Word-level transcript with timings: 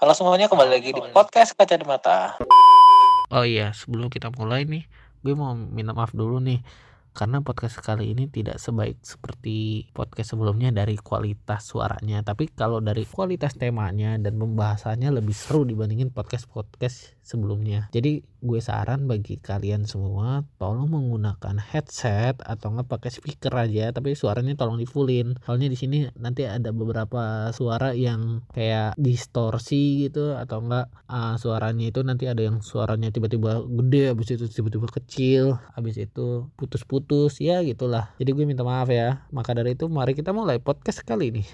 Halo 0.00 0.16
semuanya, 0.16 0.48
kembali 0.48 0.72
lagi 0.72 0.96
di 0.96 1.02
podcast 1.12 1.52
Kaca 1.52 1.76
di 1.76 1.84
Mata. 1.84 2.40
Oh 3.36 3.44
iya, 3.44 3.76
sebelum 3.76 4.08
kita 4.08 4.32
mulai 4.32 4.64
nih, 4.64 4.88
gue 5.20 5.36
mau 5.36 5.52
minta 5.52 5.92
maaf 5.92 6.16
dulu 6.16 6.40
nih. 6.40 6.64
Karena 7.12 7.44
podcast 7.44 7.76
kali 7.84 8.16
ini 8.16 8.24
tidak 8.24 8.56
sebaik 8.56 8.96
seperti 9.04 9.92
podcast 9.92 10.32
sebelumnya 10.32 10.72
dari 10.72 10.96
kualitas 10.96 11.68
suaranya. 11.68 12.24
Tapi 12.24 12.48
kalau 12.48 12.80
dari 12.80 13.04
kualitas 13.04 13.60
temanya 13.60 14.16
dan 14.16 14.40
pembahasannya 14.40 15.12
lebih 15.20 15.36
seru 15.36 15.68
dibandingin 15.68 16.08
podcast-podcast 16.08 17.19
sebelumnya. 17.30 17.86
Jadi 17.94 18.26
gue 18.40 18.58
saran 18.58 19.04
bagi 19.04 19.36
kalian 19.36 19.84
semua 19.84 20.48
tolong 20.56 20.88
menggunakan 20.88 21.60
headset 21.60 22.40
atau 22.40 22.72
nggak 22.72 22.88
pakai 22.88 23.12
speaker 23.12 23.52
aja 23.52 23.92
tapi 23.92 24.16
suaranya 24.16 24.56
tolong 24.56 24.80
di 24.80 24.88
fullin 24.88 25.36
soalnya 25.44 25.68
di 25.68 25.76
sini 25.76 26.08
nanti 26.16 26.48
ada 26.48 26.72
beberapa 26.72 27.52
suara 27.52 27.92
yang 27.92 28.40
kayak 28.56 28.96
distorsi 28.96 30.08
gitu 30.08 30.40
atau 30.40 30.64
enggak 30.64 30.88
uh, 31.12 31.36
suaranya 31.36 31.92
itu 31.92 32.00
nanti 32.00 32.32
ada 32.32 32.40
yang 32.40 32.64
suaranya 32.64 33.12
tiba-tiba 33.12 33.60
gede 33.60 34.08
habis 34.08 34.32
itu 34.32 34.48
tiba-tiba 34.48 34.88
kecil 34.88 35.60
habis 35.76 36.00
itu 36.00 36.48
putus-putus 36.56 37.10
putus 37.10 37.42
ya 37.42 37.60
gitulah. 37.60 38.14
Jadi 38.16 38.30
gue 38.32 38.44
minta 38.48 38.64
maaf 38.64 38.88
ya. 38.88 39.26
Maka 39.34 39.52
dari 39.52 39.76
itu 39.76 39.90
mari 39.92 40.16
kita 40.16 40.32
mulai 40.32 40.62
podcast 40.62 41.04
kali 41.04 41.34
ini 41.34 41.44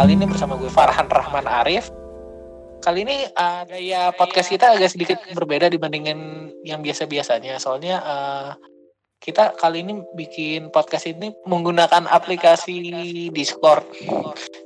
kali 0.00 0.16
ini 0.16 0.24
bersama 0.24 0.56
gue 0.56 0.72
Farhan 0.72 1.12
Rahman 1.12 1.44
Arif 1.44 1.92
kali 2.80 3.04
ini 3.04 3.28
uh, 3.36 3.68
gaya 3.68 4.08
podcast 4.16 4.48
kita 4.48 4.72
agak 4.72 4.96
sedikit 4.96 5.20
berbeda 5.36 5.68
dibandingin 5.68 6.48
yang 6.64 6.80
biasa-biasanya 6.80 7.60
soalnya 7.60 8.00
uh, 8.00 8.56
kita 9.20 9.52
kali 9.60 9.84
ini 9.84 10.00
bikin 10.16 10.72
podcast 10.72 11.04
ini 11.04 11.36
menggunakan 11.44 12.08
aplikasi 12.08 13.28
Discord. 13.28 13.84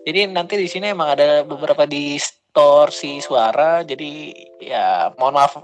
Jadi 0.07 0.31
nanti 0.31 0.55
di 0.55 0.71
sini 0.71 0.95
emang 0.95 1.19
ada 1.19 1.43
beberapa 1.43 1.83
distorsi 1.91 3.19
suara. 3.19 3.83
Jadi 3.83 4.31
ya 4.63 5.11
mohon 5.19 5.35
maaf, 5.35 5.59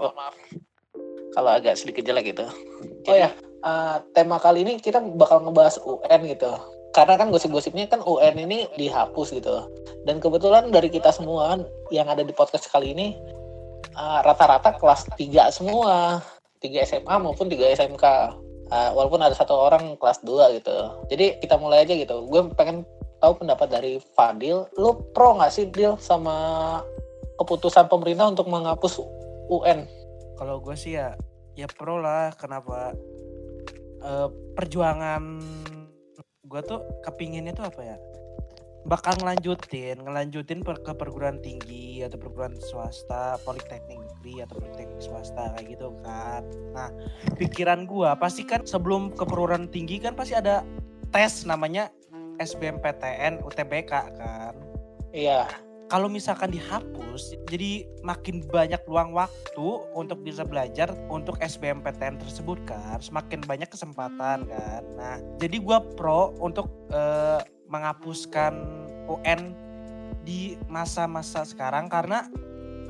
kalau 1.31 1.51
agak 1.55 1.79
sedikit 1.79 2.03
jelek 2.03 2.35
gitu. 2.35 2.43
Oh 3.07 3.15
ya, 3.15 3.31
uh, 3.63 4.03
tema 4.11 4.35
kali 4.43 4.67
ini 4.67 4.75
kita 4.75 4.99
bakal 5.15 5.39
ngebahas 5.39 5.79
UN 5.87 6.27
gitu. 6.27 6.80
Karena 6.91 7.15
kan 7.15 7.31
gosip-gosipnya 7.31 7.87
kan 7.87 8.03
UN 8.03 8.35
ini 8.35 8.67
dihapus 8.75 9.31
gitu. 9.31 9.67
Dan 10.03 10.19
kebetulan 10.19 10.67
dari 10.71 10.91
kita 10.91 11.11
semua 11.15 11.55
yang 11.89 12.11
ada 12.11 12.19
di 12.23 12.35
podcast 12.35 12.67
kali 12.67 12.91
ini 12.91 13.15
uh, 13.95 14.19
rata-rata 14.23 14.75
kelas 14.75 15.07
3 15.15 15.51
semua. 15.55 16.19
3 16.61 16.85
SMA 16.85 17.15
maupun 17.17 17.49
3 17.49 17.73
SMK 17.73 18.05
uh, 18.69 18.89
walaupun 18.93 19.17
ada 19.23 19.33
satu 19.33 19.55
orang 19.55 19.97
kelas 19.97 20.21
2 20.21 20.61
gitu. 20.61 20.77
Jadi 21.09 21.39
kita 21.41 21.57
mulai 21.57 21.87
aja 21.87 21.95
gitu. 21.95 22.27
Gue 22.29 22.45
pengen 22.53 22.85
tahu 23.23 23.41
pendapat 23.41 23.71
dari 23.71 23.97
Fadil. 24.13 24.67
Lu 24.77 24.99
pro 25.15 25.39
nggak 25.39 25.51
sih 25.51 25.65
Dil 25.71 25.97
sama 25.97 26.77
keputusan 27.39 27.89
pemerintah 27.89 28.29
untuk 28.29 28.45
menghapus 28.51 29.01
UN 29.49 29.89
kalau 30.41 30.57
gue 30.57 30.73
sih 30.73 30.97
ya 30.97 31.13
ya 31.53 31.69
pro 31.69 32.01
lah. 32.01 32.33
Kenapa? 32.33 32.97
Uh, 34.01 34.33
perjuangan 34.57 35.37
gue 36.51 36.61
tuh 36.67 36.83
kepinginnya 37.07 37.55
tuh 37.55 37.71
apa 37.71 37.81
ya? 37.81 37.97
Bakal 38.81 39.21
ngelanjutin 39.21 40.03
ngelanjutin 40.03 40.65
per, 40.65 40.81
ke 40.81 40.91
perguruan 40.97 41.39
tinggi 41.39 42.01
atau 42.03 42.17
perguruan 42.17 42.57
swasta 42.59 43.37
politeknik 43.45 44.01
negeri 44.01 44.43
atau 44.43 44.57
politeknik 44.59 44.99
swasta 44.99 45.53
kayak 45.55 45.77
gitu 45.77 45.95
kan. 46.01 46.43
Nah 46.73 46.89
pikiran 47.37 47.85
gua 47.85 48.17
pasti 48.17 48.41
kan 48.41 48.65
sebelum 48.65 49.13
ke 49.13 49.21
perguruan 49.21 49.69
tinggi 49.69 50.01
kan 50.01 50.17
pasti 50.17 50.33
ada 50.33 50.65
tes 51.13 51.45
namanya 51.45 51.93
SBMPTN 52.41 53.45
UTBK 53.45 53.93
kan. 54.17 54.57
Iya 55.13 55.70
kalau 55.91 56.07
misalkan 56.07 56.55
dihapus 56.55 57.35
jadi 57.51 57.83
makin 57.99 58.39
banyak 58.47 58.79
luang 58.87 59.11
waktu 59.11 59.67
untuk 59.91 60.23
bisa 60.23 60.47
belajar 60.47 60.87
untuk 61.11 61.35
SBMPTN 61.43 62.15
tersebut 62.23 62.63
kan 62.63 63.03
semakin 63.03 63.43
banyak 63.43 63.67
kesempatan 63.67 64.47
kan 64.47 64.83
nah 64.95 65.19
jadi 65.35 65.59
gua 65.59 65.83
pro 65.83 66.31
untuk 66.39 66.71
uh, 66.95 67.43
menghapuskan 67.67 68.55
UN 69.11 69.51
di 70.23 70.55
masa-masa 70.71 71.43
sekarang 71.43 71.91
karena 71.91 72.23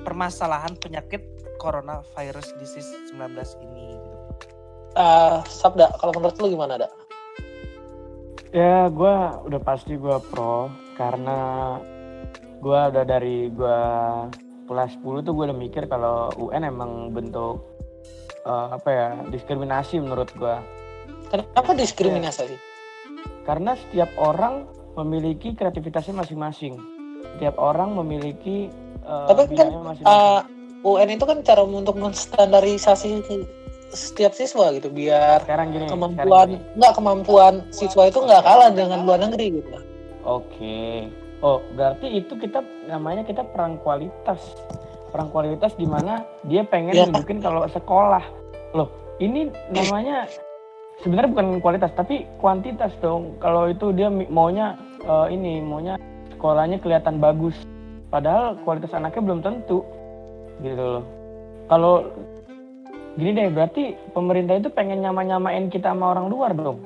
permasalahan 0.06 0.78
penyakit 0.78 1.26
coronavirus 1.58 2.58
disease 2.58 2.90
19 3.14 3.38
ini 3.70 3.98
gitu. 3.98 4.20
Uh, 4.98 5.40
Sabda, 5.46 5.94
kalau 6.02 6.12
menurut 6.18 6.36
lu 6.42 6.58
gimana, 6.58 6.76
Dak? 6.82 6.92
Ya, 8.52 8.92
gue 8.92 9.16
udah 9.48 9.62
pasti 9.64 9.96
gue 9.96 10.18
pro 10.28 10.68
karena 11.00 11.80
gue 12.62 12.80
udah 12.94 13.04
dari 13.04 13.50
gue 13.50 13.80
kelas 14.70 14.92
10 15.02 15.26
tuh 15.26 15.34
gue 15.34 15.46
udah 15.50 15.58
mikir 15.58 15.90
kalau 15.90 16.32
UN 16.38 16.64
emang 16.70 17.12
bentuk 17.12 17.66
uh, 18.46 18.78
apa 18.78 18.90
ya 18.90 19.08
diskriminasi 19.34 19.98
menurut 20.00 20.30
gue. 20.38 20.56
Kenapa 21.34 21.74
diskriminasi? 21.74 22.54
Ya 22.54 22.72
karena 23.46 23.74
setiap 23.78 24.10
orang 24.22 24.70
memiliki 24.98 25.58
kreativitasnya 25.58 26.14
masing-masing. 26.22 26.78
Setiap 27.36 27.58
orang 27.58 27.96
memiliki 27.98 28.70
uh, 29.06 29.30
Tapi 29.32 29.56
kan 29.56 29.68
masing 29.72 30.06
-masing. 30.06 30.06
Uh, 30.06 30.42
UN 30.82 31.14
itu 31.14 31.26
kan 31.30 31.46
cara 31.46 31.62
untuk 31.62 31.98
menstandarisasi 31.98 33.22
setiap 33.92 34.32
siswa 34.32 34.72
gitu 34.72 34.88
biar 34.88 35.44
sekarang 35.44 35.76
gini, 35.76 35.86
kemampuan 35.92 36.56
sekarang 36.56 36.78
nggak 36.80 36.94
kemampuan 36.96 37.54
siswa 37.76 38.08
itu 38.08 38.20
nggak 38.24 38.42
kalah 38.42 38.72
dengan 38.72 39.04
luar 39.04 39.20
negeri 39.20 39.62
gitu. 39.62 39.70
Oke. 40.24 40.48
Okay. 40.58 40.98
Oh, 41.42 41.58
berarti 41.74 42.22
itu 42.22 42.38
kita 42.38 42.62
namanya 42.86 43.26
kita 43.26 43.42
perang 43.50 43.82
kualitas. 43.82 44.40
Perang 45.10 45.34
kualitas 45.34 45.74
di 45.76 45.90
mana 45.90 46.22
dia 46.46 46.62
pengen 46.64 46.94
ya. 46.94 47.06
nunjukin 47.10 47.42
kalau 47.42 47.66
sekolah. 47.66 48.24
Loh, 48.78 48.88
ini 49.18 49.50
namanya 49.74 50.30
sebenarnya 51.02 51.30
bukan 51.34 51.48
kualitas 51.60 51.92
tapi 51.98 52.30
kuantitas 52.38 52.94
dong 53.02 53.38
kalau 53.42 53.68
itu 53.68 53.90
dia 53.94 54.08
maunya 54.10 54.78
uh, 55.06 55.26
ini 55.28 55.60
maunya 55.60 55.98
sekolahnya 56.38 56.78
kelihatan 56.78 57.18
bagus 57.18 57.58
padahal 58.14 58.58
kualitas 58.62 58.94
anaknya 58.94 59.22
belum 59.26 59.42
tentu 59.42 59.82
gitu 60.62 60.78
loh 60.78 61.04
kalau 61.66 62.06
gini 63.18 63.34
deh 63.34 63.50
berarti 63.50 63.98
pemerintah 64.14 64.62
itu 64.62 64.70
pengen 64.70 65.02
nyama-nyamain 65.02 65.74
kita 65.74 65.90
sama 65.90 66.14
orang 66.14 66.30
luar 66.30 66.54
dong 66.54 66.86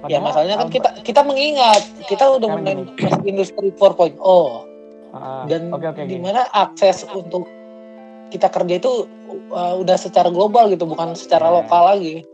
Padahal, 0.00 0.12
ya 0.12 0.18
masalahnya 0.20 0.56
kan 0.58 0.68
kita 0.72 0.90
kita 1.04 1.20
mengingat 1.22 1.82
kita 2.10 2.24
udah 2.26 2.48
menaik 2.58 2.88
industri 3.24 3.70
4.0 3.74 4.18
ah, 5.14 5.44
dan 5.46 5.70
okay, 5.70 5.88
okay, 5.92 6.04
di 6.08 6.18
mana 6.18 6.46
akses 6.50 7.06
untuk 7.12 7.46
kita 8.32 8.50
kerja 8.50 8.74
itu 8.80 9.06
uh, 9.54 9.78
udah 9.78 9.94
secara 9.94 10.32
global 10.32 10.66
gitu 10.72 10.88
bukan 10.88 11.14
secara 11.14 11.48
yeah. 11.48 11.54
lokal 11.62 11.82
lagi 11.86 12.26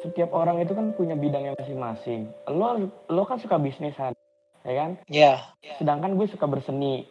setiap 0.00 0.32
orang 0.32 0.64
itu 0.64 0.72
kan 0.72 0.96
punya 0.96 1.14
bidangnya 1.14 1.52
masing-masing. 1.60 2.32
Lo 2.48 2.88
lo 3.12 3.22
kan 3.28 3.36
suka 3.36 3.60
bisnis 3.60 3.92
kan, 3.94 4.16
ya 4.64 4.74
kan? 4.74 4.90
Iya. 5.06 5.34
Yeah. 5.60 5.76
Sedangkan 5.76 6.16
gue 6.16 6.26
suka 6.28 6.48
berseni. 6.48 7.04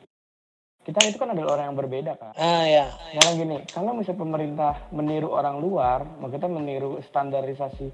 Kita 0.82 1.06
itu 1.06 1.22
kan 1.22 1.38
adalah 1.38 1.60
orang 1.60 1.66
yang 1.70 1.78
berbeda 1.78 2.18
kan. 2.18 2.34
Ah 2.34 2.66
ya. 2.66 2.90
Nah 3.14 3.32
gini, 3.38 3.58
kalau 3.70 3.94
misalnya 3.94 4.26
pemerintah 4.26 4.74
meniru 4.90 5.30
orang 5.30 5.62
luar, 5.62 6.02
maka 6.18 6.42
kita 6.42 6.50
meniru 6.50 6.98
standarisasi 7.06 7.94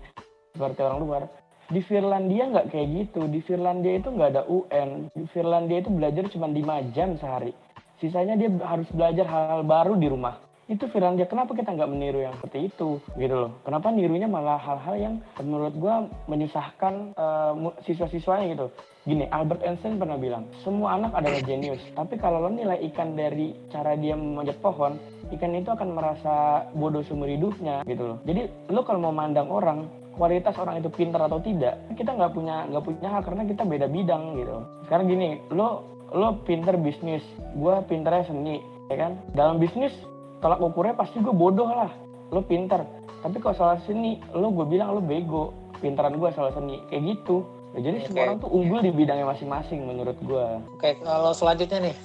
seperti 0.55 0.79
orang 0.79 0.99
luar. 1.03 1.21
Di 1.65 1.81
Finlandia 1.85 2.49
nggak 2.49 2.69
kayak 2.69 2.87
gitu. 2.93 3.25
Di 3.29 3.39
Finlandia 3.41 3.97
itu 3.97 4.09
nggak 4.13 4.29
ada 4.35 4.43
UN. 4.45 5.09
Di 5.13 5.25
Finlandia 5.33 5.81
itu 5.81 5.89
belajar 5.89 6.23
cuma 6.29 6.47
5 6.49 6.93
jam 6.93 7.17
sehari. 7.17 7.51
Sisanya 7.97 8.35
dia 8.37 8.51
harus 8.61 8.89
belajar 8.91 9.25
hal-hal 9.25 9.63
baru 9.63 9.95
di 9.97 10.07
rumah 10.11 10.45
itu 10.65 10.89
Firanda 10.89 11.21
kenapa 11.29 11.53
kita 11.53 11.77
nggak 11.77 11.91
meniru 11.93 12.25
yang 12.25 12.33
seperti 12.41 12.73
itu 12.73 12.97
gitu 13.21 13.35
loh 13.37 13.51
kenapa 13.61 13.93
nirunya 13.93 14.25
malah 14.25 14.57
hal-hal 14.57 14.95
yang 14.97 15.15
menurut 15.37 15.77
gue 15.77 15.95
menyusahkan 16.25 17.13
uh, 17.13 17.53
siswa-siswanya 17.85 18.57
gitu 18.57 18.67
gini 19.05 19.29
Albert 19.29 19.61
Einstein 19.61 20.01
pernah 20.01 20.17
bilang 20.17 20.49
semua 20.65 20.97
anak 20.97 21.13
adalah 21.13 21.37
jenius 21.45 21.81
tapi 21.93 22.17
kalau 22.17 22.41
lo 22.41 22.49
nilai 22.49 22.81
ikan 22.89 23.13
dari 23.13 23.53
cara 23.69 23.93
dia 23.93 24.17
memanjat 24.17 24.57
pohon 24.57 24.97
ikan 25.37 25.53
itu 25.53 25.69
akan 25.69 25.89
merasa 25.93 26.65
bodoh 26.73 27.05
seumur 27.05 27.29
hidupnya 27.29 27.85
gitu 27.85 28.01
loh 28.01 28.17
jadi 28.25 28.49
lo 28.73 28.81
kalau 28.81 29.05
mau 29.05 29.13
mandang 29.13 29.53
orang 29.53 29.85
kualitas 30.15 30.55
orang 30.57 30.79
itu 30.79 30.89
pintar 30.91 31.27
atau 31.27 31.39
tidak 31.43 31.77
kita 31.93 32.15
nggak 32.15 32.31
punya 32.33 32.65
nggak 32.71 32.83
punya 32.83 33.07
hal 33.11 33.21
karena 33.21 33.43
kita 33.45 33.63
beda 33.67 33.87
bidang 33.91 34.39
gitu. 34.39 34.55
Sekarang 34.87 35.05
gini 35.11 35.39
lo 35.51 35.83
lo 36.15 36.39
pinter 36.47 36.79
bisnis 36.79 37.23
gue 37.55 37.73
pinternya 37.85 38.25
seni 38.27 38.63
ya 38.87 38.95
kan? 38.95 39.11
Dalam 39.35 39.59
bisnis 39.59 39.91
tolak 40.39 40.59
ukurnya 40.63 40.95
pasti 40.95 41.19
gue 41.19 41.35
bodoh 41.35 41.67
lah. 41.67 41.91
Lo 42.31 42.41
pinter 42.41 42.83
tapi 43.25 43.41
kalau 43.41 43.55
salah 43.57 43.79
seni 43.83 44.21
lo 44.33 44.53
gue 44.53 44.65
bilang 44.69 44.93
lo 44.93 45.01
bego 45.01 45.51
pintaran 45.83 46.15
gue 46.15 46.29
salah 46.33 46.53
seni 46.55 46.81
kayak 46.89 47.03
gitu. 47.15 47.45
Nah, 47.75 47.83
jadi 47.83 47.97
okay. 47.99 48.05
semua 48.07 48.23
orang 48.23 48.37
tuh 48.39 48.51
unggul 48.55 48.79
di 48.79 48.91
bidangnya 48.95 49.27
masing-masing 49.27 49.83
menurut 49.83 50.15
gue 50.23 50.45
oke 50.47 50.79
okay, 50.79 50.95
kalau 51.03 51.35
selanjutnya 51.35 51.91
nih 51.91 51.95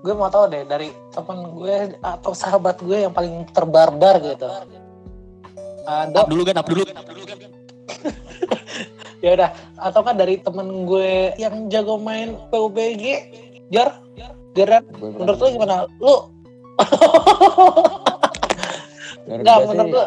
gue 0.00 0.14
mau 0.16 0.32
tahu 0.32 0.48
deh 0.48 0.64
dari 0.64 0.88
teman 1.12 1.52
gue 1.52 2.00
atau 2.00 2.32
sahabat 2.32 2.80
gue 2.80 3.04
yang 3.04 3.12
paling 3.12 3.44
terbarbar 3.52 4.16
gitu. 4.24 4.48
Ah, 5.84 6.08
Dok, 6.08 6.24
Up 6.24 6.28
dulu 6.32 6.42
kan, 6.44 6.56
up 6.60 6.66
dulu. 6.68 6.82
ya 9.24 9.36
udah 9.36 9.50
atau 9.76 10.00
kan 10.00 10.16
dari 10.16 10.40
temen 10.40 10.88
gue 10.88 11.36
yang 11.36 11.68
jago 11.68 12.00
main 12.00 12.40
PUBG 12.48 13.04
Jar 13.70 14.02
Gue 14.50 15.14
menurut 15.14 15.38
lu 15.38 15.48
gimana? 15.54 15.86
Lu. 16.02 16.26
Enggak 19.30 19.62
menurut 19.62 19.94
lu 19.94 20.02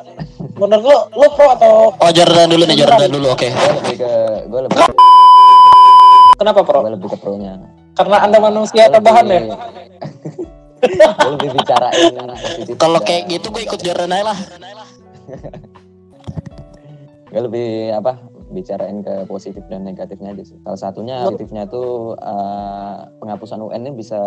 menurut 0.59 0.83
lu 0.83 0.97
lu 1.15 1.27
pro 1.31 1.47
atau? 1.55 1.95
Oh, 1.95 2.11
Jordan 2.11 2.51
dulu 2.51 2.67
nih, 2.67 2.83
Jordan 2.83 3.07
dulu. 3.07 3.31
Oke. 3.31 3.55
gue 3.55 3.71
lebih 3.79 3.95
ke 4.03 4.11
gue 4.51 4.59
lebih 4.67 4.83
kenapa 6.35 6.59
pro? 6.67 6.83
gue 6.83 6.91
lebih 6.91 7.07
ke 7.07 7.17
pro 7.23 7.39
nya 7.39 7.55
karena 7.93 8.25
anda 8.25 8.37
manusia 8.41 8.89
tambahan 8.89 9.25
ya? 9.29 9.41
Gue 10.83 11.31
lebih 11.39 11.55
bicarain 11.55 12.11
Kalau 12.75 12.99
kayak 12.99 13.31
gitu 13.31 13.55
gue 13.55 13.63
ikut 13.63 13.79
Jordan 13.79 14.11
aja 14.11 14.35
lah. 14.35 14.39
Gue 17.33 17.41
lebih 17.49 17.69
apa 17.97 18.21
bicarain 18.53 19.01
ke 19.01 19.25
positif 19.25 19.65
dan 19.65 19.81
negatifnya 19.81 20.37
aja 20.37 20.45
sih. 20.45 20.57
Salah 20.61 20.77
satunya 20.77 21.25
positifnya 21.25 21.65
tuh 21.65 22.13
eh, 22.21 22.95
penghapusan 23.17 23.57
UN 23.65 23.89
ini 23.89 23.91
bisa 23.97 24.21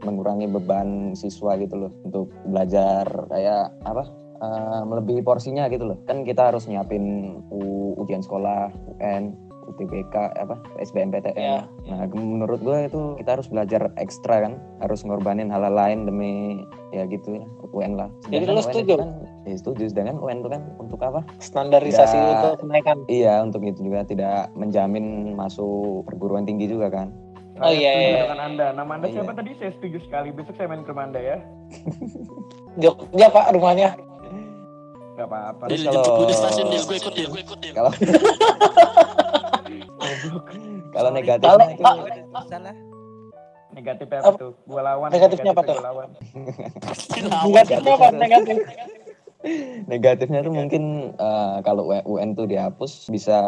mengurangi 0.00 0.48
beban 0.48 1.12
siswa 1.12 1.60
gitu 1.60 1.76
loh 1.76 1.92
untuk 2.08 2.32
belajar 2.48 3.04
kayak 3.28 3.68
apa 3.84 4.08
eh, 4.40 4.82
melebihi 4.88 5.20
porsinya 5.20 5.68
gitu 5.68 5.84
loh. 5.92 6.00
Kan 6.08 6.24
kita 6.24 6.48
harus 6.48 6.64
nyiapin 6.64 7.36
U- 7.52 7.92
ujian 8.00 8.24
sekolah, 8.24 8.72
UN, 8.96 9.36
UTBK 9.68 10.14
apa 10.34 10.56
SBMPTN. 10.78 11.36
Ya. 11.36 11.60
Nah, 11.86 12.08
menurut 12.08 12.58
gue 12.58 12.78
itu 12.84 13.00
kita 13.16 13.36
harus 13.36 13.46
belajar 13.46 13.92
ekstra 13.94 14.40
kan, 14.40 14.52
harus 14.78 15.00
ngorbanin 15.00 15.48
hal-hal 15.48 15.70
lain 15.70 16.04
demi 16.04 16.64
ya 16.88 17.04
gitu 17.04 17.36
ya 17.36 17.44
UN 17.68 17.94
lah. 17.94 18.08
Jadi 18.24 18.42
Sedangkan 18.42 18.56
UN 18.56 18.64
setuju? 18.64 18.82
itu 18.88 18.96
Kan, 18.96 19.10
ya 19.44 19.56
setuju. 19.56 19.82
Sedangkan 19.86 20.16
UN 20.18 20.36
itu 20.38 20.48
kan 20.48 20.62
untuk 20.76 20.98
apa? 21.00 21.20
standarisasi 21.38 22.16
Ya. 22.16 22.26
untuk 22.34 22.52
kenaikan 22.60 22.96
Iya, 23.06 23.34
untuk 23.40 23.62
itu 23.62 23.80
juga 23.82 24.02
tidak 24.02 24.50
menjamin 24.54 25.04
masuk 25.32 26.02
perguruan 26.04 26.42
tinggi 26.42 26.66
juga 26.66 26.88
kan. 26.88 27.12
Oh, 27.58 27.66
Saya 27.66 27.74
iya, 27.74 27.90
iya. 27.92 28.18
dengan 28.24 28.40
anda. 28.44 28.66
Nama 28.72 28.90
anda 28.94 29.06
Iya. 29.06 29.14
siapa 29.18 29.32
tadi? 29.34 29.50
Saya 29.54 29.70
setuju 29.74 29.98
sekali. 30.00 30.30
Besok 30.30 30.54
saya 30.54 30.66
main 30.66 30.80
ke 30.80 30.88
rumah 30.88 31.04
anda 31.04 31.18
ya. 31.18 31.36
Jogja 32.80 33.26
pak 33.28 33.50
rumahnya 33.50 33.98
Gak 35.12 35.26
apa-apa. 35.26 35.66
Dia 35.66 35.78
kalau- 35.82 35.98
jemput 35.98 36.12
gue 36.14 36.26
di 36.26 36.36
stasiun, 36.38 36.66
dia 36.70 36.78
gue 36.78 36.96
ikut 36.96 37.10
dia. 37.10 37.26
Kalau 37.26 37.42
kalau 37.74 37.90
Sorry. 37.98 38.14
negatifnya 38.14 39.37
Kalau- 40.92 41.12
itu 41.14 41.82
Pak, 42.28 42.42
Salah. 42.46 42.74
Negatif 43.68 44.06
apa 44.08 44.24
Apa? 44.24 44.38
tuh? 44.40 44.52
Gua 44.64 44.80
lawan. 44.82 45.08
Negatifnya 45.12 45.52
apa 45.52 45.60
negatif 45.60 45.76
tuh? 45.76 45.84
lawan. 45.84 46.08
negatifnya 47.46 47.92
apa 47.94 48.06
negatif 48.10 48.56
negatifnya 49.86 50.40
tuh 50.42 50.50
mungkin 50.50 50.82
eh, 51.14 51.56
kalau 51.62 51.86
UN 51.86 52.34
tuh 52.34 52.50
dihapus 52.50 53.06
bisa 53.06 53.38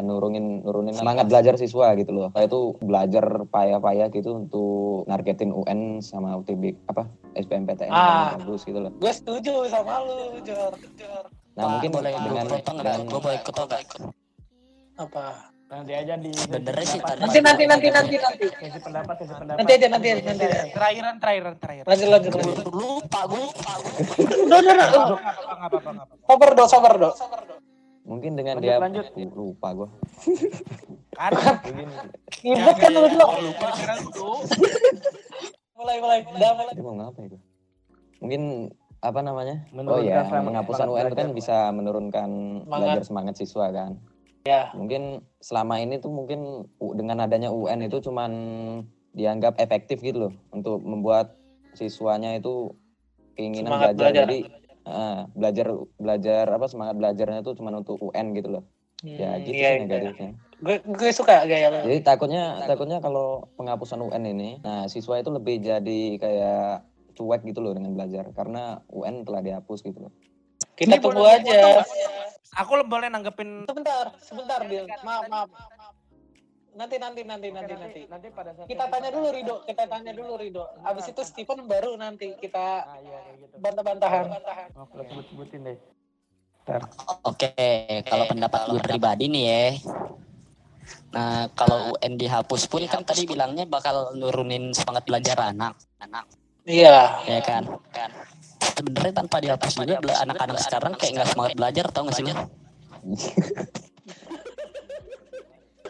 nurunin 0.00 0.64
nurunin 0.64 0.96
semangat 0.96 1.28
belajar 1.28 1.60
siswa 1.60 1.92
gitu 1.94 2.16
loh. 2.16 2.32
Kayak 2.32 2.48
itu 2.48 2.60
belajar 2.80 3.24
payah-payah 3.52 4.08
gitu 4.08 4.40
untuk 4.40 5.04
nargetin 5.04 5.52
UN 5.52 6.00
sama 6.00 6.32
UTB 6.40 6.88
apa 6.88 7.04
SBMPTN 7.36 7.92
Ah. 7.92 8.40
bagus 8.40 8.64
gitu 8.64 8.78
loh. 8.80 8.92
gue 8.96 9.12
setuju 9.12 9.68
sama 9.68 10.00
lu 10.00 10.40
Jor 10.40 10.72
Jor 10.96 11.24
Nah, 11.54 11.78
mungkin 11.78 11.90
boleh 11.92 12.10
dengan 12.10 12.46
dengan 12.50 12.72
nggak? 12.74 12.96
Gue 13.06 13.20
boleh 13.20 13.36
ikut 13.38 13.54
apa 14.96 15.53
Nanti 15.74 15.92
aja 15.92 16.14
di. 16.14 16.30
Sebenarnya 16.30 16.86
sih 16.86 17.00
nanti 17.02 17.40
nanti 17.42 17.64
nanti 17.66 17.88
nanti 17.90 18.14
nanti 18.16 18.46
Sesi 18.54 18.78
pendapat, 18.78 19.14
sesi 19.18 19.32
pendapat. 19.32 19.58
nanti 19.58 19.72
aja 19.72 19.86
nanti 19.88 20.06
aja 20.08 20.22
nanti 20.22 20.44
aja 20.44 20.58
Terakhiran, 20.70 21.14
terakhiran, 21.18 21.54
terakhiran. 21.56 21.86
lanjut 21.86 22.08
lanjut 22.08 22.32
lanjut 22.32 22.56
Lupa 22.70 23.20
gue, 23.26 23.42
lupa 23.42 23.72
gue. 23.74 23.92
udah 24.44 24.58
udah 24.60 24.74
udah 24.86 25.18
sabar 26.24 26.50
dok 26.54 26.68
sabar 26.68 26.92
dok 26.96 27.14
mungkin 28.04 28.30
dengan 28.32 28.54
Lanjut, 28.56 28.68
dia 28.68 28.76
lanjut. 28.78 29.06
Lupa 29.32 29.68
gua. 29.72 29.88
Kan, 31.10 31.32
ribet 32.44 32.76
kan 32.76 32.90
lu 32.92 33.00
dulu. 33.06 33.26
mulai 35.74 35.96
mulai 35.98 36.18
udah 36.22 36.50
mulai 36.54 36.72
dia 36.72 36.82
mau 36.82 36.94
ngapa 36.94 37.20
itu? 37.24 37.38
Mungkin 38.20 38.42
apa 39.00 39.20
namanya? 39.20 39.56
oh 39.64 39.74
Menurunkan 39.74 40.04
ya, 40.06 40.20
semangat- 40.22 40.46
penghapusan 40.46 40.78
semangat 40.80 40.94
UN 40.94 41.06
itu 41.06 41.16
kan 41.16 41.28
bisa 41.32 41.56
menurunkan 41.70 42.28
belajar 42.64 43.02
semangat 43.02 43.34
siswa 43.34 43.66
kan. 43.68 43.92
Ya 44.44 44.68
Mungkin 44.76 45.24
selama 45.40 45.80
ini 45.80 45.96
tuh 46.04 46.12
mungkin 46.12 46.68
dengan 46.76 47.24
adanya 47.24 47.48
UN 47.48 47.88
itu 47.88 48.04
cuman 48.04 48.32
dianggap 49.16 49.56
efektif 49.56 50.04
gitu 50.04 50.28
loh 50.28 50.32
untuk 50.52 50.84
membuat 50.84 51.32
siswanya 51.72 52.36
itu 52.36 52.76
keinginan 53.40 53.72
Semangat 53.72 53.96
belajar. 53.96 54.04
belajar. 54.04 54.24
Jadi 54.28 54.38
eh, 54.84 55.20
belajar 55.32 55.66
belajar 55.96 56.44
apa 56.52 56.66
semangat 56.68 56.94
belajarnya 57.00 57.40
itu 57.40 57.56
cuman 57.56 57.80
untuk 57.80 57.96
UN 58.04 58.36
gitu 58.36 58.48
loh. 58.60 58.64
Ya 59.00 59.32
Hmm, 59.36 59.48
gitu 59.48 59.56
iya, 59.56 59.68
sih 59.68 59.76
iya. 59.76 59.80
negatifnya. 59.80 60.30
gue 60.64 60.76
gue 60.80 61.10
suka 61.12 61.44
gaya 61.44 61.66
lu 61.72 61.78
Jadi 61.88 61.98
takutnya 62.04 62.44
takutnya 62.68 62.98
kalau 63.00 63.48
penghapusan 63.56 64.00
UN 64.00 64.24
ini, 64.28 64.50
nah 64.64 64.88
siswa 64.88 65.20
itu 65.20 65.28
lebih 65.32 65.60
jadi 65.60 66.00
kayak 66.20 66.84
cuek 67.16 67.48
gitu 67.48 67.60
loh 67.64 67.72
dengan 67.72 67.96
belajar 67.96 68.28
karena 68.36 68.80
UN 68.92 69.24
telah 69.24 69.40
dihapus 69.40 69.80
gitu 69.84 70.08
loh. 70.08 70.12
kita 70.76 70.96
Ini 70.96 71.02
tunggu 71.04 71.24
aja? 71.24 71.84
Aku 72.60 72.72
boleh 72.86 73.08
nanggepin 73.10 73.66
sebentar 73.66 74.14
sebentar 74.22 74.60
Bil 74.66 74.86
maaf 75.02 75.26
maaf 75.26 75.48
nanti 76.74 76.98
nanti 76.98 77.22
nanti 77.22 77.48
Oke, 77.50 77.54
nanti 77.54 77.74
nanti 77.78 78.00
nanti 78.10 78.28
pada 78.34 78.50
saat 78.50 78.66
kita 78.66 78.84
tanya 78.90 79.10
dulu 79.14 79.28
Rido 79.30 79.56
kita 79.62 79.84
tanya 79.86 80.10
dulu 80.10 80.34
Rido 80.34 80.64
abis 80.82 81.06
itu 81.14 81.22
Stephen 81.22 81.70
baru 81.70 81.94
nanti 81.94 82.34
kita 82.34 82.66
Ah 82.82 82.98
iya 82.98 83.18
gitu. 83.38 83.54
bantah-bantahan 83.62 84.26
Oke, 84.74 85.06
sebut-sebutin 85.06 85.60
deh. 85.70 85.78
Oke, 87.28 87.52
kalau 88.08 88.24
pendapat 88.24 88.72
gue 88.72 88.80
pribadi 88.80 89.28
nih 89.28 89.44
ya. 89.44 89.64
Nah, 91.12 91.52
kalau 91.52 91.92
UN 91.92 92.16
dihapus 92.16 92.64
pun 92.72 92.88
kan 92.88 93.04
tadi 93.04 93.28
bilangnya 93.28 93.68
bakal 93.68 94.16
nurunin 94.16 94.72
semangat 94.72 95.04
belajar 95.04 95.36
anak. 95.52 95.76
Anak, 96.00 96.24
iya 96.64 97.20
ya 97.28 97.38
kan? 97.44 97.68
Kan. 97.92 98.10
Sebenarnya 98.74 99.14
tanpa 99.14 99.38
dihapus 99.38 99.72
juga 99.78 99.96
anak-anak 100.02 100.58
sekarang 100.58 100.92
kayak 100.98 101.12
nggak 101.22 101.28
semangat 101.30 101.52
belajar 101.54 101.84
tau 101.94 102.02
gak 102.10 102.16
sih 102.18 102.24
lu? 102.26 102.34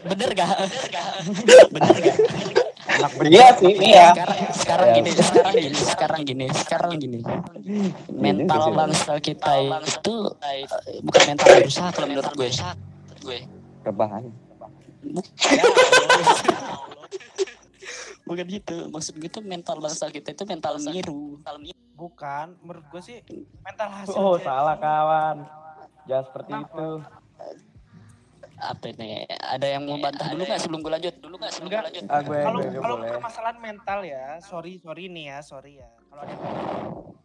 Bener 0.05 0.29
gak? 0.37 0.53
Bener 1.73 1.95
gak? 1.97 2.15
Anak 2.85 3.11
iya 3.27 3.47
sih 3.57 3.73
iya 3.81 4.13
Sekarang, 4.13 4.39
sekarang 4.53 4.87
Ya. 4.87 4.95
gini, 5.01 5.11
sekarang 5.17 5.53
gini, 5.57 5.73
sekarang 5.75 6.21
gini, 6.21 6.45
sekarang 6.53 6.91
gini. 7.01 7.19
Mental 8.13 8.61
sih. 8.61 8.73
bangsa 8.77 9.13
kita 9.17 9.51
itu 9.81 10.15
eh, 10.45 10.63
bukan 11.01 11.21
mental 11.33 11.47
yang 11.49 11.65
rusak 11.65 11.89
kalau 11.97 12.07
menurut 12.07 12.33
gue. 12.37 12.49
Gue. 13.25 13.39
Rebahan. 13.81 14.23
Bukan 18.25 18.45
gitu, 18.47 18.89
maksud 18.89 19.13
gue 19.15 19.29
tuh 19.29 19.39
mental 19.39 19.77
bangsa 19.77 20.09
kita 20.09 20.29
itu 20.31 20.43
mental 20.43 20.81
miru. 20.81 21.37
Mental 21.37 21.57
miru. 21.59 21.77
bukan 21.95 22.59
menurut 22.59 22.83
gue 22.89 22.99
sih 22.99 23.17
mental 23.61 23.87
hasil 23.87 24.11
Oh, 24.13 24.35
jadi- 24.35 24.43
salah 24.43 24.75
kawan. 24.75 25.37
Jangan 26.03 26.23
seperti 26.25 26.51
Kenapa? 26.51 26.67
itu. 26.67 26.87
Apa 28.57 28.87
nih? 28.89 29.11
Ada 29.29 29.67
yang 29.69 29.83
mau 29.83 29.97
bantah 29.97 30.27
dulu 30.27 30.43
nggak 30.43 30.59
sebelum 30.59 30.79
gue 30.81 30.91
lanjut? 30.91 31.15
Dulu 31.17 31.35
nggak 31.35 31.51
sebelum 31.51 31.69
gue 31.69 31.79
lanjut? 31.81 32.03
Gue, 32.03 32.39
kalau 32.41 32.59
kalau 32.75 32.95
permasalahan 32.99 33.57
mental 33.59 33.99
ya 34.01 34.25
sorry 34.41 34.75
sorry 34.77 35.07
nih 35.07 35.25
ya 35.29 35.37
sorry 35.39 35.73
ya 35.77 35.89
kalau 36.05 36.21
ada 36.21 36.33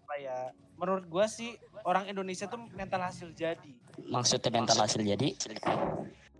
apa 0.01 0.15
ya 0.17 0.39
menurut 0.75 1.05
gue 1.05 1.25
sih 1.27 1.51
orang 1.83 2.07
Indonesia 2.07 2.45
tuh 2.45 2.63
mental 2.69 3.01
hasil 3.01 3.31
jadi 3.33 3.71
Maksudnya 4.03 4.51
mental 4.53 4.75
hasil 4.77 5.01
jadi? 5.01 5.29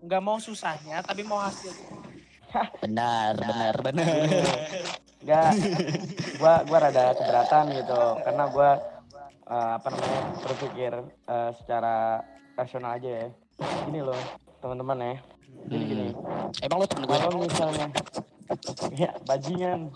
nggak 0.01 0.21
mau 0.21 0.35
susahnya 0.37 0.99
tapi 1.01 1.21
mau 1.21 1.37
hasil 1.37 1.71
Benar, 2.81 3.31
benar, 3.37 3.75
benar. 3.81 4.07
Enggak. 5.21 5.51
gua 6.37 6.53
gua 6.65 6.77
rada 6.81 7.13
keberatan 7.13 7.65
gitu 7.73 8.01
karena 8.21 8.43
gua 8.49 8.69
eh, 9.45 9.71
apa 9.77 9.87
namanya 9.87 10.21
berpikir 10.41 10.93
eh, 11.05 11.51
secara 11.57 12.25
rasional 12.53 12.97
aja 12.97 13.09
ya. 13.09 13.27
Gini 13.85 14.01
loh, 14.01 14.17
teman-teman 14.59 14.97
ya. 14.99 15.15
Jadi 15.67 15.83
gini, 15.85 16.07
Emang 16.59 16.77
lo 16.79 16.85
temen 16.87 17.05
gue? 17.05 17.13
kalau 17.13 17.37
misalnya 17.37 17.87
ya 18.93 19.11
bajingan. 19.23 19.91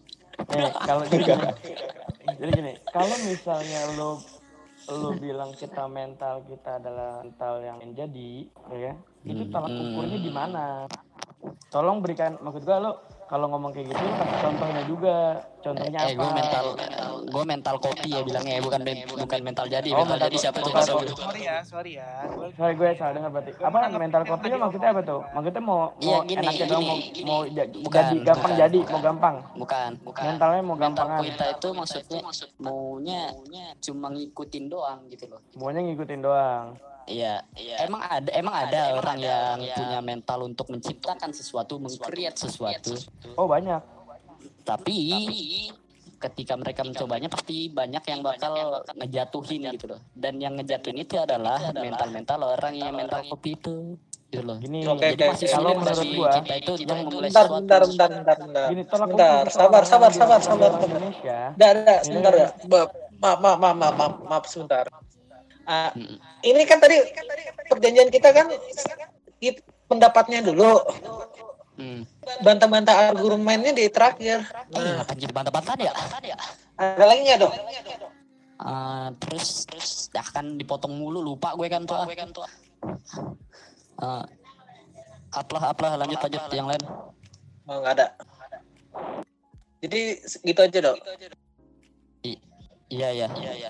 Eh, 0.52 0.70
kalau 0.78 1.04
gini, 1.08 1.24
jadi 2.36 2.52
gini, 2.52 2.72
kalau 2.92 3.16
misalnya 3.24 3.82
lo 3.96 4.20
lo 4.86 5.10
bilang 5.18 5.50
kita 5.56 5.90
mental 5.90 6.46
kita 6.46 6.78
adalah 6.78 7.24
mental 7.24 7.58
yang 7.58 7.82
menjadi, 7.82 8.46
ya, 8.70 8.94
itu 9.24 9.44
tolak 9.50 9.72
Hmm. 9.72 9.82
ukurnya 9.96 10.20
di 10.20 10.30
mana? 10.30 10.86
Tolong 11.68 12.00
berikan, 12.00 12.40
maksud 12.40 12.64
gua 12.64 12.80
lo 12.80 12.92
kalau 13.26 13.50
ngomong 13.50 13.70
kayak 13.70 13.90
gitu 13.90 14.00
lo 14.00 14.14
kasih 14.16 14.38
contohnya 14.40 14.82
juga, 14.86 15.18
contohnya 15.60 16.00
Eh, 16.00 16.08
apa? 16.08 16.16
gue 16.16 16.30
mental, 16.32 16.66
gue 17.26 17.44
mental 17.44 17.76
kopi 17.78 18.08
ya 18.08 18.22
bilangnya, 18.22 18.62
bukan 18.62 18.80
men- 18.80 19.04
bukan 19.10 19.40
mental 19.42 19.66
jadi. 19.66 19.90
Oh, 19.90 19.98
mental 19.98 20.08
mental 20.08 20.26
jadi 20.26 20.38
siapa 20.40 20.58
tuh? 20.58 20.72
mental 20.72 20.96
gue- 20.96 21.18
sorry 21.18 21.42
ya 21.44 21.58
sorry 21.62 21.92
ya 21.96 22.10
Gua- 22.28 22.54
Sorry 22.56 22.74
gue 22.76 22.88
salah 22.96 23.14
dengar 23.14 23.30
berarti. 23.30 23.52
Apa 23.58 23.78
mental 23.92 24.22
kopi 24.24 24.46
lo 24.48 24.58
maksudnya 24.62 24.90
apa 24.90 25.02
tuh? 25.04 25.22
Maksudnya 25.28 25.62
mau 25.62 25.80
Iya, 25.98 26.08
mau 26.08 26.22
gini, 26.24 26.40
enaknya 26.40 26.66
dong 26.66 26.82
mau 26.82 26.96
gini, 26.96 27.22
mau 27.24 27.40
gini. 27.44 27.52
ja- 27.52 27.70
Bukan, 27.76 28.04
jadi 28.06 28.16
gampang 28.24 28.46
bukan. 28.46 28.62
jadi, 28.62 28.80
mau 28.86 29.00
gampang. 29.02 29.36
Bukan, 29.56 29.90
bukan. 30.02 30.24
Mentalnya 30.24 30.62
mau 30.62 30.68
mental 30.72 30.86
gampangan. 30.88 31.20
kita 31.26 31.46
itu 31.52 31.68
maksudnya 31.74 32.20
maunya 32.58 33.22
cuma 33.82 34.08
ngikutin 34.10 34.66
doang 34.66 35.00
gitu 35.08 35.26
loh. 35.28 35.42
Semuanya 35.50 35.82
ngikutin 35.84 36.20
doang. 36.22 36.66
Iya, 37.06 37.46
emang 37.86 38.02
ada 38.02 38.30
emang 38.34 38.56
ada 38.66 38.98
orang 38.98 39.18
yang 39.22 39.58
punya 39.62 40.00
mental 40.02 40.40
untuk 40.42 40.74
menciptakan 40.74 41.30
sesuatu, 41.32 41.78
mengcreate 41.78 42.38
sesuatu. 42.38 42.98
Oh 43.38 43.46
banyak. 43.46 43.82
Tapi 44.66 44.98
ketika 46.18 46.58
mereka 46.58 46.82
mencobanya 46.82 47.30
pasti 47.30 47.70
banyak 47.70 48.02
yang 48.10 48.22
bakal 48.26 48.82
ngejatuhin 48.98 49.70
gitu 49.78 49.86
loh. 49.94 50.02
Dan 50.18 50.42
yang 50.42 50.58
ngejatuhin 50.58 50.98
itu 51.06 51.22
adalah 51.22 51.62
mental-mental 51.70 52.40
orang 52.58 52.74
yang 52.74 52.94
mental 52.98 53.22
kopi 53.30 53.54
itu. 53.54 53.94
Gitu 54.26 54.42
loh. 54.42 54.58
Gini, 54.58 54.82
Oke, 54.90 55.14
Jadi 55.14 55.22
oke, 55.22 55.32
masih 55.38 55.48
kalau 55.54 55.72
menurut 55.78 56.08
gua, 56.18 56.32
kita 56.42 56.54
itu 56.58 56.72
untuk 56.82 56.98
memulai 56.98 57.30
Bentar, 57.30 57.46
sesuatu. 57.46 57.62
bentar, 57.62 57.82
bentar, 57.86 58.10
bentar, 58.10 58.38
bentar. 58.42 58.68
gini 58.74 58.84
tolak 58.90 59.08
Bentar, 59.14 59.46
sabar, 59.54 59.84
sabar, 59.86 60.12
sabar, 60.12 60.40
sabar. 60.42 60.72
Indonesia. 60.82 61.40
Dah, 61.54 61.70
Ini 61.72 61.94
sebentar 62.02 62.34
ya. 62.34 62.48
Maaf, 63.16 63.38
maaf, 63.40 63.58
maaf, 63.62 63.76
maaf, 63.78 63.94
maaf, 63.96 64.14
maaf 64.26 64.44
sebentar. 64.50 64.86
Mm-mm. 65.66 66.18
ini 66.46 66.62
kan 66.64 66.78
tadi 66.78 66.98
perjanjian 67.66 68.10
kita 68.14 68.30
kan 68.30 68.48
it- 69.42 69.66
pendapatnya 69.86 70.42
dulu, 70.42 70.82
Hmm. 71.78 72.02
bantah-bantah 72.42 73.14
argumennya 73.14 73.74
di 73.74 73.86
terakhir. 73.90 74.46
Eh, 74.72 74.78
Nah, 74.78 75.02
ngapain 75.02 75.18
jadi 75.20 75.34
bantah-bantah 75.34 75.74
ya? 75.78 75.94
ada 76.78 77.04
lagi 77.06 77.22
nggak 77.26 77.40
dong? 77.42 77.54
Ah, 78.56 79.12
terus 79.20 79.68
terus 79.68 80.08
dah 80.10 80.24
kan 80.24 80.56
dipotong 80.56 80.96
mulu 80.96 81.20
lupa 81.20 81.52
gue 81.54 81.68
kan 81.68 81.84
tuh. 81.84 82.00
Gue 82.08 82.16
kan 82.16 82.30
tuh. 82.32 82.48
Ah, 84.00 84.24
apalah 85.36 85.76
apalah 85.76 85.94
lanjut 86.00 86.20
lanjut 86.24 86.44
yang 86.56 86.68
lain. 86.72 86.84
Oh, 87.68 87.82
nggak 87.84 87.94
ada. 88.00 88.08
Jadi 89.84 90.02
gitu 90.24 90.60
aja 90.66 90.80
dong. 90.82 90.98
Iya 92.90 93.10
iya 93.12 93.28
iya 93.38 93.52
iya. 93.66 93.70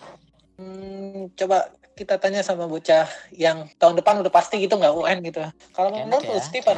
Hmm, 0.56 1.28
coba 1.36 1.68
kita 1.96 2.20
tanya 2.20 2.44
sama 2.44 2.68
bocah 2.68 3.08
yang 3.32 3.72
tahun 3.80 3.96
depan 4.04 4.20
udah 4.20 4.32
pasti 4.32 4.60
gitu 4.60 4.76
nggak 4.76 4.92
UN 4.92 5.18
gitu. 5.24 5.40
Kalau 5.72 5.90
menurut 5.96 6.28
lu, 6.28 6.36
ya. 6.36 6.44
Stephen, 6.44 6.78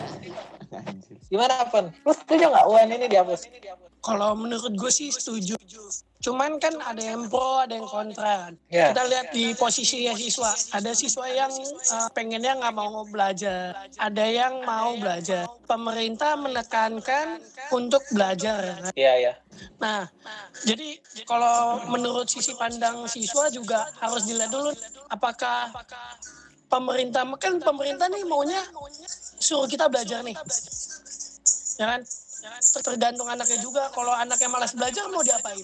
gimana 1.33 1.65
Pan? 1.73 1.89
Lu 2.05 2.13
setuju 2.13 2.53
nggak 2.53 2.65
UN 2.69 2.87
ini 2.93 3.05
dihapus? 3.09 3.49
Kalau 4.05 4.37
menurut 4.37 4.71
gue 4.77 4.91
sih 4.93 5.09
setuju. 5.09 5.57
Cuman 6.17 6.57
kan 6.57 6.73
ada 6.81 7.01
yang 7.01 7.29
pro, 7.29 7.61
ada 7.61 7.77
yang 7.77 7.85
kontra. 7.85 8.49
Ya. 8.71 8.89
Kita 8.89 9.03
lihat 9.05 9.27
di 9.35 9.53
posisi 9.53 10.09
siswa. 10.09 10.49
Ada 10.73 10.91
siswa 10.97 11.25
yang 11.29 11.51
eh, 11.53 12.09
pengennya 12.13 12.57
nggak 12.57 12.73
mau 12.73 13.05
belajar. 13.05 13.75
Ada 13.99 14.25
yang 14.25 14.65
mau 14.65 14.97
belajar. 14.97 15.45
Pemerintah 15.69 16.33
menekankan 16.39 17.43
untuk 17.69 18.01
belajar. 18.15 18.79
Iya, 18.97 19.13
ya. 19.19 19.33
Nah, 19.81 20.09
jadi 20.65 20.97
kalau 21.25 21.85
menurut 21.89 22.29
sisi 22.29 22.53
pandang 22.57 23.05
siswa 23.09 23.49
juga 23.49 23.89
harus 24.01 24.25
dilihat 24.25 24.53
dulu 24.53 24.73
apakah 25.07 25.71
pemerintah 26.67 27.23
kan 27.39 27.59
pemerintah 27.63 28.07
nih 28.11 28.23
maunya 28.27 28.59
suruh 29.39 29.67
kita 29.67 29.87
belajar 29.87 30.23
nih. 30.23 30.35
Ya 31.79 31.85
kan? 31.95 32.01
Tergantung 32.83 33.27
anaknya 33.27 33.59
juga. 33.59 33.89
Kalau 33.91 34.13
anaknya 34.13 34.49
malas 34.51 34.71
belajar 34.75 35.07
mau 35.09 35.23
diapain? 35.23 35.63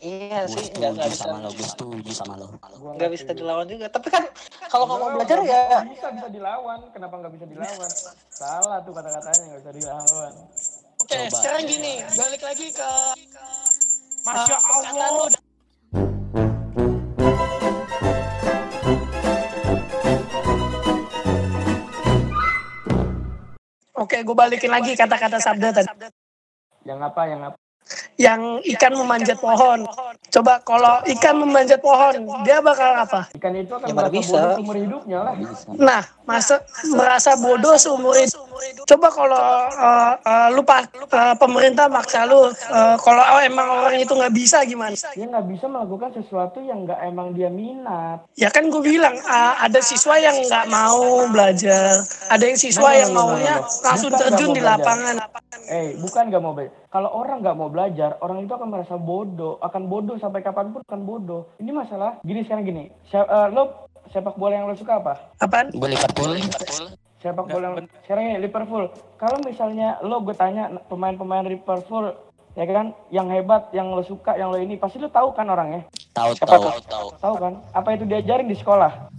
Iya 0.00 0.48
sih, 0.48 0.72
nggak 0.72 0.96
bisa 0.96 1.28
sama 1.28 1.44
lo, 1.44 1.52
gue 1.52 1.68
setuju 1.68 2.12
sama 2.16 2.40
lo. 2.40 2.56
Nggak 2.96 3.10
bisa 3.12 3.28
setuju. 3.28 3.40
dilawan 3.44 3.66
juga. 3.68 3.86
Tapi 3.92 4.08
kan 4.08 4.24
kalau 4.72 4.88
nggak 4.88 4.96
mau 4.96 5.10
belajar 5.12 5.38
ya 5.44 5.84
bisa 5.84 6.08
bisa 6.08 6.28
dilawan. 6.32 6.78
Kenapa 6.96 7.14
nggak 7.20 7.32
bisa 7.36 7.44
dilawan? 7.44 7.90
Salah 8.32 8.80
tuh 8.80 8.92
kata-katanya 8.96 9.42
nggak 9.44 9.60
bisa 9.60 9.72
dilawan. 9.76 10.32
Oke, 11.04 11.16
Coba. 11.16 11.36
sekarang 11.36 11.62
gini, 11.68 11.94
balik 12.16 12.42
lagi 12.44 12.66
ke 12.72 12.90
Masya 14.24 14.56
Allah. 14.56 15.39
Oke, 24.10 24.26
gue 24.26 24.34
balikin 24.34 24.74
lagi 24.74 24.98
kata-kata 24.98 25.38
sabda 25.38 25.70
tadi. 25.70 25.86
Yang 26.82 26.98
apa? 26.98 27.22
Yang 27.30 27.40
apa? 27.46 27.58
Yang 28.18 28.40
ikan 28.74 28.92
memanjat 28.98 29.38
pohon. 29.38 29.86
Coba 30.34 30.58
kalau 30.66 30.98
ikan 31.14 31.38
memanjat 31.38 31.78
pohon, 31.78 32.26
dia 32.42 32.58
bakal 32.58 32.90
apa? 33.06 33.30
Ikan 33.38 33.54
itu 33.54 33.70
akan 33.70 33.86
Ya, 33.86 34.10
bisa. 34.10 34.58
seumur 34.58 34.74
hidupnya 34.74 35.30
lah. 35.30 35.34
Nah, 35.78 36.02
masa 36.30 36.62
merasa 36.94 37.34
bodoh 37.40 37.74
seumur 37.80 38.14
hidup. 38.14 38.46
Coba 38.86 39.08
kalau 39.08 39.40
uh, 39.72 40.14
uh, 40.20 40.48
lupa 40.52 40.84
uh, 41.10 41.34
pemerintah 41.40 41.88
maksa 41.88 42.28
lu, 42.28 42.50
uh, 42.50 42.96
kalau 43.00 43.24
emang 43.40 43.66
orang 43.66 43.96
itu 43.96 44.12
nggak 44.12 44.34
bisa 44.36 44.60
gimana? 44.68 44.92
Dia 44.92 45.26
nggak 45.26 45.46
bisa 45.48 45.64
melakukan 45.66 46.12
sesuatu 46.12 46.60
yang 46.60 46.84
nggak 46.84 47.00
emang 47.08 47.32
dia 47.32 47.48
minat. 47.48 48.28
Ya 48.36 48.52
kan 48.52 48.68
gue 48.68 48.82
bilang 48.84 49.16
uh, 49.24 49.54
ada 49.58 49.80
siswa 49.80 50.20
yang 50.20 50.36
nggak 50.44 50.68
mau 50.68 51.24
belajar, 51.32 52.04
ada 52.28 52.44
yang 52.44 52.60
siswa 52.60 52.90
Nah, 52.90 52.98
yang 52.98 53.12
nah, 53.14 53.22
maunya 53.22 53.54
nah, 53.62 53.84
langsung 53.86 54.10
Bukan 54.10 54.20
terjun 54.20 54.50
di 54.50 54.62
lapangan. 54.62 55.14
Eh, 55.70 55.94
bukan 56.02 56.24
nggak 56.26 56.42
mau 56.42 56.52
belajar. 56.52 56.74
Kalau 56.90 57.10
orang 57.14 57.38
nggak 57.38 57.56
mau 57.56 57.70
belajar, 57.70 58.10
orang 58.18 58.38
itu 58.42 58.52
akan 58.52 58.68
merasa 58.68 58.94
bodoh, 58.98 59.62
akan 59.62 59.82
bodoh 59.86 60.16
sampai 60.18 60.42
kapan 60.42 60.74
pun 60.74 60.82
akan 60.82 61.02
bodoh. 61.06 61.42
Ini 61.62 61.70
masalah. 61.70 62.18
Gini 62.26 62.42
sekarang 62.42 62.66
gini, 62.66 62.84
Sia- 63.06 63.30
eh, 63.30 63.48
lo 63.54 63.89
sepak 64.10 64.34
bola 64.36 64.54
yang 64.58 64.66
lo 64.66 64.74
suka 64.74 64.98
apa? 64.98 65.14
Apaan? 65.38 65.70
Gue 65.74 65.94
Liverpool. 65.94 66.36
Sepak 67.20 67.46
bola 67.46 67.64
yang 67.74 67.86
sekarang 68.06 68.24
ini 68.26 68.36
Liverpool. 68.42 68.84
Kalau 69.16 69.38
misalnya 69.42 69.98
lo 70.02 70.22
gue 70.22 70.34
tanya 70.34 70.70
pemain-pemain 70.90 71.46
Liverpool 71.46 72.12
ya 72.58 72.66
kan 72.66 72.90
yang 73.14 73.30
hebat, 73.30 73.70
yang 73.70 73.94
lo 73.94 74.02
suka, 74.02 74.34
yang 74.34 74.50
lo 74.50 74.58
ini 74.58 74.74
pasti 74.74 74.98
lo 74.98 75.08
tahu 75.08 75.30
kan 75.34 75.46
orangnya. 75.46 75.86
Tahu 76.10 76.34
tahu 76.42 76.82
tahu. 76.90 77.06
Tahu 77.22 77.34
kan? 77.38 77.52
Apa 77.70 77.94
itu 77.94 78.04
diajarin 78.04 78.50
di 78.50 78.58
sekolah? 78.58 79.10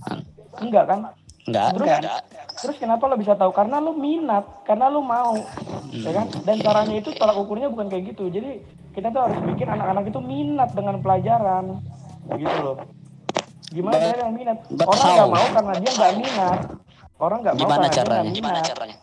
Enggak 0.59 0.85
kan? 0.91 0.99
Enggak, 1.41 1.73
Terus, 1.73 1.89
enggak. 1.89 2.21
terus 2.61 2.77
kenapa 2.77 3.03
lo 3.09 3.17
bisa 3.17 3.33
tahu? 3.33 3.49
Karena 3.49 3.81
lo 3.81 3.97
minat, 3.97 4.45
karena 4.61 4.93
lo 4.93 5.01
mau, 5.01 5.33
ya 5.89 6.11
kan? 6.13 6.29
Dan 6.45 6.61
caranya 6.61 6.95
itu 7.01 7.09
tolak 7.17 7.33
ukurnya 7.33 7.65
bukan 7.73 7.89
kayak 7.89 8.13
gitu. 8.13 8.29
Jadi 8.29 8.61
kita 8.93 9.09
tuh 9.09 9.25
harus 9.25 9.41
bikin 9.49 9.65
anak-anak 9.65 10.05
itu 10.05 10.21
minat 10.21 10.69
dengan 10.77 11.01
pelajaran, 11.01 11.81
gitu 12.37 12.57
loh. 12.61 12.77
Gimana 13.71 13.95
But- 13.95 14.03
cara 14.05 14.19
yang 14.21 14.35
minat? 14.35 14.57
but 14.67 14.85
Orang 14.85 14.99
how? 15.01 15.11
nggak 15.15 15.29
mau 15.31 15.47
karena 15.49 15.73
dia 15.79 15.91
nggak 15.91 16.13
minat. 16.19 16.59
Orang 17.15 17.39
nggak 17.39 17.53
mau 17.55 17.61
Gimana 17.61 17.71
karena 17.71 17.87
dia 17.87 17.95
caranya? 17.95 18.21
nggak 18.21 18.35
Gimana 18.35 18.51
minat. 18.53 18.67
caranya? 18.67 18.97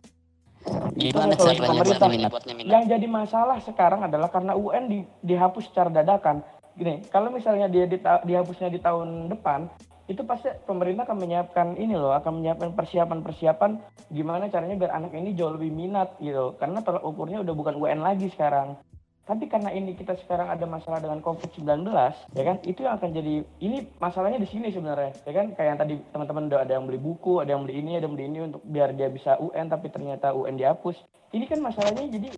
Itu 0.98 1.04
Gimana 1.08 1.32
caranya 1.32 1.60
pemerintah. 1.64 2.08
minat? 2.10 2.30
Yang 2.68 2.84
jadi 2.87 3.06
masalah 3.08 3.56
sekarang 3.62 4.00
adalah 4.04 4.28
karena 4.28 4.52
UN 4.52 4.84
di, 4.87 4.98
dihapus 5.25 5.64
secara 5.66 5.88
dadakan. 5.88 6.44
Gini, 6.75 7.02
kalau 7.08 7.32
misalnya 7.32 7.66
dia 7.66 7.88
dita- 7.88 8.22
dihapusnya 8.22 8.68
di 8.68 8.78
tahun 8.78 9.26
depan, 9.26 9.66
itu 10.04 10.20
pasti 10.22 10.48
pemerintah 10.62 11.04
akan 11.04 11.18
menyiapkan 11.18 11.66
ini 11.75 11.92
loh, 11.92 12.12
akan 12.12 12.38
menyiapkan 12.38 12.72
persiapan-persiapan 12.72 13.70
gimana 14.08 14.48
caranya 14.48 14.76
biar 14.78 14.92
anak 14.94 15.12
ini 15.12 15.32
jauh 15.32 15.52
lebih 15.52 15.68
minat 15.68 16.16
gitu. 16.18 16.56
Karena 16.56 16.80
tolak 16.80 17.02
ukurnya 17.02 17.40
udah 17.40 17.54
bukan 17.54 17.75
UN 17.76 18.00
lagi 18.00 18.28
sekarang. 18.28 18.76
Tapi 19.28 19.44
karena 19.44 19.68
ini 19.76 19.92
kita 19.92 20.16
sekarang 20.25 20.49
ada 20.49 20.64
masalah 20.64 21.04
dengan 21.04 21.20
COVID-19, 21.20 21.85
ya 22.32 22.42
kan? 22.49 22.56
Itu 22.64 22.80
yang 22.88 22.97
akan 22.97 23.12
jadi 23.12 23.44
ini 23.61 23.85
masalahnya 24.00 24.40
di 24.40 24.49
sini 24.49 24.73
sebenarnya, 24.73 25.12
ya 25.28 25.32
kan? 25.37 25.52
Kayak 25.52 25.68
yang 25.68 25.80
tadi 25.85 25.94
teman-teman 26.16 26.49
udah 26.49 26.64
ada 26.64 26.73
yang 26.80 26.88
beli 26.88 26.97
buku, 26.97 27.44
ada 27.44 27.52
yang 27.52 27.68
beli 27.68 27.85
ini, 27.85 28.00
ada 28.00 28.08
yang 28.08 28.16
beli 28.16 28.25
ini 28.25 28.40
untuk 28.49 28.64
biar 28.64 28.97
dia 28.97 29.12
bisa 29.12 29.37
UN 29.37 29.68
tapi 29.68 29.92
ternyata 29.92 30.32
UN 30.32 30.56
dihapus. 30.56 30.97
Ini 31.28 31.44
kan 31.44 31.61
masalahnya 31.61 32.08
jadi 32.08 32.28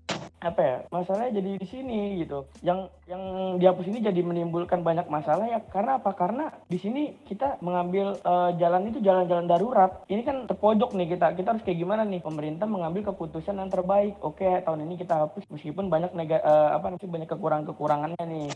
apa 0.40 0.60
ya? 0.64 0.76
Masalahnya 0.90 1.38
jadi 1.38 1.50
di 1.60 1.66
sini 1.68 2.00
gitu. 2.24 2.48
Yang 2.64 2.90
yang 3.06 3.22
dihapus 3.60 3.86
ini 3.86 4.02
jadi 4.02 4.20
menimbulkan 4.24 4.82
banyak 4.82 5.06
masalah 5.06 5.46
ya 5.46 5.60
karena 5.70 6.00
apa? 6.02 6.10
Karena 6.16 6.50
di 6.66 6.80
sini 6.80 7.14
kita 7.28 7.60
mengambil 7.62 8.18
eh, 8.18 8.50
jalan 8.58 8.90
itu 8.90 8.98
jalan-jalan 8.98 9.46
darurat. 9.46 10.02
Ini 10.10 10.22
kan 10.26 10.36
terpojok 10.50 10.96
nih 10.96 11.14
kita. 11.14 11.38
Kita 11.38 11.54
harus 11.54 11.62
kayak 11.62 11.78
gimana 11.78 12.02
nih? 12.02 12.24
Pemerintah 12.24 12.66
mengambil 12.66 13.14
keputusan 13.14 13.62
yang 13.62 13.70
terbaik. 13.70 14.18
Oke, 14.24 14.48
tahun 14.66 14.82
ini 14.88 14.98
kita 14.98 15.28
hapus 15.28 15.46
meskipun 15.52 15.86
banyak 15.86 16.10
nega, 16.16 16.42
eh, 16.42 16.70
apa 16.74 16.98
banyak 16.98 17.28
kekurangan-kekurangannya 17.30 18.24
nih. 18.26 18.48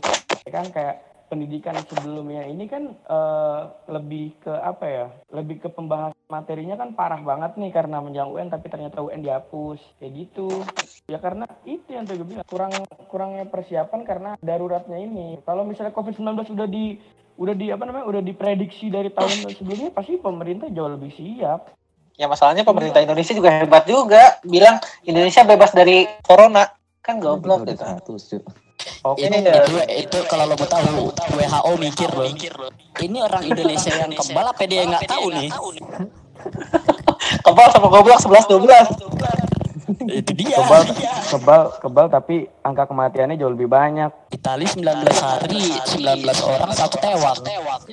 Ya 0.45 0.51
kan 0.51 0.67
kayak 0.73 1.14
pendidikan 1.27 1.75
sebelumnya 1.89 2.45
ini 2.45 2.65
kan 2.69 2.93
eh, 2.93 3.61
lebih 3.89 4.37
ke 4.41 4.53
apa 4.53 4.85
ya? 4.85 5.05
Lebih 5.33 5.65
ke 5.65 5.69
pembahasan 5.73 6.17
materinya 6.29 6.75
kan 6.77 6.93
parah 6.93 7.21
banget 7.21 7.57
nih 7.57 7.71
karena 7.73 8.01
menjelang 8.01 8.33
UN 8.33 8.49
tapi 8.49 8.69
ternyata 8.69 9.01
UN 9.01 9.21
dihapus 9.25 9.79
kayak 10.01 10.13
gitu. 10.15 10.49
Ya 11.09 11.21
karena 11.21 11.45
itu 11.65 11.85
yang 11.93 12.05
tadi 12.09 12.21
gue 12.21 12.29
bilang 12.37 12.47
kurang 12.49 12.73
kurangnya 13.09 13.45
persiapan 13.49 14.01
karena 14.05 14.31
daruratnya 14.41 14.97
ini. 14.97 15.37
Kalau 15.45 15.65
misalnya 15.65 15.93
COVID-19 15.93 16.55
udah 16.55 16.67
di 16.69 16.97
udah 17.35 17.53
di 17.55 17.67
apa 17.67 17.83
namanya 17.83 18.05
udah 18.07 18.21
diprediksi 18.23 18.87
dari 18.87 19.11
tahun 19.11 19.51
sebelumnya 19.51 19.91
pasti 19.91 20.15
pemerintah 20.15 20.71
jauh 20.71 20.91
lebih 20.95 21.11
siap. 21.11 21.75
Ya 22.15 22.31
masalahnya 22.31 22.63
pemerintah 22.63 23.03
Indonesia 23.03 23.35
juga 23.35 23.51
hebat 23.51 23.83
juga. 23.83 24.39
Bilang 24.47 24.79
Indonesia 25.03 25.43
bebas 25.43 25.75
dari 25.75 26.07
corona. 26.23 26.71
Kan 27.03 27.21
goblok 27.21 27.69
gitu. 27.69 27.85
Oke. 29.05 29.25
Itu, 29.25 29.37
Iya. 29.37 29.53
itu, 29.63 29.75
itu 30.09 30.17
kalau 30.29 30.45
lo 30.49 30.55
mau 30.57 30.67
tahu 30.67 31.09
WHO 31.13 31.71
mikir 31.77 32.09
loh. 32.11 32.27
Ini 32.99 33.17
orang 33.21 33.43
Indonesia 33.45 33.91
yang 33.93 34.11
kebal 34.13 34.45
apa 34.51 34.63
dia 34.65 34.81
nggak 34.85 35.05
tahu 35.09 35.25
nih? 35.33 35.49
Kebal 37.45 37.67
sama 37.73 37.87
goblok 37.89 38.21
11 38.21 38.45
12. 38.49 40.09
Itu 40.09 40.31
dia. 40.33 40.57
Kebal, 40.61 40.81
kebal, 41.29 41.61
kebal 41.81 42.05
tapi 42.09 42.35
angka 42.61 42.85
kematiannya 42.89 43.37
jauh 43.37 43.53
lebih 43.53 43.69
banyak. 43.69 44.09
Itali 44.33 44.65
19 44.65 44.85
hari, 45.17 45.73
19 45.97 46.25
orang 46.45 46.71
satu 46.73 46.97
tewang. 47.01 47.37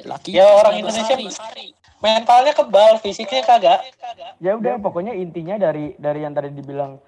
Laki 0.04 0.36
Ya 0.36 0.48
orang 0.52 0.80
Indonesia 0.80 1.16
mentalnya 2.02 2.52
kebal 2.52 2.98
fisiknya 2.98 3.46
kagak 3.46 3.78
ya 4.42 4.58
udah 4.58 4.82
pokoknya 4.82 5.14
intinya 5.14 5.54
dari 5.54 5.94
dari 5.94 6.26
yang 6.26 6.34
tadi 6.34 6.50
dibilang 6.50 6.98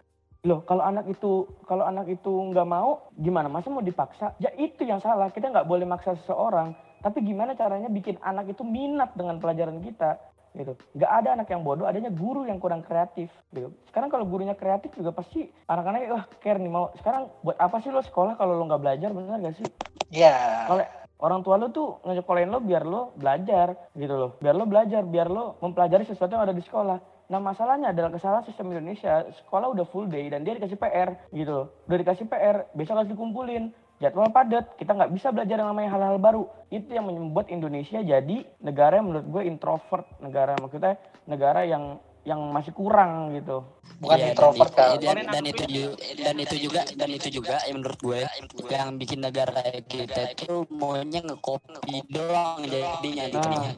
loh 0.44 0.60
kalau 0.68 0.84
anak 0.84 1.08
itu 1.08 1.48
kalau 1.64 1.88
anak 1.88 2.04
itu 2.12 2.28
nggak 2.28 2.68
mau 2.68 3.08
gimana? 3.16 3.48
Masa 3.48 3.72
mau 3.72 3.80
dipaksa? 3.80 4.36
Ya 4.36 4.52
itu 4.60 4.84
yang 4.84 5.00
salah. 5.00 5.32
Kita 5.32 5.48
nggak 5.48 5.64
boleh 5.64 5.88
maksa 5.88 6.12
seseorang. 6.20 6.76
Tapi 7.00 7.24
gimana 7.24 7.56
caranya 7.56 7.88
bikin 7.88 8.20
anak 8.20 8.52
itu 8.52 8.60
minat 8.60 9.16
dengan 9.16 9.40
pelajaran 9.40 9.80
kita? 9.80 10.20
Gitu. 10.52 10.76
Nggak 10.94 11.10
ada 11.10 11.28
anak 11.40 11.48
yang 11.48 11.64
bodoh 11.64 11.88
adanya 11.88 12.12
guru 12.12 12.44
yang 12.44 12.60
kurang 12.60 12.84
kreatif. 12.84 13.32
Gitu. 13.56 13.72
Sekarang 13.88 14.12
kalau 14.12 14.28
gurunya 14.28 14.52
kreatif 14.52 14.92
juga 14.92 15.16
pasti 15.16 15.48
anak-anaknya 15.64 16.08
wah 16.12 16.24
care 16.44 16.60
nih 16.60 16.70
mau 16.70 16.92
sekarang 17.00 17.32
buat 17.40 17.56
apa 17.56 17.80
sih 17.80 17.88
lo 17.88 18.04
sekolah 18.04 18.36
kalau 18.36 18.60
lo 18.60 18.68
nggak 18.68 18.82
belajar 18.84 19.10
benar 19.16 19.40
gak 19.40 19.56
sih? 19.56 19.68
Ya 20.12 20.68
kalau 20.68 20.84
orang 21.24 21.40
tua 21.40 21.56
lo 21.56 21.72
tuh 21.72 22.04
ngejekolain 22.04 22.52
lo 22.52 22.60
biar 22.60 22.84
lo 22.84 23.16
belajar 23.16 23.90
gitu 23.96 24.12
loh. 24.12 24.30
Biar 24.44 24.52
lo 24.52 24.68
belajar 24.68 25.08
biar 25.08 25.32
lo 25.32 25.56
mempelajari 25.64 26.04
sesuatu 26.04 26.36
yang 26.36 26.44
ada 26.44 26.52
di 26.52 26.60
sekolah 26.60 27.13
nah 27.24 27.40
masalahnya 27.40 27.90
adalah 27.90 28.12
kesalahan 28.12 28.44
sistem 28.44 28.68
Indonesia 28.70 29.24
sekolah 29.34 29.72
udah 29.72 29.86
full 29.86 30.06
day 30.06 30.28
dan 30.28 30.44
dia 30.44 30.52
dikasih 30.52 30.76
PR 30.76 31.16
gitu 31.30 31.50
loh. 31.50 31.66
Udah 31.84 31.98
dikasih 31.98 32.26
PR 32.26 32.68
besok 32.70 33.00
harus 33.00 33.08
dikumpulin. 33.08 33.72
Jadwal 33.96 34.28
padat 34.28 34.74
kita 34.74 34.92
nggak 34.92 35.10
bisa 35.10 35.30
belajar 35.30 35.56
yang 35.56 35.70
namanya 35.70 35.90
hal-hal 35.90 36.18
baru. 36.18 36.42
Itu 36.68 36.90
yang 36.90 37.06
membuat 37.06 37.48
Indonesia 37.48 37.98
jadi 37.98 38.36
negara 38.58 38.98
yang 38.98 39.08
menurut 39.08 39.26
gue 39.26 39.42
introvert 39.42 40.04
negara 40.18 40.52
maksudnya 40.58 40.98
negara 41.24 41.62
yang 41.62 41.96
yang 42.24 42.40
masih 42.50 42.72
kurang 42.72 43.32
gitu. 43.32 43.64
Bukan 44.00 44.16
Iya, 44.16 44.26
introvert 44.32 44.72
dan, 44.72 44.96
kan 44.96 45.16
dan, 45.16 45.26
dan 45.30 45.44
itu 45.44 45.64
ju- 45.64 45.96
dan 46.18 46.36
itu 46.36 46.56
juga 46.58 46.80
dan 46.90 47.08
itu 47.08 47.28
juga 47.30 47.54
yang 47.64 47.76
menurut 47.78 48.00
gue 48.00 48.20
yang 48.66 48.88
bikin 48.96 49.20
negara 49.20 49.60
kita 49.84 50.32
itu 50.32 50.64
maunya 50.68 51.20
ngekopi 51.20 52.04
doang 52.10 52.64
jadinya 52.64 53.24
Nah. 53.30 53.32
jadinya. 53.40 53.72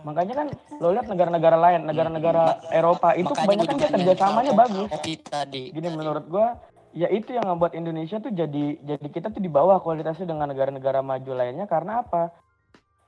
Makanya 0.00 0.34
kan 0.34 0.48
lo 0.80 0.96
lihat 0.96 1.06
negara-negara 1.08 1.56
lain 1.60 1.80
negara-negara 1.84 2.72
Eropa 2.72 3.12
itu 3.12 3.28
Makanya 3.28 3.44
kebanyakan 3.44 3.74
gue 3.74 3.76
dia 3.76 3.84
juga 3.84 3.96
kerjasamanya 4.00 4.52
bagus. 4.56 4.88
Kopi 4.88 5.12
tadi. 5.20 5.62
Gini 5.76 5.88
menurut 5.92 6.24
gua 6.28 6.56
ya 6.94 7.08
itu 7.10 7.34
yang 7.36 7.44
membuat 7.44 7.76
Indonesia 7.76 8.16
tuh 8.16 8.32
jadi 8.32 8.80
jadi 8.80 9.06
kita 9.12 9.28
tuh 9.34 9.42
di 9.44 9.50
bawah 9.52 9.82
kualitasnya 9.84 10.24
dengan 10.24 10.48
negara-negara 10.48 11.04
maju 11.04 11.32
lainnya. 11.36 11.68
Karena 11.68 12.00
apa? 12.00 12.32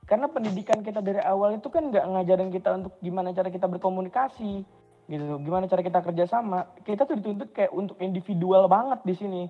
Karena 0.07 0.31
pendidikan 0.31 0.85
kita 0.85 1.03
dari 1.03 1.19
awal 1.19 1.59
itu 1.59 1.67
kan 1.67 1.91
nggak 1.91 2.05
ngajarin 2.05 2.49
kita 2.53 2.69
untuk 2.79 2.93
gimana 3.03 3.35
cara 3.35 3.51
kita 3.51 3.67
berkomunikasi 3.67 4.63
gitu, 5.07 5.23
gimana 5.43 5.67
cara 5.67 5.81
kita 5.83 5.99
kerjasama. 5.99 6.71
Kita 6.83 7.03
tuh 7.03 7.19
dituntut 7.19 7.51
kayak 7.51 7.75
untuk 7.75 7.99
individual 7.99 8.71
banget 8.71 9.03
di 9.03 9.13
sini, 9.19 9.43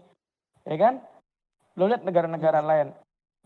ya 0.65 0.77
kan? 0.81 1.01
Lo 1.77 1.85
lihat 1.85 2.01
negara-negara 2.01 2.65
lain, 2.65 2.89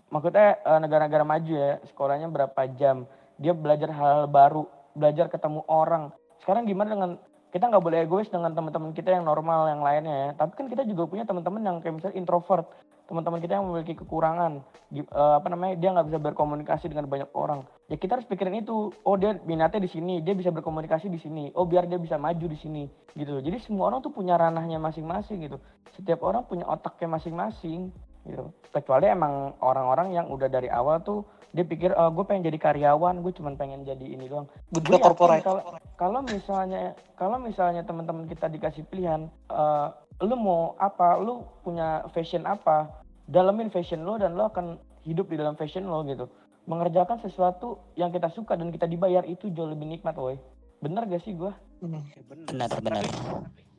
maksudnya 0.08 0.60
eh, 0.64 0.80
negara-negara 0.80 1.24
maju 1.28 1.52
ya, 1.52 1.84
sekolahnya 1.92 2.32
berapa 2.32 2.62
jam, 2.80 3.04
dia 3.42 3.58
belajar 3.58 3.90
hal-hal 3.90 4.30
baru, 4.30 4.70
belajar 4.94 5.26
ketemu 5.28 5.66
orang. 5.66 6.14
Sekarang 6.46 6.70
gimana 6.70 6.94
dengan 6.94 7.12
kita 7.52 7.68
nggak 7.68 7.84
boleh 7.84 8.08
egois 8.08 8.32
dengan 8.32 8.56
teman-teman 8.56 8.96
kita 8.96 9.12
yang 9.12 9.28
normal 9.28 9.68
yang 9.68 9.84
lainnya 9.84 10.16
ya. 10.16 10.30
Tapi 10.40 10.56
kan 10.56 10.66
kita 10.72 10.88
juga 10.88 11.10
punya 11.10 11.28
teman-teman 11.28 11.62
yang 11.66 11.76
kayak 11.84 12.00
misalnya 12.00 12.16
introvert, 12.16 12.64
teman-teman 13.12 13.44
kita 13.44 13.60
yang 13.60 13.68
memiliki 13.68 13.94
kekurangan, 14.00 14.64
eh, 14.96 15.04
apa 15.12 15.48
namanya 15.52 15.76
dia 15.76 15.92
nggak 15.92 16.08
bisa 16.08 16.20
berkomunikasi 16.24 16.88
dengan 16.88 17.12
banyak 17.12 17.28
orang. 17.36 17.68
Ya 17.92 18.00
kita 18.00 18.16
harus 18.16 18.28
pikirin 18.30 18.64
itu. 18.64 18.96
Oh 19.04 19.20
dia 19.20 19.36
minatnya 19.44 19.84
di 19.84 19.92
sini, 19.92 20.24
dia 20.24 20.32
bisa 20.32 20.48
berkomunikasi 20.48 21.12
di 21.12 21.20
sini. 21.20 21.52
Oh 21.52 21.68
biar 21.68 21.92
dia 21.92 22.00
bisa 22.00 22.16
maju 22.16 22.46
di 22.48 22.56
sini, 22.56 22.88
gitu. 23.20 23.44
Jadi 23.44 23.60
semua 23.60 23.92
orang 23.92 24.00
tuh 24.00 24.16
punya 24.16 24.40
ranahnya 24.40 24.80
masing-masing 24.80 25.44
gitu. 25.44 25.60
Setiap 26.00 26.24
orang 26.24 26.48
punya 26.48 26.64
otaknya 26.64 27.20
masing-masing 27.20 27.92
gitu. 28.24 28.48
Kecuali 28.72 29.12
emang 29.12 29.60
orang-orang 29.60 30.16
yang 30.16 30.32
udah 30.32 30.48
dari 30.48 30.72
awal 30.72 31.04
tuh 31.04 31.28
dia 31.51 31.63
pikir 31.63 31.91
oh, 31.91 32.08
gue 32.10 32.24
pengen 32.24 32.48
jadi 32.48 32.58
karyawan, 32.58 33.20
gue 33.20 33.34
cuma 33.34 33.51
pengen 33.53 33.84
jadi 33.84 34.01
ini 34.01 34.25
doang. 34.25 34.48
Gue 34.70 34.81
yakin 34.89 35.03
corporate. 35.05 35.43
kalau 35.43 35.62
kalau 35.96 36.20
misalnya 36.22 36.81
kalau 37.13 37.38
misalnya 37.38 37.84
teman-teman 37.84 38.25
kita 38.25 38.48
dikasih 38.48 38.84
pilihan 38.86 39.27
eh, 39.48 39.88
lu 40.22 40.35
mau 40.35 40.74
apa 40.77 41.18
lu 41.18 41.44
punya 41.59 42.07
fashion 42.09 42.44
apa 42.44 43.03
dalamin 43.25 43.68
fashion 43.68 44.01
lo 44.01 44.16
dan 44.16 44.33
lo 44.33 44.48
akan 44.48 44.75
hidup 45.01 45.27
di 45.27 45.35
dalam 45.35 45.53
fashion 45.53 45.85
lo 45.85 46.03
gitu 46.03 46.29
mengerjakan 46.64 47.18
sesuatu 47.20 47.79
yang 47.96 48.09
kita 48.09 48.29
suka 48.29 48.53
dan 48.53 48.70
kita 48.70 48.85
dibayar 48.85 49.24
itu 49.24 49.50
jauh 49.50 49.66
lebih 49.66 49.90
nikmat 49.90 50.14
woy 50.14 50.37
bener 50.77 51.03
gak 51.05 51.22
sih 51.22 51.33
gua 51.33 51.51
Hmm. 51.81 51.98
Bener. 52.29 52.70
benar 52.70 52.70
benar 52.77 53.03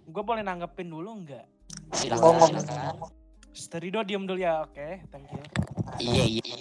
Gue 0.05 0.23
boleh 0.23 0.43
nanggepin 0.43 0.91
dulu 0.91 1.23
nggak? 1.23 1.47
silakan 1.95 2.35
Ngomong. 2.35 2.51
silakan 2.51 2.95
Sterido 3.53 4.03
diem 4.03 4.25
dulu 4.25 4.41
ya, 4.41 4.65
oke, 4.65 5.07
thank 5.09 5.31
you. 5.31 5.39
iya 6.01 6.25
iya. 6.27 6.52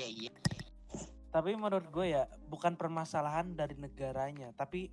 Tapi 1.31 1.55
menurut 1.55 1.87
gue 1.87 2.11
ya 2.11 2.27
bukan 2.51 2.75
permasalahan 2.75 3.55
dari 3.55 3.79
negaranya, 3.79 4.51
tapi 4.51 4.91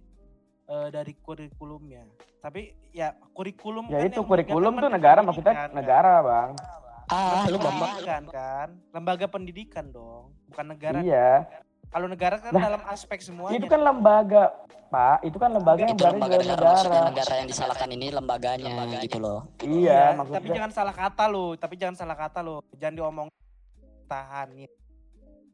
eh, 0.71 0.89
dari 0.95 1.13
kurikulumnya. 1.19 2.07
Tapi 2.39 2.71
ya 2.95 3.11
kurikulum 3.35 3.91
ya 3.91 3.99
kan 3.99 4.07
itu 4.07 4.23
yang 4.23 4.31
kurikulum 4.31 4.73
tuh 4.79 4.91
negara 4.91 5.21
maksudnya 5.27 5.67
kan? 5.67 5.71
negara 5.75 6.23
bang. 6.23 6.51
Ah 7.11 7.43
lu 7.51 7.59
bambang. 7.59 7.91
pendidikan 7.91 8.25
kan, 8.31 8.69
lembaga 8.95 9.27
pendidikan 9.27 9.85
dong, 9.91 10.31
bukan 10.47 10.67
negara. 10.71 10.99
iya. 11.03 11.43
Kalau 11.89 12.05
negara 12.05 12.37
kan 12.37 12.53
Lah, 12.53 12.63
dalam 12.69 12.83
aspek 12.85 13.19
semuanya. 13.25 13.57
itu 13.57 13.65
kan 13.65 13.81
lembaga 13.81 14.53
pak. 14.93 15.25
Itu 15.25 15.41
kan 15.41 15.51
lembaga 15.57 15.89
yang 15.89 15.97
itu 15.97 16.05
berada 16.05 16.13
di 16.13 16.21
lembaga 16.21 16.37
dalam 16.37 16.47
negara. 16.47 16.69
Maksudnya 16.69 16.93
negara. 16.93 17.11
negara 17.11 17.33
yang 17.35 17.49
disalahkan 17.49 17.89
ini 17.91 18.07
lembaganya 18.13 18.73
gitu 19.03 19.19
loh. 19.19 19.41
Iya 19.65 20.01
tapi 20.13 20.19
maksudnya. 20.21 20.55
jangan 20.55 20.73
salah 20.77 20.95
kata 20.95 21.25
lo, 21.27 21.47
tapi 21.57 21.75
jangan 21.81 21.97
salah 21.97 22.17
kata 22.17 22.39
lo, 22.45 22.61
jangan 22.77 22.95
diomong 22.95 23.29
tahanin. 24.05 24.69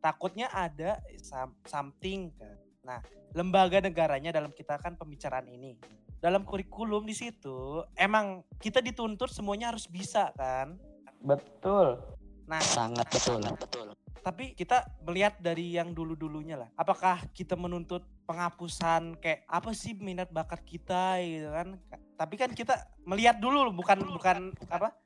Takutnya 0.04 0.52
ada 0.52 1.00
some- 1.24 1.56
something 1.64 2.28
kan. 2.36 2.56
Nah, 2.84 3.00
lembaga 3.32 3.80
negaranya 3.80 4.28
dalam 4.36 4.52
kita 4.52 4.76
kan 4.76 5.00
pembicaraan 5.00 5.48
ini. 5.48 5.80
Dalam 6.20 6.44
kurikulum 6.44 7.08
di 7.08 7.16
situ 7.16 7.80
emang 7.96 8.44
kita 8.60 8.84
dituntut 8.84 9.32
semuanya 9.32 9.72
harus 9.72 9.88
bisa 9.88 10.28
kan. 10.36 10.76
betul 11.24 11.96
Nah, 12.44 12.60
sangat 12.60 13.08
betul 13.08 13.40
betul 13.40 13.96
tapi 14.24 14.56
kita 14.56 14.88
melihat 15.04 15.36
dari 15.36 15.76
yang 15.76 15.92
dulu-dulunya 15.92 16.56
lah. 16.56 16.72
Apakah 16.80 17.28
kita 17.36 17.60
menuntut 17.60 18.08
penghapusan 18.24 19.20
kayak 19.20 19.44
apa 19.44 19.76
sih 19.76 19.92
minat 20.00 20.32
bakat 20.32 20.64
kita 20.64 21.20
gitu 21.20 21.52
kan? 21.52 21.76
Tapi 22.16 22.34
kan 22.40 22.50
kita 22.56 22.88
melihat 23.04 23.36
dulu 23.36 23.68
bukan 23.76 24.00
bukan 24.16 24.56
apa? 24.72 24.96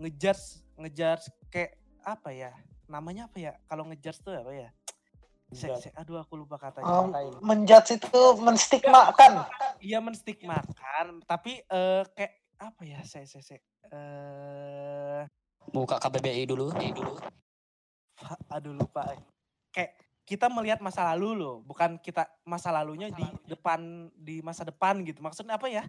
ngejudge 0.00 0.64
ngejudge 0.80 1.28
kayak 1.52 1.76
apa 2.02 2.32
ya? 2.32 2.50
Namanya 2.86 3.26
apa 3.26 3.38
ya? 3.38 3.52
Kalau 3.64 3.84
ngejudge 3.86 4.20
tuh 4.20 4.32
apa 4.32 4.52
ya? 4.52 4.70
Se- 5.50 5.70
se- 5.78 5.94
aduh 5.94 6.18
aku 6.18 6.34
lupa 6.34 6.56
katanya. 6.56 6.88
Um, 6.88 7.14
menjudge 7.40 7.96
itu 7.96 8.20
menstigmakan 8.40 9.46
Iya 9.78 10.00
menstigmakan, 10.00 11.20
tapi 11.24 11.62
eh 11.62 12.02
kayak 12.10 12.32
apa 12.58 12.82
ya? 12.82 12.98
Saya 13.04 13.24
saya 13.24 13.44
saya 13.44 13.60
eh 13.92 15.22
buka 15.64 15.96
KBBI 15.96 16.44
dulu 16.44 16.72
dulu 16.72 17.14
Fa- 18.14 18.40
aduh 18.50 18.72
lupa 18.72 19.10
eh. 19.10 19.20
kayak 19.70 19.90
kita 20.24 20.46
melihat 20.48 20.80
masa 20.80 21.04
lalu 21.12 21.34
loh 21.34 21.56
bukan 21.60 21.96
kita 21.98 22.24
masa 22.42 22.68
lalunya 22.70 23.10
di 23.10 23.24
depan 23.44 23.80
di 24.14 24.40
masa 24.40 24.64
depan 24.64 25.02
gitu 25.02 25.20
maksudnya 25.20 25.56
apa 25.56 25.68
ya 25.68 25.84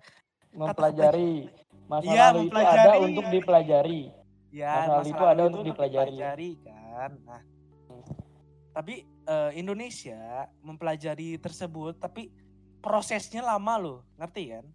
mempelajari 0.52 1.48
masa 1.86 2.08
Iya, 2.08 2.24
lalu 2.30 2.40
itu 2.40 2.52
mempelajari. 2.52 2.82
ada 2.82 2.94
untuk 3.00 3.26
dipelajari 3.30 4.02
ya 4.50 4.72
Masa 4.74 4.92
lalu 4.92 5.08
itu 5.08 5.24
ada 5.24 5.42
untuk 5.46 5.64
dipelajari. 5.64 6.16
kan 6.18 6.36
nah 6.96 7.44
tapi 8.76 9.08
eh, 9.08 9.52
Indonesia 9.56 10.52
mempelajari 10.60 11.40
tersebut 11.40 11.96
tapi 11.96 12.28
prosesnya 12.84 13.40
lama 13.40 13.80
loh 13.80 14.00
ngerti 14.20 14.52
kan? 14.52 14.66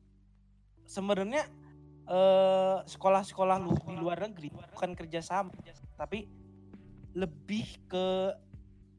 Sebenarnya 0.89 1.45
eh, 2.09 2.77
sekolah-sekolah 2.89 3.61
lu 3.61 3.77
di 3.77 3.95
luar 4.01 4.25
negeri 4.25 4.49
bukan 4.73 4.97
kerjasama 4.97 5.53
tapi 6.01 6.25
lebih 7.13 7.77
ke 7.85 8.33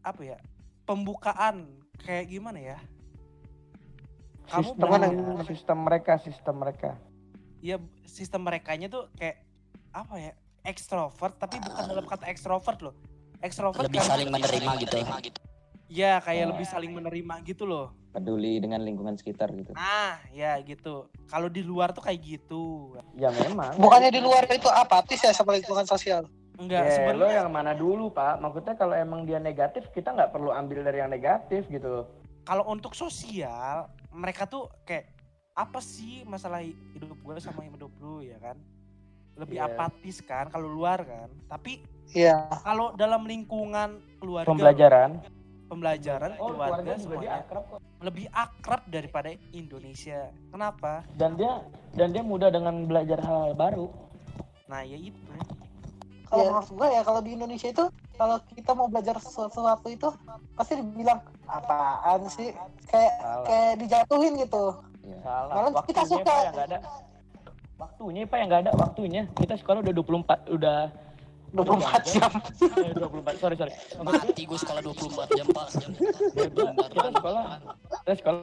apa 0.06 0.22
ya 0.22 0.38
pembukaan 0.86 1.66
kayak 2.06 2.30
gimana 2.30 2.62
ya? 2.62 2.78
Kamu 4.54 4.78
sistem 4.78 4.86
belajar 4.86 5.46
sistem 5.50 5.78
mereka 5.82 6.14
sistem 6.22 6.56
mereka. 6.62 6.90
Ya 7.58 7.78
sistem 8.06 8.42
merekanya 8.46 8.86
tuh 8.86 9.10
kayak 9.18 9.42
apa 9.98 10.16
ya 10.22 10.34
ekstrovert 10.62 11.42
tapi 11.42 11.58
bukan 11.58 11.84
dalam 11.90 12.06
kata 12.06 12.30
ekstrovert 12.30 12.80
loh 12.86 12.96
ekstrovert 13.42 13.86
lebih 13.86 14.00
karena- 14.00 14.12
saling 14.14 14.30
menerima 14.30 14.72
gitu. 14.80 14.96
Ya 15.92 16.24
kayak 16.24 16.56
lebih 16.56 16.64
saling 16.64 16.92
menerima 16.96 17.34
gitu 17.44 17.68
loh. 17.68 17.92
Peduli 18.12 18.60
dengan 18.60 18.80
lingkungan 18.80 19.16
sekitar 19.16 19.52
gitu. 19.52 19.76
Nah 19.76 20.24
ya 20.32 20.56
gitu. 20.64 21.12
Kalau 21.28 21.52
di 21.52 21.60
luar 21.60 21.92
tuh 21.92 22.00
kayak 22.00 22.20
gitu. 22.22 22.96
Ya 23.20 23.28
memang. 23.30 23.76
Bukannya 23.76 24.08
di 24.08 24.24
luar 24.24 24.48
itu 24.48 24.68
apatis 24.68 25.20
ya 25.20 25.32
sama 25.32 25.52
lingkungan 25.52 25.84
sosial? 25.84 26.24
Enggak 26.56 26.86
lo 26.86 26.92
sebenarnya 26.94 27.36
yang 27.44 27.52
mana 27.52 27.74
dulu 27.74 28.08
pak? 28.08 28.40
Maksudnya 28.40 28.76
kalau 28.76 28.96
emang 28.96 29.26
dia 29.26 29.42
negatif 29.42 29.90
kita 29.92 30.12
nggak 30.12 30.32
perlu 30.32 30.54
ambil 30.54 30.84
dari 30.84 31.00
yang 31.00 31.12
negatif 31.12 31.68
gitu. 31.68 32.08
Kalau 32.44 32.64
untuk 32.68 32.96
sosial 32.96 33.92
mereka 34.12 34.48
tuh 34.48 34.72
kayak 34.84 35.12
apa 35.52 35.84
sih 35.84 36.24
masalah 36.24 36.64
hidup 36.64 37.18
gue 37.18 37.36
sama 37.38 37.68
hidup 37.68 37.92
lu 38.00 38.24
ya 38.24 38.40
kan? 38.40 38.56
Lebih 39.36 39.58
Iya. 39.58 39.68
apatis 39.68 40.20
kan 40.22 40.48
kalau 40.48 40.68
luar 40.68 41.04
kan. 41.04 41.28
Tapi 41.48 41.84
iya 42.14 42.48
kalau 42.62 42.92
dalam 42.94 43.24
lingkungan 43.24 43.90
keluarga 44.18 44.48
pembelajaran 44.48 45.10
pembelajaran 45.66 46.32
Oh, 46.36 46.52
keluarga 46.52 46.84
keluarga 46.84 46.94
semuanya 46.98 47.32
akrab 47.40 47.64
kok. 47.66 47.80
lebih 48.02 48.26
akrab 48.30 48.82
daripada 48.86 49.30
Indonesia. 49.52 50.20
Kenapa? 50.48 51.08
Dan 51.14 51.36
dia 51.36 51.64
dan 51.94 52.12
dia 52.12 52.20
mudah 52.22 52.50
dengan 52.50 52.84
belajar 52.84 53.20
hal 53.20 53.54
baru. 53.54 53.88
Nah 54.66 54.82
ya 54.82 54.98
itu. 54.98 55.16
Kalau 56.26 56.42
Iya. 56.42 56.50
menurut 56.50 56.72
gue 56.74 56.88
ya 56.90 57.02
kalau 57.02 57.22
di 57.22 57.32
Indonesia 57.32 57.70
itu 57.70 57.86
kalau 58.14 58.36
kita 58.50 58.72
mau 58.72 58.88
belajar 58.88 59.16
sesuatu 59.18 59.60
itu 59.88 60.08
pasti 60.54 60.74
dibilang 60.76 61.20
apaan 61.46 62.20
sih 62.28 62.52
kayak 62.86 63.14
Salah. 63.18 63.46
kayak 63.46 63.74
dijatuhin 63.78 64.34
gitu. 64.38 64.64
Salah. 65.22 65.54
Malah 65.54 65.72
kita 65.82 66.02
Waktunya 66.02 66.12
suka. 66.14 66.24
Pak 66.26 66.40
yang 66.42 66.54
nggak 66.54 66.68
ada. 66.68 66.80
Waktunya 67.78 68.22
Pak 68.24 68.38
yang 68.38 68.48
nggak 68.48 68.62
ada 68.62 68.72
waktunya. 68.76 69.22
Kita 69.34 69.54
sekolah 69.56 69.80
udah 69.82 69.94
24 69.94 70.40
udah 70.52 70.78
24 71.52 72.14
jam. 72.16 72.32
eh, 72.80 72.94
24 72.96 73.44
sorry 73.44 73.56
sorry. 73.60 73.74
Mati 74.00 74.44
gue 74.48 74.60
sekolah 74.60 74.82
24 74.84 75.38
jam 75.38 75.46
pak. 75.52 75.68
kita 76.92 77.10
sekolah 77.16 77.46
kita 78.04 78.14
sekolah 78.24 78.42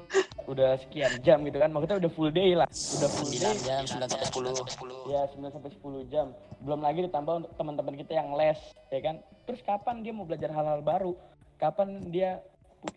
udah 0.48 0.70
sekian 0.80 1.12
jam 1.24 1.38
gitu 1.44 1.56
kan 1.60 1.68
maksudnya 1.72 1.96
udah 2.00 2.10
full 2.12 2.30
day 2.32 2.56
lah 2.56 2.68
udah 2.68 3.10
full 3.12 3.28
day 3.28 3.52
9 3.52 3.68
jam, 3.68 3.82
9 3.84 4.08
sampai 4.08 4.28
10. 4.32 5.12
ya 5.12 5.22
9 5.28 5.52
sampai 5.52 5.70
10 5.76 6.12
jam 6.12 6.26
belum 6.64 6.80
lagi 6.80 7.04
ditambah 7.04 7.34
untuk 7.44 7.52
teman-teman 7.60 7.94
kita 8.00 8.12
yang 8.16 8.32
les 8.32 8.56
ya 8.88 9.00
kan 9.04 9.20
terus 9.44 9.60
kapan 9.60 10.00
dia 10.00 10.12
mau 10.16 10.24
belajar 10.24 10.48
hal-hal 10.52 10.80
baru 10.80 11.12
kapan 11.60 12.08
dia 12.08 12.40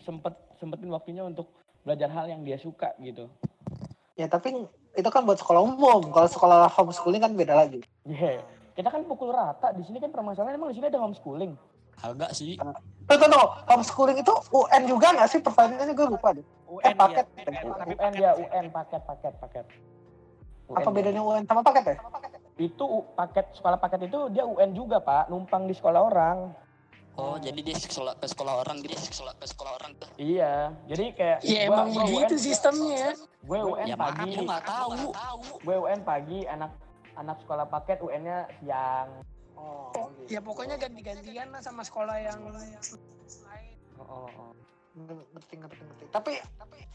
sempet 0.07 0.31
sempetin 0.63 0.87
waktunya 0.95 1.27
untuk 1.27 1.51
belajar 1.83 2.07
hal 2.07 2.31
yang 2.31 2.45
dia 2.47 2.55
suka 2.55 2.95
gitu 3.03 3.27
Ya 4.19 4.27
tapi 4.27 4.53
itu 4.93 5.09
kan 5.09 5.23
buat 5.23 5.39
sekolah 5.39 5.65
umum. 5.65 6.11
Kalau 6.11 6.29
sekolah 6.29 6.69
homeschooling 6.77 7.25
kan 7.25 7.33
beda 7.33 7.57
lagi. 7.57 7.81
yeah. 8.05 8.43
Kita 8.71 8.87
kan 8.87 9.01
pukul 9.03 9.29
rata 9.29 9.71
di 9.71 9.83
sini 9.83 9.97
kan 9.97 10.09
permasalahan 10.09 10.55
emang 10.55 10.69
di 10.69 10.79
sini 10.79 10.87
ada 10.87 10.99
homeschooling 10.99 11.53
Agak 12.01 12.33
sih. 12.33 12.57
Tuh, 13.05 13.13
tuh, 13.13 13.29
tuh, 13.29 13.45
homeschooling 13.67 14.17
itu 14.17 14.33
UN 14.49 14.83
juga 14.89 15.13
nggak 15.13 15.29
sih? 15.29 15.37
Pertanyaannya 15.37 15.93
gue 15.93 16.07
lupa 16.07 16.33
deh. 16.33 16.41
UN 16.65 16.95
paket. 16.97 17.25
ya. 17.37 17.43
Tapi 17.45 17.93
UN 17.93 18.13
ya 18.15 18.31
UN 18.33 18.65
paket 18.67 19.01
paket 19.05 19.33
paket 19.37 19.65
Apa 20.71 20.81
UN. 20.81 20.95
bedanya 20.95 21.21
UN 21.21 21.43
sama 21.45 21.61
paket 21.61 21.83
ya? 21.85 21.95
itu 22.57 22.85
paket 23.11 23.45
sekolah 23.53 23.77
paket 23.77 24.05
itu 24.05 24.19
dia 24.29 24.45
UN 24.45 24.71
juga 24.71 24.97
pak 24.97 25.27
numpang 25.27 25.65
di 25.65 25.73
sekolah 25.73 26.01
orang 26.03 26.37
Oh, 27.11 27.35
jadi 27.35 27.59
dia 27.59 27.75
sekolah 27.75 28.15
ke 28.15 28.23
sekolah 28.23 28.63
orang 28.63 28.79
gitu. 28.79 28.95
Sekolah 28.95 29.35
ke 29.35 29.43
sekolah 29.43 29.71
orang 29.75 29.91
tuh. 29.93 30.07
Iya, 30.15 30.71
jadi 30.87 31.05
kayak 31.11 31.37
Ya 31.43 31.67
gua- 31.67 31.83
emang 31.83 31.87
begitu 31.91 32.33
UN 32.33 32.39
sistemnya. 32.39 33.05
Gue 33.43 33.59
UN 33.59 33.83
Ya 33.83 33.97
pagi, 33.99 34.31
makanya 34.31 34.41
nggak 34.47 34.63
tahu. 34.63 34.91
gue 35.59 35.75
UN 35.77 36.01
pagi, 36.01 36.39
anak 36.47 36.71
anak 37.17 37.37
sekolah 37.43 37.65
paket 37.67 37.99
UN-nya 37.99 38.47
siang. 38.61 39.09
Oh, 39.57 40.09
Ya 40.31 40.39
pokoknya 40.39 40.79
ganti-gantian 40.79 41.51
lah 41.51 41.61
sama 41.61 41.83
sekolah 41.83 42.17
yang 42.17 42.39
lain. 42.49 42.79
Oh, 43.99 44.25
oh, 44.25 44.29
oh. 44.31 44.51
ngerti 45.35 45.55
ngerti 45.59 45.81
ngerti. 45.85 46.05
Tapi 46.11 46.31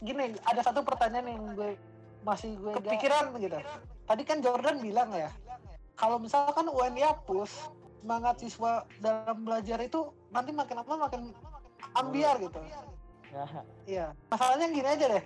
gini, 0.03 0.35
ada 0.45 0.61
satu 0.61 0.81
pertanyaan 0.83 1.27
yang 1.31 1.43
gue 1.53 1.71
masih 2.25 2.57
gue 2.59 2.73
kepikiran 2.81 3.33
gitu. 3.39 3.57
Tadi 4.05 4.23
kan 4.25 4.37
Jordan 4.43 4.77
bilang 4.83 5.09
ya, 5.15 5.31
kalau 5.97 6.21
misalkan 6.21 6.67
UN 6.69 6.93
dihapus, 6.97 7.71
semangat 8.01 8.35
siswa 8.39 8.85
dalam 9.01 9.43
belajar 9.43 9.81
itu 9.81 10.11
nanti 10.31 10.51
makin 10.53 10.75
lama 10.79 11.09
makin 11.09 11.21
ambiar 11.97 12.39
gitu. 12.39 12.59
Nah, 13.33 13.63
Iya. 13.83 14.15
Masalahnya 14.31 14.67
gini 14.71 14.87
aja 14.87 15.05
deh. 15.11 15.23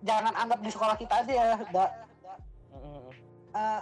Jangan 0.00 0.32
anggap 0.32 0.60
di 0.64 0.70
sekolah 0.72 0.96
kita 0.96 1.14
aja 1.24 1.32
ya. 1.32 1.56
Da, 1.68 1.84
eh, 3.52 3.80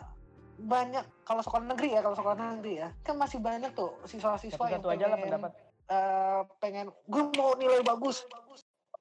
banyak 0.57 1.05
kalau 1.23 1.43
sekolah 1.43 1.65
negeri 1.75 1.99
ya, 1.99 2.01
kalau 2.01 2.17
sekolah 2.17 2.37
negeri 2.37 2.73
ya, 2.81 2.89
kan 3.03 3.15
masih 3.17 3.39
banyak 3.39 3.75
tuh 3.75 3.95
siswa-siswa 4.05 4.65
yang 4.71 4.83
satu-satu 4.83 4.95
aja 4.95 5.07
lah 5.11 5.19
pengen- 5.19 5.27
pendapat. 5.41 5.53
eh, 5.85 6.41
pengen 6.59 6.87
gue 7.05 7.23
mau 7.37 7.53
nilai 7.55 7.85
bagus. 7.85 8.25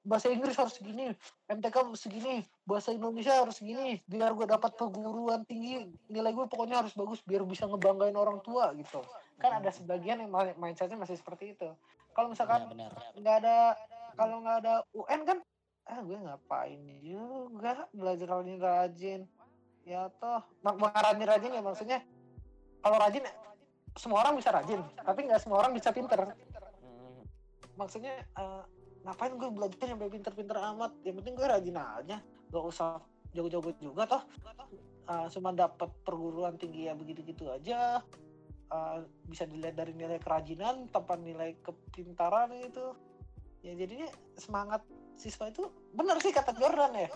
Bahasa 0.04 0.28
Inggris 0.28 0.52
harus 0.52 0.76
segini 0.76 1.16
MTK 1.48 1.96
segini 1.96 2.44
bahasa 2.68 2.92
Indonesia 2.92 3.40
harus 3.40 3.56
segini 3.56 3.96
biar 4.04 4.36
gue 4.36 4.44
dapat 4.44 4.76
perguruan 4.76 5.48
tinggi 5.48 5.88
nilai 6.12 6.28
gue 6.28 6.44
pokoknya 6.44 6.84
harus 6.84 6.92
bagus 6.92 7.24
biar 7.24 7.40
bisa 7.48 7.64
ngebanggain 7.64 8.12
orang 8.12 8.36
tua 8.44 8.76
gitu. 8.76 9.00
Kan 9.40 9.64
ada 9.64 9.72
sebagian 9.72 10.20
yang 10.20 10.28
mindsetnya 10.60 11.00
masih 11.00 11.16
seperti 11.16 11.56
itu. 11.56 11.72
Kalau 12.12 12.28
misalkan 12.28 12.68
benar. 12.68 12.92
nggak 13.16 13.36
ada 13.40 13.56
kalau 14.12 14.44
nggak 14.44 14.58
ada 14.60 14.74
UN 14.92 15.20
kan 15.24 15.38
ah 15.84 16.00
gue 16.00 16.16
ngapain 16.16 16.80
juga 17.00 17.88
belajar 17.92 18.28
rajin-rajin 18.28 19.24
ya 19.84 20.08
toh 20.16 20.40
mak- 20.64 20.80
bukan 20.80 21.00
rajin-rajin 21.00 21.52
ya 21.52 21.62
maksudnya. 21.62 21.98
Kalau 22.80 22.96
rajin 23.00 23.24
semua 23.94 24.26
orang 24.26 24.34
bisa 24.36 24.50
rajin 24.50 24.80
tapi 25.00 25.20
nggak 25.28 25.40
semua 25.40 25.62
orang 25.62 25.72
bisa 25.76 25.92
pinter. 25.94 26.18
Mm, 26.82 27.20
maksudnya 27.76 28.16
eh, 28.24 28.62
ngapain 29.04 29.36
gue 29.36 29.50
belajar 29.52 29.84
sampai 29.84 30.08
pinter-pinter 30.08 30.56
amat? 30.74 30.92
Yang 31.04 31.14
penting 31.20 31.34
gue 31.36 31.46
rajin 31.46 31.76
aja. 31.76 32.16
Gak 32.24 32.64
usah 32.64 33.00
jago-jago 33.36 33.70
juga 33.76 34.02
toh. 34.08 34.22
Eh, 35.04 35.26
cuma 35.36 35.52
dapat 35.52 35.92
perguruan 36.00 36.56
tinggi 36.56 36.88
ya 36.88 36.96
begitu-gitu 36.96 37.52
aja. 37.52 38.00
Eh, 38.72 38.98
bisa 39.28 39.44
dilihat 39.44 39.76
dari 39.76 39.92
nilai 39.92 40.16
kerajinan 40.16 40.88
tanpa 40.88 41.20
nilai 41.20 41.60
kepintaran 41.60 42.48
itu 42.56 42.96
ya 43.64 43.72
jadinya 43.76 44.08
semangat 44.36 44.84
siswa 45.16 45.48
itu 45.48 45.68
benar 45.92 46.20
sih 46.20 46.32
kata 46.32 46.56
Jordan 46.56 46.92
ya. 46.96 47.08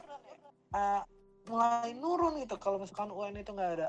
Eh, 0.77 1.03
mulai 1.49 1.97
nurun 1.97 2.39
gitu 2.45 2.57
kalau 2.61 2.79
misalkan 2.79 3.11
UN 3.11 3.41
itu 3.41 3.51
nggak 3.53 3.73
ada 3.81 3.89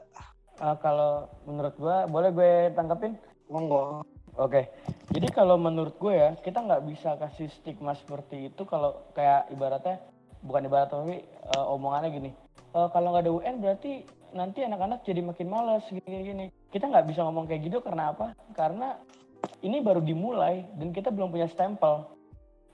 Ah, 0.60 0.76
kalau 0.76 1.32
menurut 1.48 1.72
gue, 1.80 1.98
boleh 2.12 2.36
gue 2.36 2.52
tangkapin? 2.76 3.16
monggo 3.48 4.04
Oke, 4.40 4.72
jadi 5.12 5.28
kalau 5.36 5.60
menurut 5.60 6.00
gue 6.00 6.16
ya, 6.16 6.32
kita 6.40 6.64
nggak 6.64 6.84
bisa 6.88 7.20
kasih 7.20 7.52
stigma 7.52 7.92
seperti 7.92 8.48
itu 8.48 8.64
kalau 8.64 9.04
kayak 9.12 9.52
ibaratnya, 9.52 10.00
bukan 10.48 10.64
ibarat 10.64 10.88
tapi 10.88 11.28
eh, 11.28 11.66
omongannya 11.76 12.10
gini, 12.12 12.32
"Eh, 12.72 12.88
kalau 12.92 13.12
nggak 13.12 13.28
ada 13.28 13.34
UN 13.36 13.56
berarti 13.60 14.08
nanti 14.32 14.64
anak-anak 14.64 15.04
jadi 15.04 15.20
makin 15.26 15.48
males 15.50 15.84
gini-gini. 15.92 16.54
Kita 16.72 16.88
nggak 16.88 17.08
bisa 17.10 17.26
ngomong 17.26 17.50
kayak 17.50 17.68
gitu 17.68 17.84
karena 17.84 18.16
apa? 18.16 18.32
Karena 18.54 18.96
ini 19.60 19.84
baru 19.84 20.00
dimulai 20.00 20.64
dan 20.78 20.96
kita 20.96 21.10
belum 21.12 21.34
punya 21.34 21.50
stempel. 21.52 22.08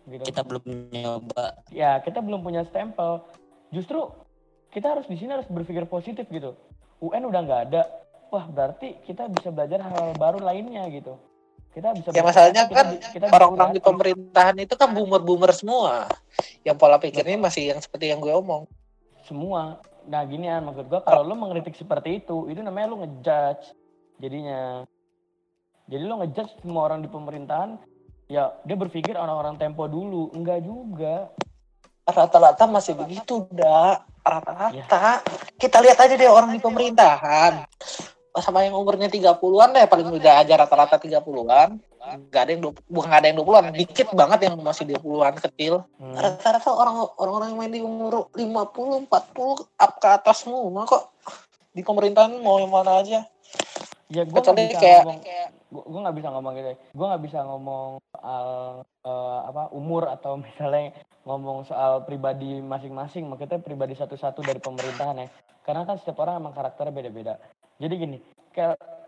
Gitu. 0.06 0.22
Kita 0.22 0.46
belum 0.46 0.64
nyoba. 0.94 1.66
Ya, 1.74 1.98
kita 2.04 2.22
belum 2.22 2.46
punya 2.46 2.62
stempel. 2.70 3.26
Justru 3.74 4.12
kita 4.76 4.92
harus 4.92 5.08
di 5.08 5.16
sini 5.16 5.40
harus 5.40 5.48
berpikir 5.48 5.88
positif 5.88 6.28
gitu. 6.28 6.52
UN 7.00 7.32
udah 7.32 7.42
nggak 7.48 7.62
ada, 7.72 7.88
wah 8.28 8.44
berarti 8.44 9.00
kita 9.08 9.32
bisa 9.32 9.48
belajar 9.48 9.80
hal 9.80 10.12
baru 10.20 10.44
lainnya 10.44 10.84
gitu. 10.92 11.16
Kita 11.72 11.96
bisa 11.96 12.12
Ya 12.12 12.24
masalahnya 12.24 12.68
kita 12.68 12.84
kan 12.84 12.88
kita 13.00 13.26
orang-orang 13.32 13.72
di 13.72 13.80
pemerintahan 13.80 14.56
itu 14.60 14.76
kan 14.76 14.92
boomer-boomer 14.92 15.56
semua 15.56 16.12
yang 16.68 16.76
pola 16.76 17.00
pikirnya 17.00 17.40
masih 17.40 17.72
yang 17.72 17.80
seperti 17.80 18.12
yang 18.12 18.20
gue 18.20 18.36
omong 18.36 18.68
semua. 19.24 19.82
Nah 20.06 20.22
gini 20.28 20.52
kan 20.52 20.62
maksud 20.68 20.86
gua 20.92 21.02
kalau 21.02 21.26
lu 21.26 21.34
mengkritik 21.34 21.74
seperti 21.74 22.22
itu, 22.24 22.52
itu 22.52 22.62
namanya 22.62 22.94
lu 22.94 22.98
ngejudge 23.02 23.74
jadinya. 24.22 24.86
Jadi 25.90 26.04
lu 26.06 26.16
ngejudge 26.22 26.62
semua 26.62 26.90
orang 26.90 27.02
di 27.02 27.10
pemerintahan, 27.10 27.82
ya 28.30 28.54
dia 28.64 28.78
berpikir 28.78 29.18
orang-orang 29.18 29.58
tempo 29.58 29.90
dulu, 29.90 30.32
enggak 30.36 30.62
juga. 30.64 31.32
rata-rata 32.06 32.70
masih 32.70 32.94
begitu 32.94 33.50
dah 33.50 34.06
rata-rata 34.26 35.22
kita 35.56 35.78
lihat 35.80 35.98
aja 35.98 36.14
deh 36.14 36.26
orang 36.26 36.50
di 36.50 36.60
pemerintahan 36.60 37.62
sama 38.36 38.66
yang 38.66 38.76
umurnya 38.76 39.08
30-an 39.08 39.70
deh 39.72 39.86
paling 39.86 40.10
udah 40.12 40.34
aja 40.42 40.54
rata-rata 40.58 40.98
30-an 40.98 41.80
nggak 42.06 42.42
ada 42.42 42.52
yang 42.52 42.62
dua- 42.62 42.86
bukan 42.86 43.10
ada 43.10 43.26
yang 43.26 43.38
20-an 43.40 43.74
dikit 43.74 44.12
banget 44.12 44.40
yang 44.46 44.56
masih 44.60 44.86
20-an 44.92 45.36
kecil 45.40 45.88
Hmm. 45.96 46.14
rata-rata 46.14 46.70
orang 46.70 47.06
orang-orang 47.16 47.48
yang 47.50 47.60
main 47.60 47.72
di 47.72 47.82
umur 47.82 48.28
50 48.34 49.06
40 49.06 49.56
up 49.78 49.92
ke 49.98 50.08
atas 50.10 50.44
semua 50.44 50.84
kok 50.84 51.16
di 51.72 51.82
pemerintahan 51.82 52.36
mau 52.40 52.58
yang 52.58 52.70
mana 52.70 53.00
aja 53.00 53.24
Ya 54.06 54.22
nggak 54.22 54.38
kecuali 54.38 54.70
bisa 54.70 54.78
kayak 54.78 55.02
ngomong, 55.02 55.20
gua 55.90 56.00
nggak 56.06 56.18
bisa 56.22 56.30
ngomong 56.30 56.54
gitu. 56.54 56.68
ya. 56.70 56.78
Gua 56.94 57.06
nggak 57.10 57.24
bisa 57.26 57.40
ngomong 57.42 57.90
soal 58.06 58.48
eh, 59.02 59.40
apa 59.50 59.64
umur 59.74 60.04
atau 60.08 60.38
misalnya 60.46 60.94
ngomong 61.26 61.66
soal 61.66 62.06
pribadi 62.06 62.62
masing-masing, 62.62 63.26
maksudnya 63.26 63.58
pribadi 63.58 63.98
satu-satu 63.98 64.46
dari 64.46 64.62
pemerintahan 64.62 65.26
ya. 65.26 65.28
Karena 65.66 65.84
kan 65.84 65.98
setiap 65.98 66.22
orang 66.22 66.40
emang 66.40 66.54
karakternya 66.54 66.94
beda-beda. 66.94 67.42
Jadi 67.82 67.94
gini, 67.98 68.18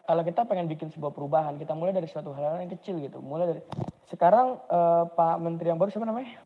kalau 0.04 0.24
kita 0.26 0.44
pengen 0.50 0.66
bikin 0.66 0.90
sebuah 0.90 1.14
perubahan, 1.14 1.62
kita 1.62 1.78
mulai 1.78 1.94
dari 1.94 2.10
suatu 2.10 2.34
hal 2.34 2.58
yang 2.58 2.74
kecil 2.74 2.98
gitu. 2.98 3.22
Mulai 3.22 3.56
dari 3.56 3.62
sekarang 4.10 4.58
eh, 4.66 5.04
Pak 5.14 5.36
Menteri 5.38 5.70
yang 5.70 5.80
baru 5.80 5.94
siapa 5.94 6.10
namanya? 6.10 6.42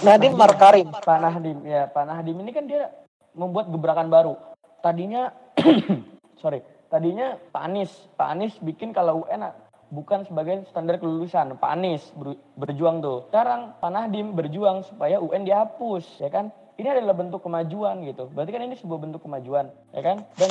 Nadiem 0.00 0.34
Markarim 0.38 0.88
Pak 0.94 1.18
Nahdim 1.18 1.58
ya 1.66 1.90
Pak 1.90 2.04
Nahdim 2.06 2.38
ini 2.38 2.50
kan 2.54 2.64
dia 2.70 2.94
membuat 3.34 3.66
gebrakan 3.66 4.06
baru 4.06 4.34
tadinya 4.78 5.34
sorry 6.42 6.62
tadinya 6.86 7.34
Pak 7.50 7.62
Anies 7.66 7.92
Pak 8.14 8.28
Anies 8.30 8.54
bikin 8.62 8.94
kalau 8.94 9.26
UN 9.26 9.50
bukan 9.90 10.24
sebagai 10.24 10.64
standar 10.70 10.96
kelulusan. 11.02 11.58
Pak 11.58 11.70
Anies 11.70 12.02
ber- 12.14 12.38
berjuang 12.56 13.02
tuh. 13.02 13.26
Sekarang 13.28 13.74
Pak 13.82 13.90
Nahdim 13.90 14.32
berjuang 14.38 14.86
supaya 14.86 15.18
UN 15.18 15.44
dihapus 15.44 16.22
ya 16.22 16.30
kan 16.30 16.54
ini 16.80 16.88
adalah 16.88 17.12
bentuk 17.12 17.44
kemajuan 17.44 18.00
gitu. 18.08 18.32
Berarti 18.32 18.50
kan 18.56 18.64
ini 18.64 18.76
sebuah 18.80 19.00
bentuk 19.04 19.20
kemajuan, 19.20 19.68
ya 19.92 20.00
kan? 20.00 20.24
Dan 20.40 20.50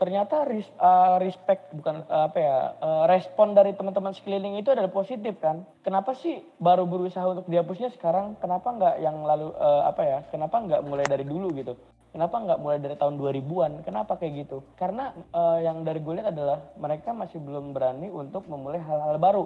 ternyata 0.00 0.48
ris, 0.48 0.64
uh, 0.80 1.20
respect 1.20 1.68
bukan 1.76 2.00
uh, 2.08 2.32
apa 2.32 2.38
ya, 2.40 2.56
uh, 2.80 3.04
respon 3.04 3.52
dari 3.52 3.76
teman-teman 3.76 4.16
sekeliling 4.16 4.56
itu 4.56 4.72
adalah 4.72 4.88
positif 4.88 5.36
kan? 5.36 5.68
Kenapa 5.84 6.16
sih 6.16 6.40
baru 6.56 6.88
berusaha 6.88 7.28
untuk 7.28 7.44
dihapusnya 7.44 7.92
sekarang? 7.92 8.40
Kenapa 8.40 8.72
nggak 8.72 8.94
yang 9.04 9.20
lalu 9.20 9.52
uh, 9.52 9.84
apa 9.84 10.02
ya? 10.02 10.18
Kenapa 10.32 10.64
nggak 10.64 10.80
mulai 10.88 11.04
dari 11.04 11.28
dulu 11.28 11.52
gitu? 11.52 11.76
Kenapa 12.16 12.40
nggak 12.40 12.60
mulai 12.64 12.80
dari 12.80 12.96
tahun 12.96 13.20
2000-an? 13.20 13.72
Kenapa 13.84 14.16
kayak 14.16 14.48
gitu? 14.48 14.64
Karena 14.80 15.12
uh, 15.36 15.60
yang 15.60 15.84
dari 15.84 16.00
gue 16.00 16.16
lihat 16.16 16.32
adalah 16.32 16.72
mereka 16.80 17.12
masih 17.12 17.36
belum 17.44 17.76
berani 17.76 18.08
untuk 18.08 18.48
memulai 18.48 18.80
hal-hal 18.80 19.20
baru. 19.20 19.44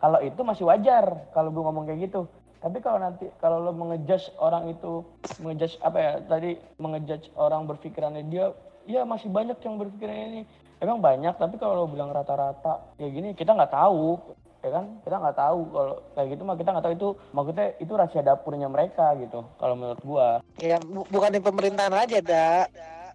Kalau 0.00 0.20
itu 0.20 0.40
masih 0.44 0.64
wajar 0.68 1.32
kalau 1.32 1.48
gue 1.48 1.60
ngomong 1.64 1.88
kayak 1.88 2.12
gitu. 2.12 2.28
Tapi 2.60 2.78
kalau 2.78 3.00
nanti 3.00 3.24
kalau 3.40 3.56
lo 3.58 3.72
mengejudge 3.72 4.36
orang 4.36 4.68
itu 4.68 5.00
mengejudge 5.40 5.80
apa 5.80 5.96
ya 5.96 6.12
tadi 6.20 6.60
mengejudge 6.76 7.32
orang 7.34 7.64
berpikirannya 7.64 8.28
dia 8.28 8.52
ya 8.84 9.08
masih 9.08 9.32
banyak 9.32 9.56
yang 9.60 9.80
berpikiran 9.80 10.16
ini 10.28 10.40
emang 10.78 11.00
banyak 11.00 11.32
tapi 11.36 11.56
kalau 11.56 11.84
lo 11.84 11.86
bilang 11.88 12.12
rata-rata 12.12 12.84
ya 13.00 13.08
gini 13.08 13.32
kita 13.32 13.56
nggak 13.56 13.72
tahu 13.72 14.20
ya 14.60 14.76
kan 14.76 14.84
kita 15.00 15.16
nggak 15.16 15.36
tahu 15.36 15.60
kalau 15.72 15.94
kayak 16.12 16.28
gitu 16.28 16.42
mah 16.44 16.56
kita 16.56 16.68
nggak 16.68 16.84
tahu 16.84 16.94
itu 16.96 17.08
maksudnya 17.32 17.66
itu 17.80 17.92
rahasia 17.96 18.20
dapurnya 18.20 18.68
mereka 18.68 19.16
gitu 19.16 19.40
kalau 19.56 19.72
menurut 19.72 20.00
gua 20.04 20.28
Ya 20.60 20.76
bu- 20.76 21.08
bukan 21.08 21.32
di 21.32 21.40
pemerintahan 21.40 21.96
aja, 21.96 22.20
dak. 22.20 22.68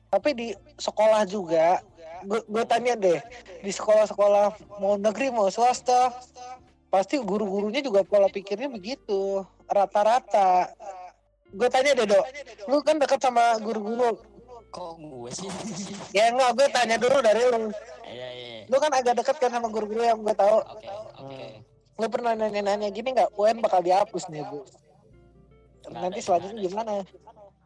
Tapi 0.10 0.30
di 0.34 0.48
sekolah 0.76 1.22
juga. 1.30 1.78
Gue 2.26 2.66
tanya 2.66 2.98
deh, 2.98 3.22
di 3.62 3.70
sekolah-sekolah 3.70 4.46
mau 4.82 4.98
negeri 4.98 5.30
mau 5.30 5.46
swasta, 5.46 6.10
pasti 6.90 7.20
guru-gurunya 7.20 7.82
juga 7.84 8.06
pola 8.08 8.32
pikirnya 8.32 8.72
begitu, 8.72 9.44
rata-rata. 9.68 10.72
Gue 11.56 11.68
tanya 11.72 11.96
deh, 11.96 12.08
Dok. 12.08 12.26
Lu 12.68 12.84
kan 12.84 13.00
dekat 13.00 13.20
sama 13.22 13.56
guru-guru. 13.62 14.20
Kok 14.76 15.00
gue 15.00 15.32
sih? 15.32 15.50
Ya 16.12 16.34
enggak, 16.34 16.52
gue 16.60 16.68
tanya 16.74 17.00
dulu 17.00 17.18
dari 17.24 17.42
lu. 17.48 17.72
Iya 18.04 18.28
iya. 18.36 18.58
Lu 18.68 18.76
kan 18.82 18.92
agak 18.92 19.16
dekat 19.24 19.40
kan 19.40 19.52
sama 19.54 19.72
guru-guru 19.72 20.04
yang 20.04 20.20
gue 20.20 20.36
tahu. 20.36 20.60
Oke 20.60 20.90
oke. 20.92 21.64
Lu 21.96 22.06
pernah 22.12 22.36
nanya-nanya 22.36 22.92
gini 22.92 23.16
nggak? 23.16 23.40
UN 23.40 23.64
bakal 23.64 23.80
dihapus 23.80 24.28
nih, 24.28 24.44
Bu. 24.52 24.68
Nanti 25.96 26.20
selanjutnya 26.20 26.60
nggak 26.60 27.08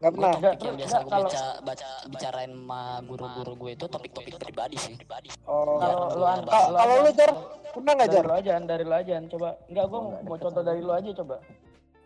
gimana? 0.01 0.07
Nggak 0.09 0.09
Gue 0.09 0.15
pernah. 0.15 0.31
topik 0.33 0.59
yang 0.61 0.77
biasa 0.77 0.95
gue 0.95 1.09
kalau- 1.09 1.27
baca, 1.27 1.43
baca 1.61 1.87
bicarain 2.07 2.51
sama 2.51 2.81
guru-guru 3.03 3.51
gue 3.57 3.71
itu 3.73 3.85
topik-topik 3.85 4.33
pribadi 4.37 4.77
sih. 4.77 4.95
Oh. 5.43 5.75
kalau 5.75 6.07
lu 6.09 6.25
Kalau 6.49 6.95
lu 7.03 7.11
Jar, 7.11 7.31
pernah 7.69 7.91
nggak 7.93 8.07
dari 8.07 8.15
Jar? 8.15 8.25
lo 8.25 8.33
aja 8.33 8.53
dari 8.59 8.83
lo 8.83 8.95
aja 8.95 9.13
coba 9.27 9.49
enggak 9.67 9.85
gua 9.85 9.97
Oh, 9.97 10.03
nggak 10.05 10.21
mau 10.21 10.31
deket 10.31 10.43
contoh 10.45 10.63
dari 10.63 10.81
lo 10.81 10.93
aja 10.93 11.09
coba 11.13 11.35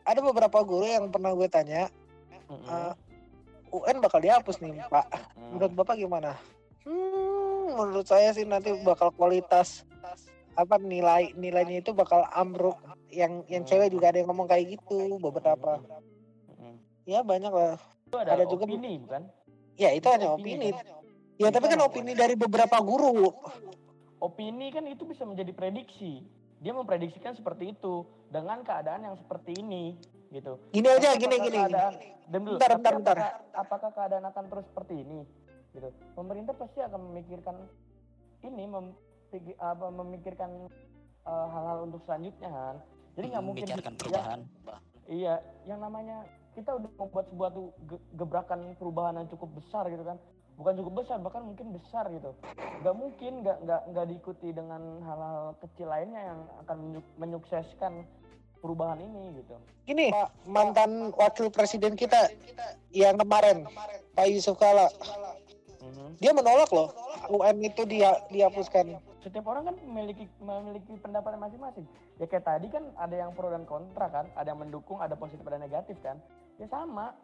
Ada 0.04 0.20
beberapa 0.20 0.58
guru 0.62 0.84
yang 0.84 1.06
pernah 1.08 1.32
gue 1.32 1.48
tanya, 1.48 1.88
eh, 2.50 2.92
UN 3.72 3.98
bakal 3.98 4.20
dihapus 4.20 4.60
nih, 4.60 4.84
Pak. 4.84 5.08
Mm. 5.34 5.50
Menurut 5.56 5.74
Bapak 5.74 5.96
gimana? 5.96 6.32
Hmm, 6.84 7.72
menurut 7.72 8.04
saya 8.04 8.30
sih 8.30 8.44
nanti 8.44 8.76
bakal 8.84 9.10
kualitas 9.10 9.88
apa 10.54 10.76
nilai 10.78 11.32
nilainya 11.34 11.80
itu 11.80 11.90
bakal 11.90 12.28
ambruk. 12.30 12.76
Yang 13.08 13.48
yang 13.48 13.64
cewek 13.64 13.90
juga 13.90 14.12
ada 14.12 14.20
yang 14.20 14.28
ngomong 14.28 14.46
kayak 14.46 14.76
gitu 14.76 15.16
beberapa. 15.18 15.80
Ya 17.04 17.20
banyak 17.22 17.52
lah. 17.52 17.76
itu 18.04 18.16
ada, 18.16 18.32
Ada 18.38 18.46
juga- 18.46 18.64
opini 18.64 18.94
bukan 19.00 19.24
Ya 19.74 19.90
itu 19.90 20.06
hanya 20.06 20.38
Opini, 20.38 20.54
opini. 20.54 20.70
kan? 20.70 20.86
Ya 21.36 21.50
tapi 21.50 21.66
kan 21.66 21.80
opini 21.82 22.14
dari 22.14 22.36
beberapa 22.36 22.78
guru. 22.80 23.34
opini 24.18 24.72
kan 24.72 24.86
itu 24.86 25.04
bisa 25.04 25.28
menjadi 25.28 25.52
prediksi 25.52 26.24
dia 26.58 26.72
memprediksikan 26.72 27.36
seperti 27.36 27.76
itu 27.76 27.94
dengan 28.30 28.64
keadaan 28.64 29.04
yang 29.04 29.16
seperti 29.18 29.52
ini 29.54 30.00
gitu 30.32 30.56
Gini 30.72 30.88
aja, 30.88 31.12
gini 31.14 31.28
apakah 31.28 31.44
gini. 31.44 31.52
gini. 31.52 31.60
keadaan, 31.68 31.94
dulu. 32.32 32.52
Bentar, 32.56 32.70
bentar, 32.72 32.94
bentar. 32.96 33.18
apakah, 33.18 33.34
apakah 33.54 33.90
keadaan 33.92 34.26
akan 34.26 34.44
terus 34.48 34.66
seperti 34.66 34.94
ini 34.96 35.20
gitu 35.74 35.90
pemerintah 36.14 36.56
pasti 36.56 36.80
akan 36.80 37.00
memikirkan 37.04 37.56
ini 38.42 38.64
mem, 38.64 38.86
apa, 39.60 39.86
memikirkan 39.92 40.52
eh, 41.22 41.48
hal-hal 41.50 41.84
untuk 41.84 42.00
selanjutnya 42.02 42.48
kan 42.48 42.76
jadi 43.14 43.26
nggak 43.28 43.44
mungkin 43.44 43.64
Membicarakan 43.66 43.92
ya, 43.92 44.00
perubahan. 44.00 44.40
Iya, 45.04 45.34
yang 45.66 45.80
namanya 45.84 46.18
kita 46.54 46.72
udah 46.78 46.90
membuat 46.98 47.26
sebuah 47.30 47.50
tuh 47.54 47.68
ge- 47.90 48.04
gebrakan 48.16 48.60
perubahan 48.78 49.18
yang 49.20 49.28
cukup 49.30 49.50
besar 49.58 49.90
gitu 49.90 50.06
kan. 50.06 50.18
Bukan 50.54 50.78
cukup 50.78 50.94
besar, 51.02 51.18
bahkan 51.18 51.42
mungkin 51.42 51.74
besar 51.74 52.06
gitu. 52.14 52.30
Gak 52.86 52.96
mungkin 52.96 53.42
nggak 53.42 53.58
nggak 53.66 53.82
nggak 53.90 54.06
diikuti 54.06 54.54
dengan 54.54 55.02
hal-hal 55.02 55.58
kecil 55.58 55.90
lainnya 55.90 56.22
yang 56.22 56.40
akan 56.62 56.78
menyuk- 56.78 57.14
menyukseskan 57.18 58.06
perubahan 58.62 59.02
ini 59.02 59.44
gitu. 59.44 59.58
Gini, 59.84 60.14
Pak 60.14 60.48
mantan 60.48 61.12
wakil 61.18 61.50
presiden 61.50 61.98
kita 61.98 62.32
yang 62.94 63.20
kemarin, 63.20 63.68
Pak 64.14 64.30
Yusuf 64.30 64.56
Kala, 64.56 64.88
dia 66.22 66.32
menolak 66.32 66.72
loh 66.72 66.94
UN 67.28 67.60
itu 67.60 67.84
dia 67.84 68.16
dihapuskan. 68.32 68.96
Setiap 69.24 69.48
orang 69.48 69.72
kan 69.72 69.76
memiliki 69.88 70.28
memiliki 70.44 71.00
pendapat 71.00 71.40
masing-masing. 71.40 71.88
Ya 72.20 72.28
kayak 72.28 72.44
tadi 72.44 72.68
kan 72.68 72.92
ada 73.00 73.16
yang 73.16 73.32
pro 73.32 73.48
dan 73.48 73.64
kontra 73.64 74.12
kan, 74.12 74.28
ada 74.36 74.52
yang 74.52 74.60
mendukung, 74.60 75.00
ada 75.00 75.16
positif, 75.16 75.48
ada 75.48 75.64
negatif 75.64 75.96
kan. 76.04 76.20
Ya 76.60 76.68
sama. 76.68 77.16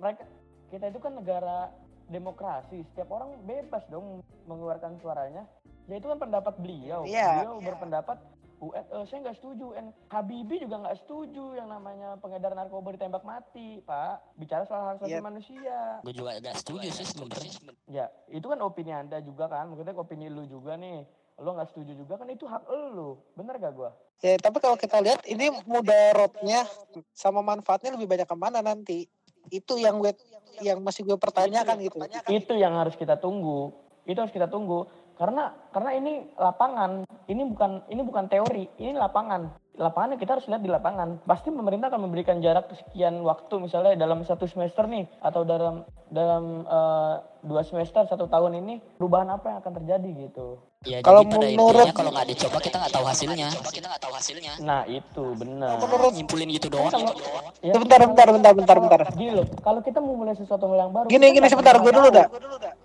Mereka 0.00 0.24
kita 0.72 0.88
itu 0.88 0.98
kan 0.98 1.12
negara 1.20 1.68
demokrasi, 2.08 2.86
setiap 2.92 3.12
orang 3.12 3.36
bebas 3.44 3.84
dong 3.92 4.24
mengeluarkan 4.48 4.96
suaranya. 5.04 5.44
Ya 5.86 6.00
itu 6.00 6.08
kan 6.08 6.18
pendapat 6.18 6.56
beliau. 6.56 7.04
Iya. 7.04 7.44
Beliau 7.44 7.54
berpendapat 7.60 8.18
UN, 8.56 8.84
eh, 8.88 9.04
saya 9.04 9.18
nggak 9.20 9.36
setuju. 9.36 9.64
UN 9.76 9.92
Habibie 10.08 10.64
juga 10.64 10.80
nggak 10.80 11.04
setuju 11.04 11.60
yang 11.60 11.68
namanya 11.68 12.16
pengedar 12.16 12.56
narkoba 12.56 12.96
ditembak 12.96 13.20
mati, 13.20 13.84
Pak. 13.84 14.40
Bicara 14.40 14.64
soal 14.64 14.82
hak 14.88 15.04
asasi 15.04 15.12
Iya. 15.12 15.20
manusia. 15.20 15.78
Gue 16.00 16.14
juga 16.16 16.40
agak 16.40 16.56
setuju 16.64 16.88
sih 16.88 17.04
sebenarnya. 17.04 17.52
Ya, 17.84 18.06
itu 18.32 18.46
kan 18.48 18.58
opini 18.64 18.96
Anda 18.96 19.20
juga 19.20 19.52
kan. 19.52 19.68
Maksudnya 19.68 19.92
opini 19.92 20.32
lu 20.32 20.48
juga 20.48 20.80
nih. 20.80 21.04
Lo 21.36 21.52
nggak 21.52 21.68
setuju 21.72 21.92
juga 21.92 22.16
kan 22.16 22.28
itu 22.32 22.48
hak 22.48 22.64
lu. 22.96 23.20
Bener 23.36 23.60
gak 23.60 23.72
gua? 23.76 23.92
Ya, 24.24 24.40
tapi 24.40 24.56
kalau 24.64 24.80
kita 24.80 24.96
lihat 25.04 25.20
ini 25.28 25.52
mudaratnya 25.68 26.64
sama 27.12 27.44
manfaatnya 27.44 27.92
lebih 27.92 28.08
banyak 28.08 28.24
ke 28.24 28.36
mana 28.36 28.64
nanti? 28.64 29.04
Itu 29.52 29.76
yang 29.76 30.00
gue 30.00 30.16
yang 30.64 30.80
masih 30.80 31.04
gue 31.04 31.20
pertanyakan 31.20 31.76
gitu. 31.84 32.00
Itu 32.32 32.56
yang 32.56 32.80
harus 32.80 32.96
kita 32.96 33.20
tunggu. 33.20 33.76
Itu 34.08 34.24
harus 34.24 34.32
kita 34.32 34.48
tunggu. 34.48 34.88
Karena 35.20 35.52
karena 35.72 35.90
ini 36.00 36.12
lapangan. 36.40 37.04
Ini 37.28 37.42
bukan 37.52 37.84
ini 37.92 38.00
bukan 38.00 38.24
teori. 38.32 38.64
Ini 38.80 38.96
lapangan. 38.96 39.65
Lapangannya 39.76 40.16
kita 40.16 40.40
harus 40.40 40.48
lihat 40.48 40.64
di 40.64 40.72
lapangan. 40.72 41.20
Pasti 41.22 41.52
pemerintah 41.52 41.92
akan 41.92 42.08
memberikan 42.08 42.40
jarak 42.40 42.72
sekian 42.72 43.20
waktu 43.20 43.60
misalnya 43.60 43.92
dalam 43.94 44.24
satu 44.24 44.48
semester 44.48 44.88
nih 44.88 45.04
atau 45.20 45.44
dalam 45.44 45.84
dalam 46.08 46.64
eh, 46.64 47.14
dua 47.44 47.60
semester 47.60 48.08
satu 48.08 48.24
tahun 48.24 48.56
ini 48.58 48.80
perubahan 48.96 49.28
apa 49.28 49.52
yang 49.52 49.58
akan 49.60 49.72
terjadi 49.76 50.08
gitu. 50.26 50.64
Ya 50.86 51.02
Kalau 51.02 51.20
jadi 51.20 51.28
pada 51.28 51.46
menurut- 51.46 51.82
intinya 51.82 51.92
kalau 51.92 52.10
nggak 52.14 52.28
dicoba 52.30 52.58
kita 52.62 52.76
nggak 52.78 52.94
tahu 52.94 53.04
hasilnya. 53.04 53.48
Kita 53.52 53.86
nggak 53.90 54.02
tahu 54.06 54.14
hasilnya. 54.14 54.52
Nah 54.62 54.82
itu 54.86 55.24
benar. 55.34 55.76
Menurut 55.76 56.12
Nyimpulin 56.14 56.48
gitu 56.54 56.66
doang. 56.70 56.92
Kalau- 56.94 57.16
ya, 57.60 57.72
Sebentar, 57.74 57.98
bentar, 58.00 58.26
bentar, 58.32 58.52
bentar, 58.54 58.76
bentar. 58.80 59.00
Gini 59.12 59.32
loh, 59.34 59.46
kalau 59.60 59.80
kita 59.82 59.98
mau 60.00 60.14
mulai 60.14 60.32
sesuatu 60.32 60.64
hal 60.70 60.88
yang 60.88 60.92
baru. 60.94 61.06
Gini, 61.10 61.26
gini 61.34 61.46
sebentar, 61.50 61.74
gue 61.76 61.92
dulu 61.92 62.08
dah. 62.08 62.26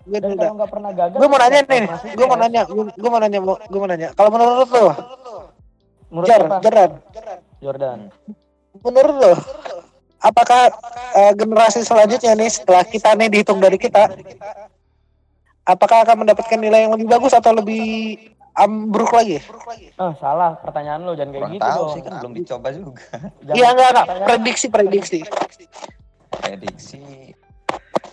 Gue 0.02 0.18
dulu 0.18 0.34
dah. 0.34 0.50
nggak 0.50 0.70
pernah 0.70 0.90
gagal, 0.90 1.16
Gue 1.16 1.28
mau 1.30 1.38
nanya 1.38 1.60
nih, 1.62 1.82
gue 2.12 2.26
mau 2.26 2.36
nanya, 2.36 2.62
gue 2.66 2.84
gue 2.90 3.10
mau 3.10 3.20
nanya, 3.22 3.38
gue 3.40 3.78
mau 3.78 3.88
nanya. 3.88 4.08
Kalau 4.12 4.30
menurut 4.34 4.68
lo, 4.68 4.86
Menurut 6.12 6.28
Jar, 6.28 6.40
siapa? 6.42 6.56
Jaran, 6.60 6.90
Jordan. 7.58 7.98
menurut 8.78 9.16
lo, 9.16 9.32
apakah 10.18 10.68
eh, 11.14 11.32
generasi 11.32 11.80
selanjutnya 11.80 12.32
nih 12.34 12.52
setelah 12.52 12.84
kita 12.84 13.16
nih 13.16 13.28
dihitung 13.28 13.56
dari 13.58 13.76
kita, 13.76 14.12
apakah 15.62 16.04
akan 16.04 16.16
mendapatkan 16.20 16.58
nilai 16.58 16.84
yang 16.84 16.92
lebih 16.92 17.08
bagus 17.08 17.32
atau 17.32 17.50
lebih 17.50 18.16
ambruk 18.52 19.08
lagi? 19.10 19.40
Ah, 19.96 20.12
salah 20.14 20.60
pertanyaan 20.60 21.00
lo 21.00 21.16
jangan 21.16 21.32
kayak 21.32 21.40
Kurang 21.42 21.54
gitu 21.54 21.64
tahu 21.64 21.80
dong. 21.80 21.90
sih 21.90 22.00
kan 22.02 22.12
belum 22.20 22.32
dicoba 22.36 22.68
juga. 22.70 23.04
Jangan- 23.40 23.56
Iya 23.56 23.66
enggak 23.72 23.88
enggak, 23.88 24.06
prediksi 24.26 24.66
prediksi. 24.68 25.18
Prediksi. 26.30 27.00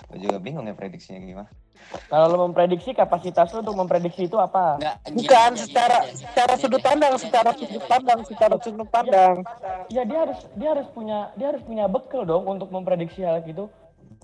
Gue 0.07 0.17
juga 0.19 0.37
bingung 0.39 0.63
ya 0.63 0.73
prediksinya 0.73 1.19
gimana. 1.19 1.49
Kalau 1.89 2.25
lo 2.29 2.37
memprediksi 2.45 2.93
kapasitas 2.93 3.49
lo 3.49 3.65
untuk 3.65 3.73
memprediksi 3.73 4.29
itu 4.29 4.37
apa? 4.37 4.77
Nggak, 4.77 4.95
Bukan 5.09 5.49
gini, 5.53 5.57
secara 5.57 5.97
gini, 6.05 6.21
secara 6.21 6.53
Gini, 6.53 6.61
sudut 6.61 6.81
pandang, 6.81 7.13
secara 7.17 7.49
sudut 7.53 7.83
pandang, 7.85 8.19
secara 8.25 8.55
sudut 8.61 8.89
pandang. 8.89 9.35
Ya 9.89 10.03
dia 10.05 10.19
harus 10.21 10.39
dia 10.53 10.69
harus 10.77 10.87
punya 10.93 11.33
dia 11.33 11.47
harus 11.49 11.63
punya 11.65 11.89
bekal 11.89 12.29
dong 12.29 12.45
untuk 12.45 12.69
memprediksi 12.69 13.25
hal 13.25 13.41
itu. 13.41 13.65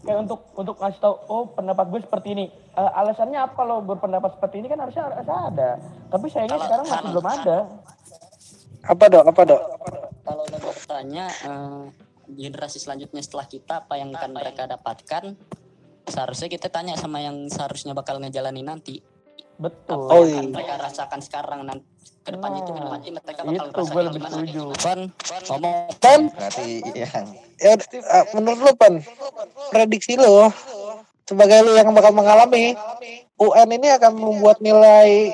Kayak 0.06 0.30
untuk 0.30 0.46
untuk 0.54 0.76
ngasih 0.78 1.02
tahu 1.02 1.15
oh 1.26 1.44
pendapat 1.50 1.86
gue 1.89 2.02
seperti 2.06 2.28
ini. 2.38 2.46
Eh, 2.54 2.91
alasannya 3.02 3.39
apa 3.41 3.58
kalau 3.58 3.82
berpendapat 3.82 4.38
seperti 4.38 4.62
ini 4.62 4.68
kan 4.70 4.80
harusnya 4.86 5.04
harus 5.10 5.18
ada. 5.26 5.70
Tapi 6.13 6.26
sayangnya 6.30 6.58
Kalau- 6.62 6.65
sekarang 6.70 6.86
masih 6.86 6.98
kalau- 7.02 7.10
belum 7.10 7.28
ada. 7.28 7.58
Apa 8.86 9.04
dok? 9.10 9.24
Apa 9.26 9.41
dok? 9.41 9.62
Kalau 10.22 10.44
lo 10.46 10.58
bertanya 10.62 11.26
eh, 11.30 11.84
generasi 12.30 12.78
selanjutnya 12.78 13.22
setelah 13.22 13.46
kita 13.46 13.74
apa 13.82 13.98
yang 13.98 14.13
akan 14.13 14.32
mereka 14.34 14.65
dapatkan, 14.65 15.34
seharusnya 16.10 16.48
kita 16.50 16.68
tanya 16.70 16.96
sama 16.96 17.22
yang 17.22 17.50
seharusnya 17.50 17.94
bakal 17.98 18.22
ngejalanin 18.22 18.65
nanti. 18.65 19.02
Betul. 19.56 20.12
apa 20.12 20.13
Oh, 20.13 20.24
yang 20.28 20.52
iya. 20.52 20.54
mereka 20.54 20.74
rasakan 20.80 21.20
sekarang 21.24 21.63
nanti 21.63 21.96
ke 22.26 22.34
depannya 22.34 22.65
itu 22.65 22.72
Nah, 22.74 22.89
nanti 22.98 23.10
mereka 23.13 23.41
bakal 23.46 23.70
itu 23.70 23.82
gue 23.86 24.02
lebih 24.10 24.22
setuju. 24.26 24.63
Van 24.82 25.00
ngomong 25.46 25.78
Pan, 26.02 26.22
Berarti 26.34 26.68
yang 26.98 27.28
ya, 27.62 27.74
eh, 27.78 28.26
menurut 28.34 28.60
lu 28.65 28.72
Pan, 28.74 28.94
prediksi 29.70 30.18
lu 30.18 30.50
sebagai 31.30 31.62
lu 31.62 31.78
yang 31.78 31.94
bakal 31.94 32.12
mengalami 32.18 32.74
UN 33.38 33.70
ini 33.70 33.88
akan 33.94 34.12
membuat 34.18 34.58
nilai 34.60 35.34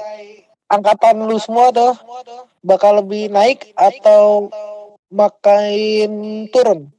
angkatan 0.68 1.24
lu 1.24 1.40
semua 1.40 1.72
tuh 1.72 1.96
bakal 2.60 3.00
lebih 3.00 3.32
naik 3.32 3.72
atau 3.80 4.52
makin 5.08 6.46
turun? 6.52 6.92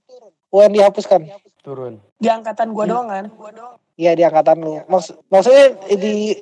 UN 0.53 0.73
dihapuskan. 0.73 1.29
Turun. 1.63 2.03
Di 2.19 2.27
angkatan 2.27 2.75
gua 2.75 2.85
doang 2.91 3.09
kan. 3.09 3.25
Iya 3.95 4.19
di 4.19 4.23
angkatan 4.27 4.59
lu. 4.59 4.83
Maks 4.91 5.15
maksudnya 5.31 5.79
di 5.95 6.35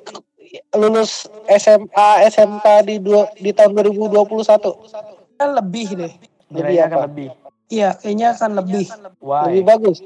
lulus 0.75 1.29
SMA 1.47 2.09
SMK 2.27 2.65
di 2.83 2.95
dua, 2.99 3.29
di 3.39 3.55
tahun 3.55 3.71
2021 3.71 5.39
Kan 5.39 5.49
lebih 5.55 5.87
deh. 5.95 6.13
Apa? 6.51 6.67
akan 6.91 6.99
lebih. 7.07 7.27
Iya, 7.71 7.95
kayaknya 7.95 8.27
akan 8.35 8.51
lebih. 8.59 8.85
lebih 8.91 9.17
Why? 9.23 9.63
bagus. 9.63 9.97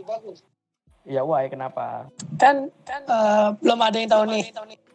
Iya 1.05 1.21
why? 1.21 1.45
Kenapa? 1.45 2.09
Kan 2.41 2.73
eh, 2.89 3.47
belum 3.61 3.79
ada 3.79 3.97
yang 3.97 4.09
tahu 4.09 4.23
nih. 4.25 4.43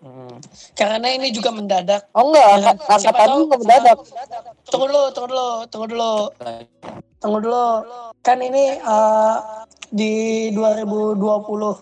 Mm. 0.00 0.32
Karena 0.74 1.06
ini 1.06 1.30
juga 1.30 1.54
mendadak. 1.54 2.10
Oh 2.10 2.26
enggak, 2.26 2.46
angka- 2.50 2.98
Siapa 2.98 3.14
angkatan 3.14 3.28
tahu- 3.28 3.38
lu 3.38 3.44
nggak 3.46 3.60
mendadak. 3.62 3.96
Tunggu 4.66 4.86
dulu, 4.88 5.02
tunggu 5.12 5.28
dulu, 5.30 5.48
tunggu 5.70 5.86
dulu. 5.86 6.14
Tunggu 7.20 7.38
dulu. 7.38 7.66
Kan 8.20 8.38
ini 8.40 8.64
eh, 8.76 9.36
di 9.88 10.12
2020 10.50 11.78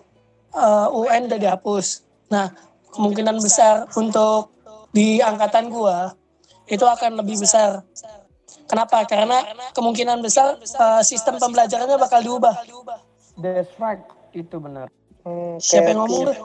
eh, 0.53 0.87
UN 0.93 1.21
udah 1.25 1.39
dihapus. 1.39 1.87
Nah, 2.29 2.53
kemungkinan 2.93 3.41
besar 3.41 3.89
untuk 3.95 4.53
di 4.91 5.25
angkatan 5.25 5.73
gua 5.73 6.13
itu 6.67 6.85
akan 6.85 7.17
lebih 7.17 7.41
besar. 7.41 7.81
Kenapa? 8.69 9.09
Karena 9.09 9.41
kemungkinan 9.73 10.21
besar 10.21 10.61
eh, 10.61 11.01
sistem 11.01 11.41
pembelajarannya 11.41 11.97
bakal 11.97 12.21
diubah. 12.21 12.61
That's 13.39 13.73
right. 13.79 14.03
Itu 14.33 14.57
benar. 14.59 14.89
Hmm, 15.23 15.57
Siapa 15.59 15.83
kayak 15.83 15.91
yang 15.93 15.99
ngomong 16.05 16.23
tuh? 16.29 16.37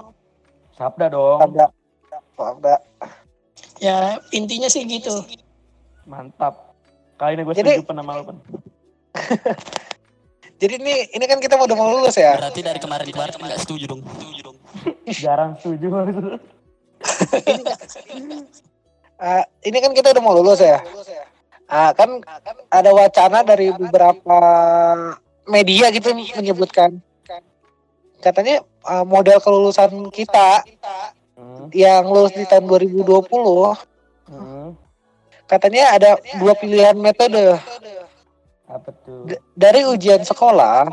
Sabda 0.73 1.05
dong. 1.09 1.39
Sabda. 1.39 1.65
Sabda. 2.35 2.75
Ya 3.79 3.97
intinya 4.31 4.67
sih 4.67 4.83
gitu. 4.83 5.11
Mantap. 6.03 6.73
Kali 7.15 7.37
ini 7.37 7.43
gue 7.43 7.53
Jadi- 7.53 7.79
setuju 7.79 7.93
sama 7.93 8.11
lu 8.17 8.23
pen. 8.25 8.37
Jadi 10.61 10.73
ini 10.79 10.95
ini 11.11 11.25
kan 11.27 11.37
kita 11.37 11.59
udah 11.59 11.75
mau 11.75 11.91
lulus 11.91 12.15
ya. 12.15 12.39
berarti 12.39 12.63
dari 12.63 12.79
kemarin-kemarin 12.79 13.35
nggak 13.35 13.59
setuju 13.59 13.83
dong 13.85 14.01
setuju 14.07 14.39
dong 14.47 14.57
Jarang 15.11 15.51
setuju. 15.59 15.87
Ah, 19.15 19.45
ini 19.63 19.77
kan 19.79 19.95
kita 19.95 20.11
udah 20.11 20.19
mau 20.19 20.35
lulus 20.35 20.59
ya. 20.59 20.83
Ah, 21.65 21.95
kan 21.95 22.19
ada 22.67 22.91
wacana 22.91 23.39
dari 23.39 23.71
beberapa 23.71 24.37
media 25.45 25.87
gitu 25.91 26.11
menyebutkan 26.11 26.99
katanya 28.23 28.55
ah, 28.81 29.03
model 29.03 29.37
kelulusan 29.37 29.91
kita 30.09 30.63
Hmm. 31.33 31.65
yang 31.71 32.05
lulus 32.05 32.31
di 32.31 32.45
tahun 32.45 32.63
2020 32.63 33.73
Hmm. 34.23 34.77
katanya 35.43 35.91
ada 35.91 36.09
dua 36.37 36.53
pilihan 36.53 36.93
metode 36.95 37.57
Apa 38.63 38.89
tuh? 38.95 39.27
Dari 39.51 39.81
ujian 39.83 40.21
sekolah 40.21 40.87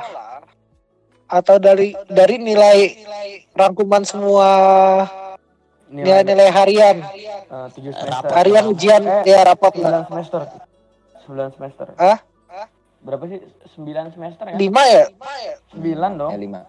atau 1.27 1.57
dari 1.57 1.93
dari 2.09 2.37
nilai 2.37 3.05
rangkuman 3.53 4.03
semua 4.03 4.49
nilai-nilai 5.87 6.49
harian 6.49 6.97
eh, 6.99 7.67
Rapor. 7.69 7.95
semester. 7.95 8.31
harian 8.33 8.65
ujian 8.67 9.03
Eh, 9.03 9.23
ya 9.29 9.41
Sembilan 9.77 9.93
lah 9.93 10.03
semester. 10.09 10.41
Sembilan 11.21 11.49
semester. 11.53 11.87
Hah? 11.95 12.19
Berapa 12.99 13.25
sih? 13.27 13.39
Sembilan 13.71 14.05
semester 14.11 14.45
ya? 14.47 14.57
lima 14.57 14.83
ya 14.85 15.05
Sembilan 15.69 16.11
dong. 16.17 16.31
ya 16.33 16.39
lima. 16.39 16.61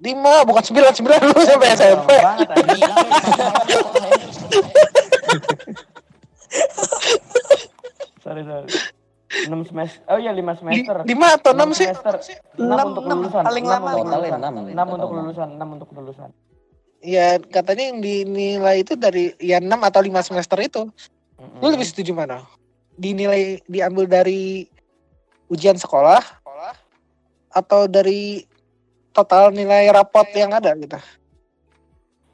Lima 0.00 0.48
bukan 0.48 0.64
sembilan 0.64 0.92
sembilan 0.96 1.18
dulu 1.28 1.40
sampai 1.44 1.68
SMP 1.76 2.10
banget 2.16 2.48
anjing. 2.56 2.82
sorry 8.24 8.42
sorry. 8.48 8.68
Enam 9.46 9.62
semester. 9.62 10.02
Oh 10.10 10.18
iya 10.18 10.32
lima 10.34 10.56
semester. 10.58 11.04
lima 11.06 11.36
atau 11.36 11.52
enam 11.52 11.70
sih 11.76 11.86
semester. 11.86 12.16
Enam, 12.58 12.96
untuk 12.96 13.04
lulusan. 13.06 13.42
Paling 13.46 13.64
lama 13.68 13.90
enam. 14.72 14.86
Untuk 14.90 15.10
lulusan. 15.12 15.48
Enam 15.54 15.68
untuk 15.76 15.90
lulusan. 15.94 16.30
ya 17.00 17.40
katanya 17.40 17.96
yang 17.96 18.04
dinilai 18.04 18.84
itu 18.84 18.92
dari 18.92 19.32
ya 19.40 19.56
enam 19.56 19.80
atau 19.88 20.04
lima 20.04 20.20
semester 20.20 20.60
itu 20.60 20.84
Mm-mm. 21.40 21.64
lu 21.64 21.72
lebih 21.72 21.88
setuju 21.88 22.12
mana 22.12 22.44
dinilai 23.00 23.56
diambil 23.64 24.04
dari 24.04 24.68
ujian 25.48 25.80
sekolah 25.80 26.20
atau 27.56 27.88
dari 27.88 28.44
total 29.10 29.50
nilai 29.50 29.88
rapot 29.88 30.26
yang 30.30 30.50
ada 30.50 30.72
gitu 30.74 30.98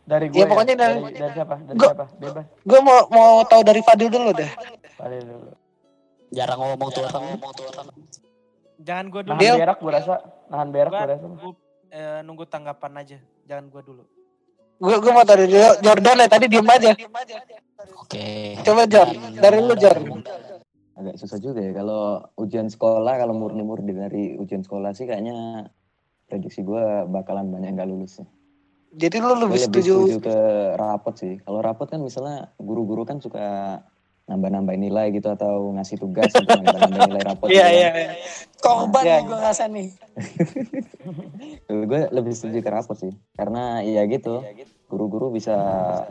dari 0.03 0.29
gue 0.29 0.39
Ya, 0.39 0.47
pokoknya 0.47 0.75
dari, 0.75 0.95
dari- 0.97 1.19
dari 1.19 1.33
siapa? 1.33 1.55
Dari 1.59 1.75
Gua- 1.75 1.91
siapa? 1.91 2.05
Bebas. 2.17 2.45
gue 2.63 2.81
mau 2.81 2.99
mau 3.09 3.31
tahu 3.43 3.63
dari 3.63 3.81
Fadil 3.81 4.07
dulu 4.07 4.31
deh 4.33 4.51
Balik 4.95 5.21
dulu. 5.23 5.51
jarang 6.29 6.59
ngomong 6.59 6.89
tuh 6.91 7.03
orang 7.05 7.23
ngomong 7.29 7.53
tuh 7.53 7.65
orang 7.69 7.87
Jangan 8.79 9.07
gue 9.09 9.23
dulu. 9.25 9.35
Nahan 9.35 9.57
berak 9.57 9.79
gue 9.79 9.89
rasa. 9.91 10.15
Nahan 10.47 10.69
berak 10.69 10.91
Gua 10.91 11.01
gue 11.01 11.11
rasa. 11.11 11.25
nunggu, 11.25 11.51
eh, 11.89 12.21
nunggu 12.23 12.45
tanggapan 12.45 12.93
aja. 12.95 13.19
Jangan 13.45 13.67
gue 13.67 13.83
dulu. 13.83 14.05
gue 14.77 14.95
gue 14.95 15.09
mau 15.11 15.25
tahu 15.25 15.41
dari 15.41 15.49
Jordan 15.81 16.17
ya 16.19 16.29
tadi 16.29 16.47
diem 16.47 16.69
aja 16.69 16.93
oke 17.97 18.27
coba 18.61 18.85
Jor 18.85 19.09
dari 19.35 19.57
lu 19.59 19.73
Jor 19.75 19.97
Agak 20.93 21.17
susah 21.17 21.37
juga 21.39 21.61
ya 21.61 21.73
kalau 21.73 22.01
ujian 22.37 22.69
sekolah 22.69 23.17
kalau 23.17 23.33
murni-murni 23.33 23.93
dari 23.93 24.25
ujian 24.35 24.61
sekolah 24.61 24.93
sih 24.93 25.05
kayaknya 25.05 25.65
prediksi 26.27 26.61
gue 26.61 26.83
bakalan 27.07 27.49
banyak 27.49 27.73
nggak 27.73 27.87
lulus 27.87 28.19
sih. 28.19 28.27
jadi 28.93 29.19
lu 29.19 29.31
Gue 29.31 29.43
lebih 29.47 29.61
setuju 29.61 29.95
setuju 30.07 30.19
ke 30.23 30.37
rapot 30.75 31.15
sih. 31.15 31.35
Kalau 31.39 31.61
rapot 31.61 31.85
kan 31.85 31.99
misalnya 31.99 32.51
guru-guru 32.57 33.03
kan 33.03 33.19
suka 33.19 33.79
nambah-nambahin 34.27 34.83
nilai 34.83 35.13
gitu 35.13 35.29
atau 35.29 35.71
ngasih 35.73 35.97
tugas 35.97 36.33
untuk 36.33 36.51
nambah-nambahin 36.59 37.03
nilai 37.07 37.23
rapot. 37.25 37.47
iya 37.47 37.63
gitu 37.63 37.63
kan. 37.63 37.73
iya 37.73 37.91
iya. 37.93 38.11
Korban 38.57 39.03
Ya. 39.03 39.15
nih 39.15 39.25
gue 39.25 39.39
rasa 39.39 39.65
nih. 39.67 39.89
gue 41.87 42.01
lebih 42.11 42.33
setuju 42.33 42.59
ke 42.59 42.71
rapot 42.71 42.97
sih 42.97 43.13
karena 43.33 43.81
ya 43.81 44.03
gitu 44.07 44.43
guru-guru 44.87 45.31
bisa 45.31 45.55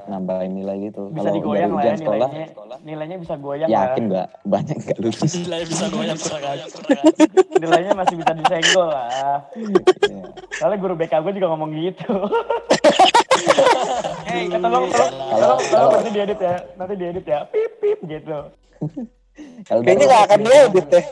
nambahin 0.06 0.52
nilai 0.54 0.76
gitu 0.86 1.08
Bisa 1.08 1.16
kalau 1.16 1.26
dari 1.26 1.38
digoyang 1.38 1.72
lah 1.72 1.80
ya 1.80 1.80
ujian 1.82 1.98
sekolah 1.98 2.28
nilainya. 2.28 2.48
Nilainya 2.84 3.18
bisa 3.18 3.34
goyang 3.36 3.70
yakin 3.70 4.04
nggak 4.06 4.28
banyak 4.44 4.78
nggak 4.78 4.98
lulus 5.00 5.32
nilai 5.34 5.62
bisa 5.64 5.86
goyang 5.88 6.18
kurang 6.18 6.44
aja 6.52 6.66
Nilainya 7.56 7.94
masih 7.94 8.16
bisa 8.16 8.32
disenggol 8.34 8.88
lah. 8.90 9.40
Iya. 9.56 10.24
Soalnya 10.54 10.78
guru 10.78 10.94
BK 10.94 11.14
gue 11.18 11.34
juga 11.34 11.48
ngomong 11.50 11.72
gitu. 11.74 12.14
Hey, 14.26 14.44
Eh, 14.46 14.52
tolong, 14.54 14.86
tolong, 14.86 14.92
Kalau- 14.92 15.16
tolong, 15.32 15.32
tolong, 15.32 15.60
kalau- 15.72 15.92
nanti 15.96 16.10
diedit 16.12 16.40
ya, 16.40 16.56
nanti 16.76 16.94
diedit 16.96 17.26
ya, 17.26 17.40
pip 17.46 17.72
pip 17.78 18.00
gitu. 18.06 18.38
kalau 19.64 19.82
kayaknya 19.82 19.96
dari 19.98 20.06
nggak 20.06 20.24
akan 20.26 20.40
diedit 20.42 20.86
deh 20.90 21.06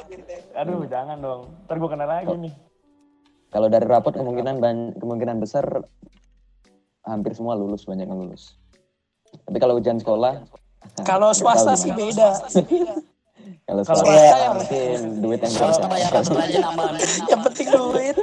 Aduh, 0.54 0.84
jangan 0.86 1.18
dong, 1.18 1.42
ntar 1.64 1.76
gue 1.76 1.90
kena 1.90 2.06
lagi 2.06 2.36
nih. 2.38 2.54
kalau 3.50 3.68
dari 3.68 3.86
rapot 3.86 4.12
kemungkinan 4.12 4.56
ban- 4.58 4.94
kemungkinan 4.96 5.38
besar 5.38 5.66
hampir 7.04 7.32
semua 7.32 7.54
lulus 7.54 7.84
banyak 7.84 8.04
yang 8.04 8.18
lulus 8.18 8.56
tapi 9.42 9.58
kalau 9.58 9.76
ujian 9.76 9.98
sekolah 9.98 10.44
Kalau 11.02 11.32
swasta 11.38 11.74
sih 11.74 11.90
beda. 11.90 12.36
kalau 13.68 13.82
swasta 13.82 14.04
yang- 14.06 14.56
mungkin 14.56 14.98
duit 15.20 15.40
yang 15.40 15.54
Kalau 15.54 15.72
bicara 15.90 16.22
Yang 17.30 17.42
penting 17.42 17.68
duit. 17.70 18.16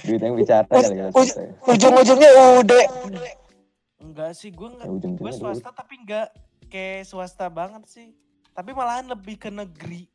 duit 0.00 0.20
yang 0.20 0.34
bicara 0.34 0.64
kali 0.64 0.84
kalau 0.92 1.10
Uj- 1.12 1.30
swasta 1.30 1.40
ya. 1.40 1.52
ujung-ujungnya 1.66 2.30
udah 2.58 2.84
Enggak 3.98 4.30
sih, 4.32 4.48
gue 4.48 4.68
nggak. 4.68 4.82
Ya, 4.82 4.90
ujung-ujungnya 4.90 5.20
Gue 5.20 5.30
duit. 5.30 5.38
swasta 5.38 5.70
tapi 5.70 5.94
nggak 6.00 6.28
kayak 6.66 7.02
swasta 7.04 7.46
banget 7.48 7.82
sih. 7.86 8.08
Tapi 8.50 8.70
malahan 8.72 9.06
lebih 9.06 9.36
ke 9.36 9.46
negeri. 9.48 10.06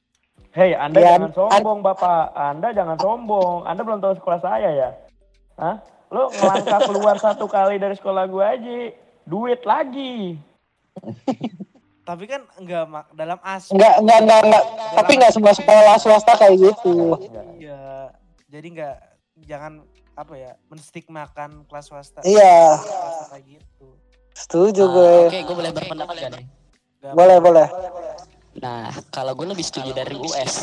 Hei, 0.52 0.72
Anda 0.74 0.98
Ya, 0.98 1.16
jangan 1.16 1.32
sombong, 1.32 1.80
Bapak. 1.80 2.32
Anda 2.32 2.72
jangan 2.72 2.98
sombong. 2.98 3.64
Anda 3.64 3.82
belum 3.82 4.00
tahu 4.00 4.14
sekolah 4.18 4.40
saya 4.40 4.70
ya? 4.72 4.90
Hah? 5.56 5.78
Lo 6.14 6.30
ngelangkah 6.30 6.80
keluar 6.86 7.18
satu 7.18 7.46
kali 7.46 7.76
dari 7.76 7.98
sekolah 7.98 8.24
gue 8.26 8.46
aja, 8.46 8.78
duit 9.26 9.62
lagi. 9.66 10.38
Tapi 12.04 12.24
kan 12.28 12.44
enggak 12.56 12.84
mak 12.86 13.06
dalam 13.12 13.40
aspek. 13.42 13.74
nggak 13.74 13.96
nggak 13.98 14.20
nggak 14.22 14.42
nggak 14.44 14.64
tapi 14.94 15.12
nggak 15.16 15.32
semua 15.32 15.54
sekolah 15.56 15.96
swasta 15.98 16.34
kayak 16.36 16.56
gitu 16.60 17.16
Iya. 17.58 18.12
Jadi 18.46 18.68
enggak 18.70 18.98
jangan 19.42 19.82
apa 20.14 20.34
ya 20.36 20.52
menstigmakan 20.68 21.66
kelas 21.66 21.90
swasta. 21.90 22.22
iya 22.22 22.78
kayak 23.28 23.58
gitu. 23.58 23.88
setuju 24.34 24.84
Ah, 24.84 24.92
gue 24.92 25.14
oke 25.26 25.40
gue 25.42 25.56
boleh 25.56 25.72
berpendapat 25.72 26.16
gak 26.16 26.32
nih 26.36 26.46
boleh 27.10 27.38
boleh 27.40 27.68
nah 28.56 28.94
kalau 29.10 29.34
gue 29.34 29.48
lebih 29.48 29.62
setuju 29.62 29.90
dari 29.90 30.14
US 30.14 30.54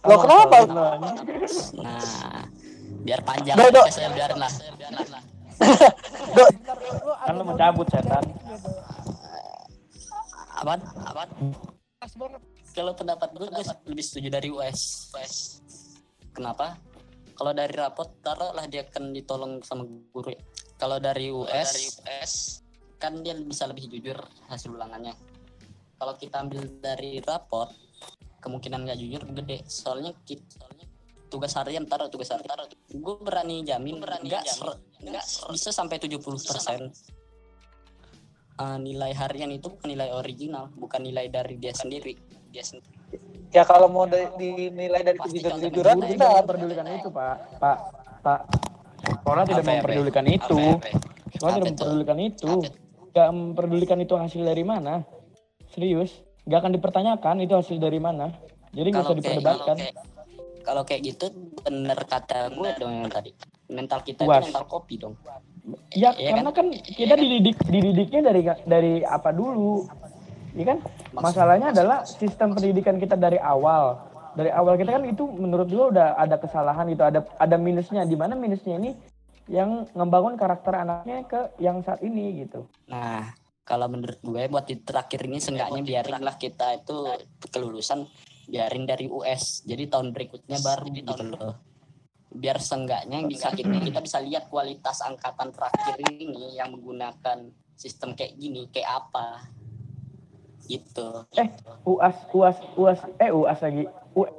lo 0.00 0.14
kenapa 0.18 0.56
Lo, 0.66 0.82
anjing. 0.98 1.18
nah 1.78 2.42
biar 3.00 3.20
panjang 3.24 3.56
Do, 3.56 3.66
do. 3.72 3.82
saya 3.88 4.12
biarin 4.12 4.38
lah 4.38 4.52
Do, 6.30 6.44
Kan 7.20 7.34
lu 7.36 7.42
mau 7.44 7.52
cabut 7.52 7.84
setan. 7.92 8.24
Apaan? 10.56 10.80
Apaan? 11.04 11.28
Pas 12.00 12.12
banget. 12.16 12.42
Kalau 12.70 12.92
pendapat 12.96 13.28
gue, 13.36 13.48
gue 13.50 13.64
lebih 13.92 14.04
setuju 14.04 14.28
dari 14.32 14.48
US. 14.48 15.10
Kenapa? 16.32 16.80
Kalau 17.36 17.52
dari 17.56 17.72
rapot, 17.72 18.08
taruhlah 18.24 18.64
dia 18.68 18.84
akan 18.84 19.12
ditolong 19.16 19.60
sama 19.64 19.84
guru. 20.12 20.32
ya. 20.32 20.40
Kalau 20.80 20.96
dari 20.96 21.28
US, 21.28 22.00
kan 22.96 23.20
dia 23.20 23.36
bisa 23.36 23.68
lebih 23.68 23.88
jujur 23.88 24.16
hasil 24.48 24.72
ulangannya. 24.72 25.12
Kalau 26.00 26.16
kita 26.16 26.40
ambil 26.40 26.64
dari 26.80 27.20
rapot, 27.20 27.68
kemungkinan 28.40 28.88
nggak 28.88 28.98
jujur 29.00 29.22
gede. 29.36 29.60
Soalnya 29.68 30.16
kita, 30.24 30.44
soalnya 30.56 30.88
tugas 31.30 31.54
harian 31.54 31.86
taruh 31.86 32.10
tugas 32.10 32.28
harian. 32.34 32.50
Gue 32.90 33.16
berani 33.22 33.62
jamin 33.62 34.02
nggak 34.02 34.42
ser- 34.44 34.82
nggak 35.00 35.24
bisa 35.54 35.70
sampai 35.70 35.96
70 36.02 36.18
persen. 36.42 36.90
nilai 38.60 39.16
harian 39.16 39.48
itu 39.48 39.72
bukan 39.72 39.88
nilai 39.88 40.12
original, 40.12 40.68
bukan 40.76 41.00
nilai 41.00 41.32
dari 41.32 41.56
dia 41.56 41.72
sendiri. 41.72 42.12
Dia 42.52 42.60
sendiri. 42.60 42.92
Ya 43.56 43.64
kalau 43.64 43.88
mau 43.88 44.04
di- 44.04 44.68
dinilai 44.68 45.00
dari 45.00 45.16
Guru 45.16 45.32
kita 45.32 45.56
tidak 46.04 46.44
memperdulikan 46.44 46.84
itu, 46.92 47.08
Pak. 47.08 47.56
Pak, 47.56 47.78
Pak. 48.20 48.40
Sekolah 49.00 49.42
tidak 49.48 49.64
Apa 49.64 49.70
ya, 49.72 49.80
memperdulikan 49.80 50.24
Pe? 50.28 50.36
itu. 50.36 50.56
Ya? 50.60 50.72
Sekolah 51.32 51.52
tidak 51.56 51.68
memperdulikan 51.72 52.18
itu. 52.20 52.52
Apa 52.52 52.66
itu? 52.68 52.78
Gak 53.10 53.28
memperdulikan 53.34 53.98
itu 54.04 54.14
hasil 54.14 54.42
dari 54.44 54.62
mana. 54.62 54.94
Serius. 55.72 56.10
Gak 56.44 56.60
akan 56.62 56.72
dipertanyakan 56.76 57.36
itu 57.40 57.54
hasil 57.56 57.76
dari 57.80 57.98
mana. 57.98 58.30
Jadi 58.70 58.88
nggak 58.94 59.02
usah 59.02 59.16
diperdebatkan. 59.18 59.76
kalau 59.82 59.82
kayak, 59.82 59.94
kalau 60.62 60.82
kayak 60.86 61.02
gitu 61.14 61.32
bener 61.64 61.98
kata 62.06 62.52
gue 62.52 62.70
dong 62.78 62.92
yang 63.04 63.10
tadi 63.12 63.30
mental 63.70 64.00
kita 64.04 64.26
itu 64.26 64.50
mental 64.50 64.64
kopi 64.66 64.96
dong 65.00 65.14
Ya, 65.92 66.16
Iya 66.16 66.40
karena 66.40 66.50
kan 66.56 66.72
kita 66.72 67.14
dididik 67.14 67.60
dididiknya 67.68 68.20
dari 68.24 68.42
dari 68.64 68.92
apa 69.04 69.30
dulu. 69.30 69.86
Iya 70.56 70.74
kan? 70.74 70.78
Masalahnya 71.14 71.70
adalah 71.70 72.02
sistem 72.08 72.56
pendidikan 72.56 72.96
kita 72.96 73.14
dari 73.14 73.36
awal. 73.38 74.00
Dari 74.34 74.50
awal 74.50 74.80
kita 74.80 74.98
kan 74.98 75.04
itu 75.04 75.28
menurut 75.28 75.68
gue 75.68 75.86
udah 75.94 76.16
ada 76.16 76.40
kesalahan 76.40 76.88
itu, 76.90 77.04
ada 77.04 77.22
ada 77.38 77.56
minusnya. 77.60 78.08
Di 78.08 78.16
mana 78.16 78.34
minusnya 78.34 78.80
ini 78.80 78.96
yang 79.50 79.82
ngebangun 79.92 80.38
karakter 80.38 80.72
anaknya 80.78 81.26
ke 81.26 81.40
yang 81.58 81.82
saat 81.82 81.98
ini 82.06 82.46
gitu. 82.46 82.70
nah 82.86 83.34
kalau 83.66 83.86
menurut 83.90 84.18
gue 84.22 84.46
buat 84.46 84.66
di 84.66 84.78
terakhir 84.78 85.26
ini 85.26 85.42
seenggaknya 85.42 85.82
biarinlah 85.82 86.38
kita 86.38 86.82
itu 86.82 86.94
kelulusan 87.50 88.06
biarin 88.50 88.84
dari 88.84 89.06
US 89.06 89.62
jadi 89.62 89.86
tahun 89.86 90.10
berikutnya 90.10 90.58
baru 90.58 90.86
gitu 90.90 91.12
loh 91.30 91.54
biar 92.30 92.58
seenggaknya 92.58 93.26
bisa 93.26 93.50
kita 93.50 93.82
kita 93.82 93.98
bisa 93.98 94.18
lihat 94.18 94.46
kualitas 94.46 95.02
angkatan 95.02 95.50
terakhir 95.50 95.98
ini 96.10 96.54
yang 96.54 96.70
menggunakan 96.70 97.50
sistem 97.74 98.14
kayak 98.14 98.34
gini 98.36 98.66
kayak 98.70 99.02
apa 99.02 99.46
gitu 100.66 101.26
Eh, 101.34 101.48
UAS 101.82 102.16
UAS 102.30 102.58
UAS 102.76 103.00
eh 103.18 103.30
UAS 103.30 103.58
lagi. 103.58 103.84
U- 104.14 104.34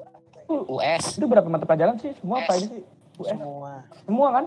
US 0.48 1.04
itu 1.16 1.26
berapa 1.28 1.48
mata 1.48 1.64
pelajaran 1.64 2.00
sih? 2.00 2.12
Semua 2.20 2.44
apa 2.44 2.56
ini 2.56 2.68
sih? 2.70 2.84
US. 3.20 3.36
Semua. 3.36 3.72
Semua 4.04 4.28
kan? 4.32 4.46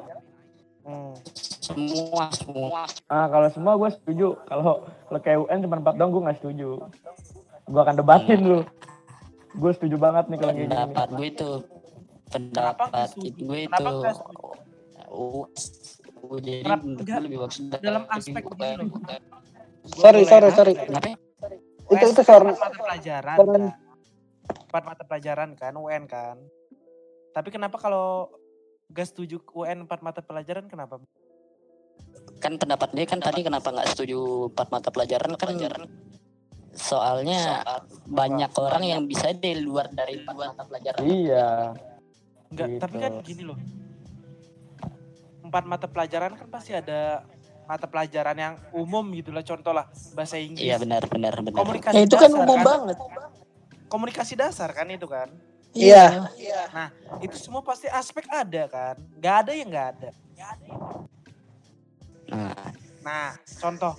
Hmm. 0.84 1.16
semua 1.64 2.24
semua 2.28 2.80
Ah, 3.08 3.24
kalau 3.28 3.48
semua 3.48 3.72
gue 3.76 3.88
setuju. 3.88 4.36
Kalau 4.44 4.84
kalau 4.84 5.20
kayak 5.20 5.38
UN 5.44 5.58
cuma 5.64 5.80
4 5.80 5.96
dong 5.96 6.12
gue 6.12 6.22
nggak 6.24 6.38
setuju. 6.40 6.70
Gue 7.64 7.80
akan 7.80 7.96
debatin 7.96 8.40
lu. 8.40 8.60
Gue 9.54 9.70
setuju 9.74 9.96
banget 9.96 10.24
nih 10.30 10.38
kalau 10.38 10.52
kayak 10.52 10.66
gini. 10.66 10.74
pendapat 10.74 11.08
gue 11.14 11.26
itu 11.30 11.50
pendapat 12.30 12.88
gue 13.38 13.58
itu 13.70 13.86
jadi 16.42 17.20
lebih 17.22 17.38
bagus 17.46 17.58
Dalam 17.78 18.02
aspek 18.10 18.42
loh. 18.42 18.58
Sorry, 19.84 20.24
sorry, 20.24 20.48
sorry. 20.56 20.72
kenapa? 20.74 21.14
Itu 21.92 22.04
itu 22.08 22.22
empat 22.24 22.56
mata 22.56 22.72
pelajaran. 22.72 23.36
Kan? 23.36 23.62
Empat 24.44 24.82
mata 24.88 25.02
pelajaran 25.04 25.48
kan, 25.54 25.72
UN 25.76 26.04
kan. 26.08 26.36
Tapi 27.36 27.48
kenapa 27.52 27.76
kalau 27.76 28.32
gak 28.88 29.12
setuju 29.12 29.44
UN 29.52 29.84
empat 29.84 30.00
mata 30.00 30.24
pelajaran 30.24 30.66
kenapa? 30.66 30.98
kan 32.42 32.60
pendapat 32.60 32.92
dia 32.92 33.06
kan 33.08 33.20
tadi 33.24 33.40
kenapa 33.40 33.72
nggak 33.72 33.88
setuju 33.96 34.52
empat 34.52 34.68
mata 34.68 34.88
pelajaran 34.92 35.32
kan 35.38 35.56
soalnya 36.74 37.62
banyak 38.04 38.50
orang 38.58 38.82
yang 38.82 39.02
bisa 39.06 39.30
di 39.30 39.56
luar 39.58 39.88
dari 39.90 40.20
empat 40.20 40.34
mata 40.36 40.62
pelajaran 40.66 41.00
Iya. 41.02 41.48
Enggak, 42.50 42.68
Gitu. 42.70 42.80
tapi 42.82 42.96
kan 42.98 43.12
gini 43.22 43.42
loh. 43.42 43.58
Empat 45.42 45.64
mata 45.64 45.86
pelajaran 45.86 46.34
kan 46.34 46.46
pasti 46.50 46.74
ada 46.74 47.22
mata 47.64 47.86
pelajaran 47.88 48.36
yang 48.36 48.54
umum 48.74 49.06
gitu 49.14 49.30
lah. 49.30 49.42
Contoh 49.42 49.72
lah 49.72 49.86
bahasa 50.12 50.36
Inggris. 50.36 50.66
iya 50.66 50.76
benar 50.76 51.02
benar 51.06 51.32
benar 51.40 51.56
Komunikasi 51.56 51.94
Ya 51.96 52.02
itu 52.04 52.16
kan 52.18 52.30
dasar 52.30 52.42
umum 52.44 52.58
banget. 52.60 52.96
Komunikasi 53.88 54.32
dasar 54.34 54.68
kan 54.74 54.86
itu 54.90 55.06
kan. 55.06 55.30
Iya. 55.74 56.30
Itu 57.22 57.34
semua 57.38 57.62
pasti 57.62 57.86
aspek 57.86 58.26
ada 58.30 58.66
kan. 58.66 58.96
Gak 59.18 59.36
ada 59.46 59.52
yang 59.54 59.70
gak 59.70 59.88
ada. 59.98 60.10
nah 62.24 62.56
Nah, 63.04 63.36
contoh. 63.60 63.94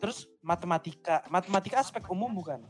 Terus 0.00 0.24
matematika. 0.40 1.20
Matematika 1.28 1.84
aspek 1.84 2.08
umum 2.08 2.32
bukan? 2.32 2.64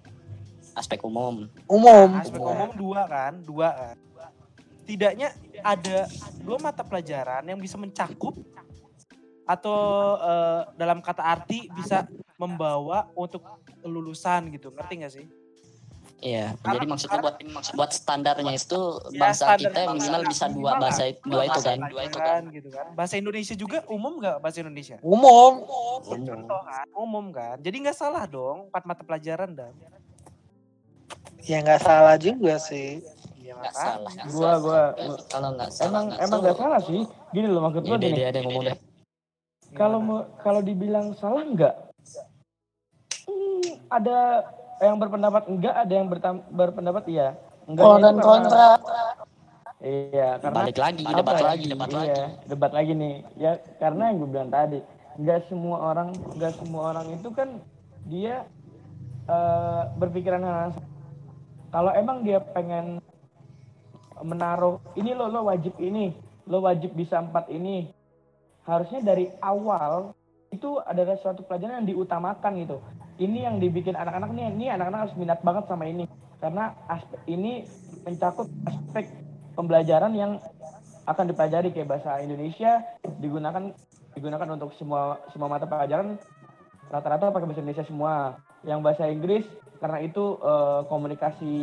aspek 0.77 1.01
umum 1.09 1.49
Umum. 1.65 2.09
Nah, 2.13 2.21
aspek 2.21 2.37
umum 2.45 2.71
dua 2.77 3.09
kan, 3.09 3.41
dua 3.41 3.69
kan. 3.73 3.97
Tidaknya 4.85 5.33
ada 5.65 6.05
dua 6.39 6.61
mata 6.61 6.85
pelajaran 6.85 7.43
yang 7.49 7.59
bisa 7.59 7.81
mencakup 7.81 8.37
atau 9.49 9.81
eh, 10.21 10.63
dalam 10.77 11.01
kata 11.01 11.25
arti 11.25 11.73
bisa 11.73 12.05
membawa 12.37 13.09
untuk 13.17 13.43
lulusan 13.83 14.53
gitu, 14.53 14.69
ngerti 14.75 14.95
gak 15.01 15.13
sih? 15.17 15.27
Iya 16.19 16.57
Karena- 16.57 16.75
jadi 16.75 16.87
maksudnya 16.87 17.19
buat 17.21 17.37
buat 17.73 17.91
standarnya 17.91 18.53
itu 18.53 18.81
Ya, 19.11 19.21
bangsa 19.21 19.43
standar 19.47 19.59
kita 19.61 19.79
bangsa. 19.79 19.93
minimal 19.95 20.23
bisa 20.27 20.45
dua 20.49 20.71
bahasa 20.77 21.03
dua 21.23 21.43
itu 21.45 21.61
kan 21.61 21.79
dua 21.87 22.03
itu 22.03 22.19
kan 22.19 22.43
gitu 22.51 22.69
kan. 22.71 22.87
Bahasa 22.93 23.15
Indonesia 23.15 23.55
juga 23.55 23.79
umum 23.87 24.13
gak 24.17 24.37
bahasa 24.39 24.59
Indonesia? 24.59 24.97
Umum. 25.01 25.53
Contoh 26.03 26.61
kan, 26.63 26.87
umum 26.95 27.25
kan. 27.31 27.57
Jadi 27.59 27.77
nggak 27.79 27.95
salah 27.95 28.25
dong 28.25 28.67
empat 28.67 28.83
mata 28.85 29.03
pelajaran 29.03 29.53
dan. 29.53 29.73
Ya 31.43 31.61
nggak 31.61 31.81
salah 31.81 32.17
juga 32.17 32.57
sih. 32.59 33.05
Iya 33.37 33.55
nggak 33.55 33.71
makanya. 33.71 33.87
salah 33.87 34.11
nggak 34.11 34.27
Gua 34.27 34.41
salah. 34.43 34.57
gua 34.59 34.81
kalau 35.27 35.49
nggak 35.53 35.71
salah 35.71 35.87
emang 35.87 36.05
nggak 36.07 36.19
emang 36.19 36.31
salah. 36.33 36.47
gak 36.47 36.59
salah 36.59 36.81
sih. 36.83 37.01
Gini 37.31 37.47
loh 37.47 37.61
maksud 37.63 37.83
Ya 37.83 37.89
gue 37.89 37.99
gini. 38.01 38.21
ada 38.23 38.37
yang 38.37 38.47
ngomong 38.47 38.65
deh 38.65 38.79
Kalau 39.73 39.99
mau 39.99 40.19
kalau 40.41 40.61
dibilang 40.61 41.13
salah 41.15 41.43
enggak? 41.43 41.75
Hmm, 43.23 43.61
ada 43.89 44.19
yang 44.81 44.97
berpendapat 45.01 45.43
enggak, 45.49 45.75
ada 45.75 45.93
yang 45.93 46.09
bertam- 46.09 46.45
berpendapat 46.53 47.05
iya. 47.09 47.29
Enggak. 47.67 47.85
Pro 47.85 47.97
dan 47.99 48.17
kontra. 48.21 48.69
Iya, 49.77 50.41
karena 50.41 50.57
balik 50.57 50.79
lagi 50.81 51.05
apa 51.05 51.19
debat 51.21 51.37
ya? 51.37 51.45
lagi 51.45 51.65
debat 51.69 51.89
iya, 51.93 52.01
lagi 52.01 52.21
debat 52.49 52.73
lagi 52.73 52.93
nih. 52.97 53.15
Ya 53.37 53.53
karena 53.77 54.03
yang 54.09 54.17
gue 54.25 54.31
bilang 54.33 54.51
tadi, 54.51 54.81
nggak 55.21 55.41
semua 55.53 55.77
orang, 55.93 56.09
nggak 56.17 56.53
semua 56.57 56.83
orang 56.95 57.07
itu 57.13 57.29
kan 57.37 57.49
dia 58.09 58.49
eh, 59.29 59.83
berpikiran 60.01 60.41
hal. 60.41 60.73
Kalau 61.69 61.93
emang 61.93 62.25
dia 62.25 62.41
pengen 62.41 63.05
menaruh 64.25 64.81
ini 64.97 65.13
lo 65.13 65.29
lo 65.29 65.45
wajib 65.45 65.77
ini, 65.77 66.17
lo 66.49 66.65
wajib 66.65 66.97
bisa 66.97 67.21
empat 67.21 67.53
ini, 67.53 67.93
harusnya 68.65 69.05
dari 69.05 69.29
awal 69.45 70.17
itu 70.49 70.81
adalah 70.89 71.21
suatu 71.21 71.45
pelajaran 71.45 71.85
yang 71.85 71.89
diutamakan 71.93 72.53
gitu. 72.65 72.81
Ini 73.17 73.49
yang 73.49 73.57
dibikin 73.57 73.97
anak-anak 73.97 74.29
nih, 74.33 74.45
ini 74.53 74.67
anak-anak 74.69 75.09
harus 75.09 75.15
minat 75.17 75.41
banget 75.41 75.65
sama 75.67 75.89
ini 75.89 76.05
karena 76.37 76.77
aspek 76.85 77.21
ini 77.27 77.65
mencakup 78.05 78.45
aspek 78.69 79.09
pembelajaran 79.57 80.13
yang 80.13 80.37
akan 81.09 81.25
dipelajari 81.33 81.73
kayak 81.73 81.89
bahasa 81.89 82.21
Indonesia 82.21 82.85
digunakan 83.19 83.73
digunakan 84.13 84.49
untuk 84.53 84.77
semua 84.77 85.17
semua 85.33 85.49
mata 85.49 85.65
pelajaran 85.65 86.21
rata-rata 86.93 87.33
pakai 87.33 87.47
bahasa 87.49 87.63
Indonesia 87.65 87.87
semua. 87.89 88.37
Yang 88.67 88.81
bahasa 88.83 89.05
Inggris 89.09 89.45
karena 89.81 89.99
itu 90.03 90.37
eh, 90.37 90.81
komunikasi 90.93 91.55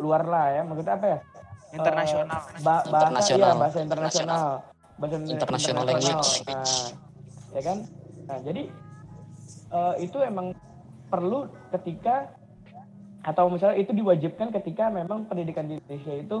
luar 0.00 0.22
lah 0.24 0.46
ya. 0.56 0.62
Maksudnya 0.64 0.94
apa 0.96 1.06
ya? 1.06 1.18
Internasional. 1.70 2.40
Eh, 2.40 2.62
ba- 2.64 2.84
bahasa 2.88 3.06
Internasional. 3.06 3.44
iya, 3.44 3.60
bahasa 3.60 3.78
internasional. 3.78 4.44
Bahasa 4.96 5.14
inter- 5.16 5.32
International 5.36 5.82
internasional. 5.84 6.22
language. 6.24 6.48
Nah, 6.48 6.88
ya 7.50 7.60
kan? 7.60 7.78
Nah, 8.30 8.38
jadi 8.46 8.62
eh, 9.70 9.94
itu 10.04 10.18
emang 10.20 10.52
perlu 11.10 11.50
ketika 11.74 12.30
atau 13.20 13.52
misalnya 13.52 13.76
itu 13.76 13.92
diwajibkan 13.92 14.48
ketika 14.54 14.88
memang 14.88 15.28
pendidikan 15.28 15.68
di 15.68 15.76
Indonesia 15.78 16.14
itu 16.14 16.38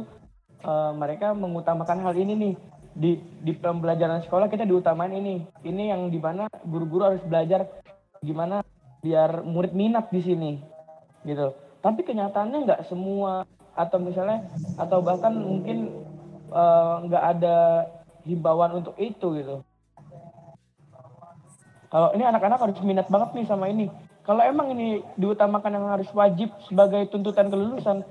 eh, 0.64 0.92
mereka 0.94 1.32
mengutamakan 1.32 2.02
hal 2.02 2.14
ini 2.18 2.34
nih. 2.36 2.54
Di 2.90 3.22
di 3.46 3.54
pembelajaran 3.54 4.26
sekolah 4.26 4.50
kita 4.50 4.66
diutamain 4.66 5.14
ini. 5.14 5.46
Ini 5.62 5.94
yang 5.94 6.10
di 6.10 6.18
mana 6.18 6.50
guru-guru 6.66 7.14
harus 7.14 7.22
belajar 7.22 7.70
gimana 8.18 8.66
biar 9.00 9.46
murid 9.46 9.72
minat 9.72 10.10
di 10.10 10.20
sini 10.20 10.52
gitu. 11.24 11.54
Tapi 11.80 12.04
kenyataannya 12.04 12.66
nggak 12.66 12.82
semua 12.90 13.46
atau 13.78 14.02
misalnya 14.02 14.44
atau 14.76 15.00
bahkan 15.00 15.32
mungkin 15.32 16.04
eh, 16.50 16.94
nggak 17.06 17.24
ada 17.38 17.56
himbauan 18.26 18.82
untuk 18.82 18.98
itu 19.00 19.38
gitu 19.38 19.64
kalau 21.90 22.14
ini 22.14 22.22
anak-anak 22.22 22.62
harus 22.62 22.78
minat 22.86 23.10
banget 23.10 23.34
nih 23.34 23.46
sama 23.50 23.66
ini. 23.66 23.90
Kalau 24.22 24.46
emang 24.46 24.70
ini 24.70 25.02
diutamakan 25.18 25.74
yang 25.74 25.86
harus 25.90 26.06
wajib 26.14 26.54
sebagai 26.70 27.10
tuntutan 27.10 27.50
kelulusan 27.50 28.06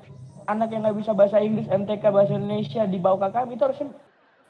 anak 0.52 0.74
yang 0.76 0.84
nggak 0.84 1.00
bisa 1.00 1.16
bahasa 1.16 1.40
Inggris 1.40 1.70
MTK 1.72 2.04
bahasa 2.12 2.36
Indonesia 2.36 2.84
di 2.84 2.98
bawah 3.00 3.30
KKM 3.30 3.50
itu 3.56 3.64
harusnya 3.64 3.88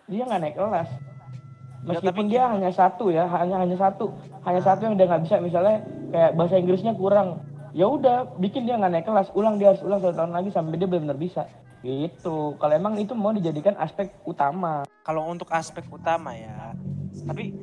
dia 0.09 0.23
nggak 0.25 0.41
naik 0.41 0.55
kelas. 0.57 0.89
Ya, 0.89 1.85
meskipun 1.93 2.25
tapi 2.25 2.31
dia 2.33 2.43
hanya 2.49 2.71
satu 2.73 3.05
ya 3.13 3.29
hanya 3.29 3.61
hanya 3.61 3.77
satu. 3.77 4.09
Hanya 4.49 4.61
satu 4.65 4.81
yang 4.89 4.95
dia 4.97 5.05
nggak 5.05 5.23
bisa 5.29 5.35
misalnya 5.37 5.77
kayak 6.09 6.31
bahasa 6.33 6.55
Inggrisnya 6.57 6.93
kurang. 6.97 7.45
Ya 7.77 7.85
udah 7.85 8.33
bikin 8.41 8.65
dia 8.65 8.81
nggak 8.81 8.91
naik 8.97 9.05
kelas. 9.05 9.29
Ulang 9.37 9.61
dia 9.61 9.77
harus 9.77 9.85
ulang 9.85 10.01
satu 10.01 10.15
tahun 10.17 10.33
lagi 10.33 10.49
sampai 10.49 10.73
dia 10.73 10.89
benar-benar 10.89 11.21
bisa. 11.21 11.45
Gitu. 11.85 12.57
Kalau 12.57 12.73
emang 12.73 12.97
itu 12.97 13.13
mau 13.13 13.29
dijadikan 13.29 13.77
aspek 13.77 14.09
utama. 14.25 14.89
Kalau 15.05 15.29
untuk 15.29 15.53
aspek 15.53 15.85
utama 15.85 16.33
ya 16.33 16.73
tapi 17.27 17.53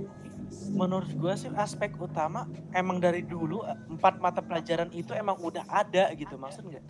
menurut 0.73 1.11
gue 1.11 1.33
sih 1.37 1.51
aspek 1.57 1.95
utama 1.99 2.47
emang 2.71 3.01
dari 3.01 3.23
dulu 3.25 3.65
empat 3.91 4.21
mata 4.21 4.41
pelajaran 4.45 4.91
itu 4.93 5.13
emang 5.17 5.37
udah 5.41 5.65
ada 5.67 6.13
gitu 6.15 6.37
maksud 6.37 6.67
nggak? 6.67 6.85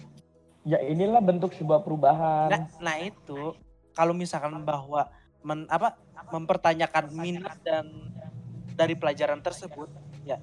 Ya 0.66 0.82
inilah 0.82 1.22
bentuk 1.22 1.54
sebuah 1.54 1.80
perubahan. 1.86 2.50
Nah, 2.50 2.62
nah 2.82 2.96
itu 2.98 3.54
kalau 3.94 4.12
misalkan 4.12 4.52
bahwa 4.66 5.06
men, 5.40 5.64
apa 5.70 5.94
mempertanyakan 6.34 7.14
minat 7.14 7.56
dan 7.62 7.86
dari 8.74 8.98
pelajaran 8.98 9.38
tersebut 9.40 9.88
ya 10.26 10.42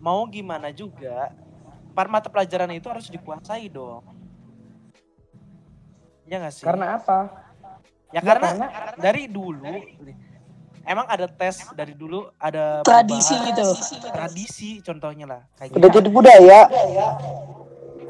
mau 0.00 0.24
gimana 0.26 0.72
juga 0.72 1.30
empat 1.92 2.06
mata 2.08 2.28
pelajaran 2.32 2.72
itu 2.72 2.88
harus 2.88 3.06
dikuasai 3.12 3.68
dong. 3.68 4.02
Ya 6.24 6.40
nggak 6.40 6.54
sih? 6.54 6.64
Karena 6.64 6.96
apa? 6.96 7.18
Ya 8.08 8.18
Ya, 8.18 8.20
karena 8.24 8.48
karena- 8.56 8.96
dari 8.96 9.28
dulu 9.28 9.68
emang 10.88 11.06
ada 11.06 11.28
tes 11.28 11.68
dari 11.70 11.92
dulu 11.92 12.32
ada 12.34 12.80
Tradisi 12.80 13.36
perubahan. 13.36 13.48
gitu. 13.52 13.68
tradisi 14.08 14.68
contohnya 14.80 15.26
lah 15.28 15.40
kayak 15.54 15.70
Udah 15.70 15.84
gitu. 15.86 15.96
jadi 15.98 16.08
budaya. 16.10 16.60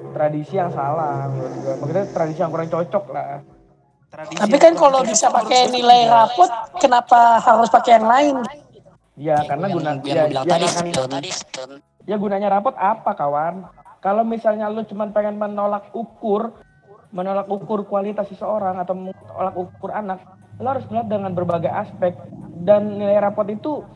tradisi 0.08 0.54
yang 0.54 0.70
salah 0.70 1.26
menurut 1.28 1.52
gue 1.54 1.74
maksudnya 1.76 2.06
tradisi 2.08 2.38
yang 2.38 2.50
kurang 2.50 2.68
cocok 2.68 3.04
lah 3.10 3.42
Tradisi 4.08 4.40
Tapi 4.40 4.56
kan 4.56 4.72
kalau 4.72 5.04
bisa 5.04 5.28
pakai 5.28 5.68
nilai 5.68 6.08
rapot, 6.08 6.48
kenapa 6.80 7.36
harus 7.38 7.68
pakai 7.68 7.92
yang 7.92 8.08
lain? 8.08 8.36
ya 9.20 9.36
karena 9.44 9.68
yang, 9.68 9.74
guna 9.74 9.90
yang 10.00 10.00
ya, 10.00 10.24
ya, 10.24 10.42
tadi 10.48 10.64
kan- 10.64 11.28
Stone. 11.28 11.82
ya 12.06 12.16
gunanya 12.16 12.48
rapot 12.48 12.72
apa 12.72 13.12
kawan 13.12 13.68
kalau 13.98 14.22
misalnya 14.22 14.70
lu 14.70 14.80
cuma 14.84 15.10
pengen 15.10 15.36
menolak 15.36 15.90
ukur 15.92 16.54
menolak 17.10 17.44
ukur 17.46 17.84
kualitas 17.84 18.24
seseorang 18.26 18.78
atau 18.78 18.94
menolak 18.94 19.54
ukur 19.58 19.90
anak 19.90 20.22
lo 20.58 20.66
harus 20.66 20.84
melihat 20.90 21.08
dengan 21.08 21.32
berbagai 21.34 21.70
aspek. 21.70 22.14
Dan 22.58 22.98
nilai 22.98 23.22
rapot 23.22 23.46
itu 23.46 23.86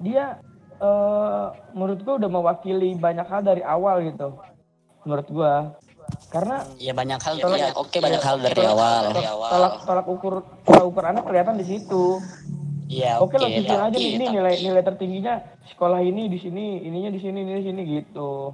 dia 0.00 0.38
eh, 0.78 1.46
menurut 1.74 2.00
gua 2.06 2.14
udah 2.22 2.30
mewakili 2.30 2.94
banyak 2.94 3.26
hal 3.26 3.42
dari 3.42 3.62
awal 3.62 4.02
gitu. 4.06 4.38
Menurut 5.04 5.28
gua. 5.30 5.54
Karena 6.30 6.62
ya 6.78 6.92
banyak 6.94 7.18
hal 7.18 7.34
Tolak- 7.40 7.58
ya 7.58 7.68
oke 7.74 7.96
banyak 7.98 8.22
hal 8.22 8.36
dari 8.38 8.62
awal. 8.66 9.02
tolak 9.50 9.74
tolak 9.82 10.06
ukur 10.06 10.34
tolak 10.66 10.84
ukur 10.86 11.04
anak 11.06 11.24
kelihatan 11.26 11.58
di 11.58 11.66
situ. 11.66 12.18
Ya 12.86 13.18
oke 13.18 13.34
oke 13.40 13.64
lo 13.64 13.80
aja 13.80 13.96
nih, 13.96 14.20
ini 14.20 14.24
nilai 14.28 14.54
nilai 14.60 14.82
tertingginya 14.84 15.40
sekolah 15.72 16.04
ini 16.04 16.28
di 16.28 16.36
sini 16.36 16.84
ininya 16.84 17.10
di 17.10 17.20
sini 17.22 17.38
ini 17.42 17.52
di 17.58 17.64
sini 17.64 17.82
gitu 17.88 18.52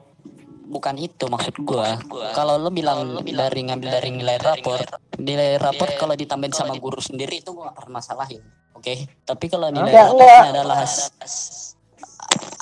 bukan 0.71 0.95
itu 0.97 1.27
maksud 1.27 1.55
gua 1.61 1.99
kalau 2.31 2.55
lo 2.55 2.71
bilang 2.71 3.03
dari 3.19 3.61
ngambil 3.67 3.89
dari 3.91 4.11
nilai 4.15 4.39
rapor 4.39 4.79
nilai 5.19 5.59
rapor 5.59 5.91
kalau 5.99 6.15
ditambahin 6.15 6.55
sama 6.55 6.79
guru 6.79 7.03
sendiri 7.03 7.43
itu 7.43 7.51
gua 7.51 7.69
gak 7.69 7.83
permasalahin 7.83 8.39
oke 8.73 8.95
tapi 9.27 9.51
kalau 9.51 9.67
nilai 9.69 9.91
Enggak, 9.91 10.07
rapornya 10.09 10.49
adalah 10.55 10.77
has- 10.87 11.11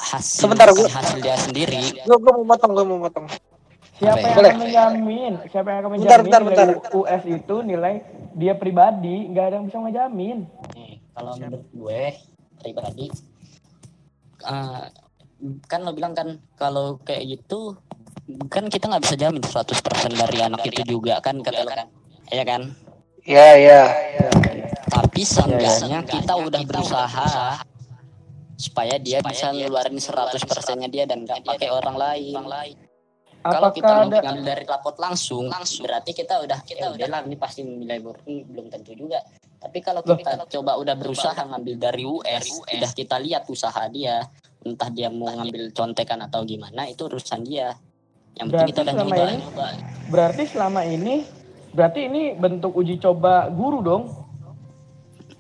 hasil 0.09 0.41
Sebentar, 0.41 0.73
gua- 0.73 0.89
hasil 0.89 1.19
dia 1.21 1.37
sendiri 1.37 2.01
Gue 2.01 2.17
gue 2.17 2.33
mau 2.33 2.49
potong, 2.49 2.73
gue 2.73 2.85
mau 2.87 2.99
potong. 3.05 3.29
Siapa 3.99 4.15
Apa 4.15 4.19
ya? 4.19 4.25
yang 4.25 4.37
Boleh. 4.39 4.49
akan 4.49 4.63
menjamin? 4.63 5.33
Siapa 5.45 5.69
yang 5.69 5.79
akan 5.79 5.91
menjamin 5.91 6.09
Bentar, 6.09 6.21
bentar, 6.25 6.41
nilai 6.41 6.57
bentar. 6.73 6.91
US 6.95 7.23
itu 7.27 7.57
nilai 7.61 7.95
dia 8.33 8.55
pribadi? 8.55 9.17
Nggak 9.29 9.45
ada 9.45 9.55
yang 9.59 9.67
bisa 9.69 9.79
menjamin. 9.79 10.39
Nih, 10.73 10.93
kalau 11.13 11.33
menurut 11.37 11.65
gue 11.69 12.01
pribadi 12.57 13.07
eh, 14.41 14.83
kan 15.67 15.81
lo 15.83 15.93
bilang 15.93 16.15
kan 16.15 16.29
kalau 16.55 16.99
kayak 16.99 17.27
gitu 17.29 17.75
kan 18.51 18.65
kita 18.69 18.85
nggak 18.91 19.03
bisa 19.05 19.17
jamin 19.17 19.43
100% 19.43 20.15
dari 20.15 20.39
anak 20.43 20.63
itu 20.67 20.83
juga 20.85 21.19
kan 21.23 21.41
kata 21.41 21.63
lo. 21.65 21.71
kan. 21.71 21.89
Ya 22.29 22.45
kan 22.45 22.63
Iya, 23.29 23.49
iya. 23.61 23.83
tapi 24.89 25.21
seenggaknya 25.21 26.01
kita 26.01 26.33
udah 26.33 26.65
berusaha 26.65 27.61
supaya 28.57 28.97
dia 28.97 29.21
bisa 29.21 29.53
ngeluarin 29.53 30.01
100% 30.01 30.81
nya 30.81 30.89
dia 30.89 31.05
dan 31.05 31.29
nggak 31.29 31.45
pakai 31.45 31.69
orang 31.69 31.95
lain. 31.95 32.35
kalau 33.39 33.71
kita 33.71 34.09
ada 34.09 34.19
ngambil 34.19 34.45
dari 34.45 34.65
rapot 34.67 34.97
langsung, 34.99 35.47
berarti 35.85 36.11
kita 36.11 36.43
udah 36.43 36.59
kita 36.67 36.91
udah. 36.97 37.07
lah 37.07 37.21
ini 37.23 37.37
pasti 37.39 37.63
nilai 37.63 38.01
buruk 38.03 38.27
belum 38.27 38.67
tentu 38.73 38.97
juga. 38.97 39.23
Tapi 39.61 39.79
kalau 39.79 40.03
kita 40.03 40.49
coba 40.49 40.81
udah 40.81 40.97
berusaha 40.99 41.39
ngambil 41.39 41.77
dari 41.79 42.03
US, 42.09 42.65
udah 42.65 42.91
kita 42.97 43.17
lihat 43.23 43.47
usaha 43.47 43.87
dia, 43.93 44.27
entah 44.67 44.91
dia 44.91 45.13
mau 45.13 45.31
ngambil 45.31 45.71
contekan 45.71 46.19
atau 46.25 46.43
gimana 46.49 46.89
itu 46.91 47.07
urusan 47.07 47.45
dia. 47.47 47.77
Yang 48.39 48.49
Berarti 48.49 48.69
kita 48.69 48.81
udah 48.81 48.93
selama 48.95 49.11
nyoba. 49.11 49.27
ini- 49.27 49.45
berarti 50.09 50.43
selama 50.47 50.81
ini 50.85 51.15
berarti 51.69 52.01
ini 52.03 52.23
bentuk 52.33 52.73
uji 52.73 52.97
coba 52.97 53.33
guru 53.49 53.79
dong? 53.81 54.03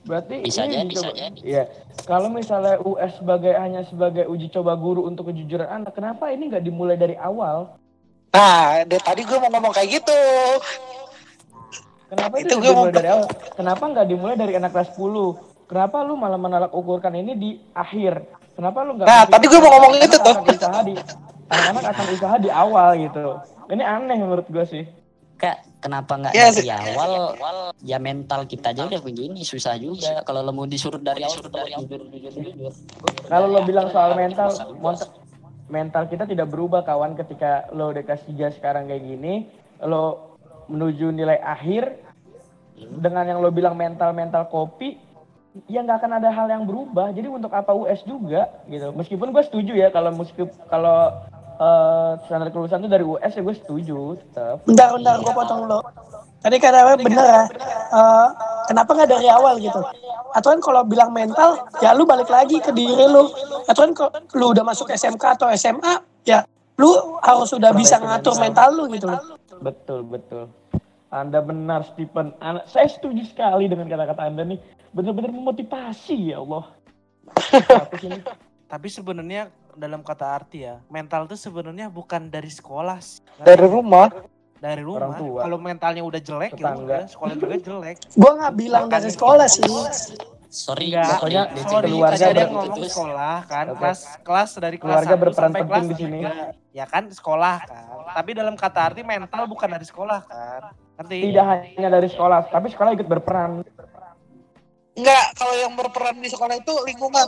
Berarti 0.02 0.40
Bisa 0.40 0.64
ini 0.64 0.72
jadi, 0.74 0.88
bisa 0.88 1.04
coba- 1.04 1.16
jadi. 1.16 1.40
Iya. 1.40 1.64
Kalau 2.02 2.28
misalnya 2.28 2.74
US 2.80 3.12
sebagai 3.14 3.52
hanya 3.52 3.84
sebagai 3.84 4.24
uji 4.24 4.48
coba 4.48 4.72
guru 4.74 5.04
untuk 5.04 5.28
kejujuran 5.28 5.68
anak, 5.68 5.92
kenapa 5.92 6.28
ini 6.28 6.48
nggak 6.48 6.64
dimulai 6.64 6.96
dari 6.96 7.14
awal? 7.14 7.76
Nah, 8.30 8.82
dari 8.82 8.98
tadi 8.98 9.20
gue 9.22 9.38
mau 9.38 9.50
ngomong 9.50 9.70
kayak 9.70 9.88
gitu. 9.94 10.20
Kenapa 12.08 12.34
Itu 12.34 12.46
itu 12.50 12.54
gue 12.58 12.72
mau- 12.72 12.88
dari 12.88 13.08
awal? 13.10 13.28
Kenapa 13.52 13.84
nggak 13.84 14.06
dimulai 14.06 14.34
dari 14.34 14.52
anak 14.54 14.70
kelas 14.70 14.90
10? 14.92 15.36
Kenapa 15.66 16.00
lu 16.00 16.16
malah 16.16 16.36
menolak 16.36 16.72
ukurkan 16.72 17.12
ini 17.14 17.32
di 17.34 17.50
akhir? 17.70 18.24
Kenapa 18.54 18.80
lu 18.82 18.96
nggak? 18.96 19.06
Nah, 19.06 19.22
tadi 19.28 19.44
gue 19.44 19.60
mau 19.60 19.70
ngomong 19.70 19.92
itu 19.94 20.16
tuh. 20.16 20.34
akan 20.34 20.44
usaha 20.46 20.80
di 20.82 20.94
anak-anak 21.48 21.84
akan 21.96 22.06
usaha 22.12 22.36
di 22.36 22.50
awal 22.52 22.88
gitu. 23.00 23.26
Ini 23.68 23.84
aneh 23.84 24.16
menurut 24.20 24.46
gue 24.48 24.64
sih. 24.68 24.84
Kak, 25.38 25.78
kenapa 25.78 26.18
nggak 26.18 26.32
Iya, 26.34 26.50
dari 26.50 26.66
sih. 26.66 26.72
awal? 26.74 27.70
Ya 27.78 28.02
mental 28.02 28.42
kita 28.50 28.74
aja 28.74 28.90
udah 28.90 28.98
begini, 28.98 29.46
susah 29.46 29.78
juga. 29.78 30.26
Kalau 30.26 30.42
lo 30.42 30.50
mau 30.50 30.66
disuruh 30.66 30.98
dari 30.98 31.22
awal, 31.22 31.46
dari 31.46 31.72
jujur. 31.78 32.00
Kalau 33.30 33.46
lo 33.46 33.62
bilang 33.62 33.86
soal 33.94 34.18
mental, 34.18 34.50
mental 35.70 36.02
kita 36.10 36.26
tidak 36.26 36.50
berubah 36.50 36.82
kawan 36.82 37.14
ketika 37.14 37.70
lo 37.70 37.94
udah 37.94 38.02
kelas 38.02 38.26
3 38.26 38.56
sekarang 38.58 38.90
kayak 38.90 39.04
gini, 39.06 39.46
lo 39.78 40.34
menuju 40.66 41.14
nilai 41.14 41.38
akhir 41.38 41.96
dengan 42.74 43.24
yang 43.30 43.38
lo 43.38 43.54
bilang 43.54 43.78
mental-mental 43.78 44.50
kopi, 44.50 44.98
ya 45.70 45.86
nggak 45.86 46.02
akan 46.02 46.18
ada 46.18 46.34
hal 46.34 46.50
yang 46.50 46.66
berubah. 46.66 47.14
Jadi 47.14 47.30
untuk 47.30 47.54
apa 47.54 47.70
US 47.78 48.02
juga 48.02 48.58
gitu. 48.66 48.90
Meskipun 48.90 49.30
gue 49.30 49.42
setuju 49.46 49.72
ya 49.78 49.94
kalau 49.94 50.10
meskipun 50.18 50.50
kalau 50.66 51.14
eh, 51.58 52.10
standar 52.26 52.48
kelulusan 52.54 52.80
itu 52.86 52.90
dari 52.90 53.04
US 53.04 53.32
ya 53.34 53.42
gue 53.42 53.56
setuju 53.58 54.16
tetap. 54.22 54.62
Bentar, 54.64 54.94
bentar, 54.94 55.14
gue 55.18 55.34
potong 55.34 55.66
lo. 55.66 55.82
Tadi 56.38 56.56
kata 56.62 56.96
bener 57.02 57.26
ya. 57.26 57.44
Eh, 57.90 58.28
kenapa 58.70 58.90
nggak 58.94 59.10
dari 59.10 59.26
awal 59.26 59.58
gitu? 59.58 59.82
Atau 60.32 60.54
kan 60.54 60.60
kalau 60.62 60.86
bilang 60.86 61.10
mental, 61.10 61.66
ya 61.82 61.90
lu 61.98 62.06
balik 62.06 62.30
lagi 62.30 62.62
ke 62.62 62.70
diri 62.70 63.04
lu. 63.10 63.26
Atau 63.66 63.90
kan 63.90 63.92
kalau 63.92 64.10
lu 64.38 64.46
udah 64.54 64.62
masuk 64.62 64.86
SMK 64.94 65.34
atau 65.34 65.50
SMA, 65.58 65.98
ya 66.22 66.46
lu 66.78 67.18
harus 67.26 67.50
sudah 67.50 67.74
bisa 67.74 67.98
ngatur 67.98 68.38
mental 68.38 68.70
lu 68.70 68.86
gitu. 68.94 69.10
Betul 69.58 70.06
betul. 70.06 70.46
Anda 71.10 71.42
benar 71.42 71.88
Stephen. 71.88 72.36
Ana- 72.38 72.68
saya 72.68 72.86
setuju 72.86 73.24
sekali 73.26 73.66
dengan 73.66 73.88
kata-kata 73.88 74.28
Anda 74.28 74.44
nih. 74.46 74.60
Benar-benar 74.92 75.32
memotivasi 75.34 76.32
ya 76.32 76.40
Allah. 76.44 76.70
Tapi 78.72 78.88
sebenarnya 78.92 79.48
dalam 79.78 80.02
kata 80.02 80.26
arti 80.26 80.66
ya, 80.66 80.82
mental 80.90 81.30
itu 81.30 81.38
sebenarnya 81.38 81.86
bukan 81.88 82.26
dari 82.28 82.50
sekolah, 82.50 82.98
sih. 82.98 83.22
Dari 83.38 83.64
rumah. 83.64 84.10
dari 84.58 84.82
rumah. 84.82 85.14
Kalau 85.14 85.54
mentalnya 85.62 86.02
udah 86.02 86.18
jelek 86.18 86.58
ya 86.58 86.74
udah, 86.74 87.06
sekolah 87.06 87.34
juga 87.38 87.56
jelek. 87.62 87.96
Gue 88.10 88.30
nggak 88.42 88.54
bilang 88.58 88.90
dari 88.90 89.06
sekolah 89.06 89.46
sih. 89.46 89.62
Sorry, 90.48 90.90
Enggak, 90.90 91.20
Pokoknya 91.20 91.42
sorry, 91.52 91.62
sorry 91.68 91.88
keluarga 91.92 92.24
ada 92.24 92.40
yang 92.40 92.52
ngomong 92.56 92.88
sekolah 92.88 93.36
kan, 93.44 93.66
Oke. 93.68 93.78
kelas 93.78 94.00
kelas 94.24 94.50
dari 94.56 94.76
kelas 94.80 94.92
Keluarga 94.96 95.14
1 95.14 95.22
berperan 95.22 95.50
sampai 95.52 95.60
penting 95.60 95.68
kelas 95.68 95.84
di 95.84 95.96
sini. 96.00 96.18
Ya 96.72 96.84
kan 96.88 97.04
sekolah 97.12 97.56
kan. 97.68 97.84
Tapi 98.16 98.30
dalam 98.32 98.54
kata 98.56 98.80
arti 98.80 99.00
mental 99.04 99.44
bukan 99.44 99.68
dari 99.68 99.84
sekolah 99.84 100.20
kan. 100.24 100.72
Ngerti? 100.98 101.16
Tidak 101.30 101.44
hanya 101.44 101.88
dari 101.92 102.08
sekolah, 102.08 102.48
tapi 102.48 102.66
sekolah 102.72 102.90
ikut 102.96 103.06
berperan. 103.06 103.62
Enggak, 104.98 105.24
kalau 105.32 105.54
yang 105.54 105.72
berperan 105.72 106.18
di 106.18 106.26
sekolah 106.26 106.58
itu 106.58 106.74
lingkungan. 106.82 107.26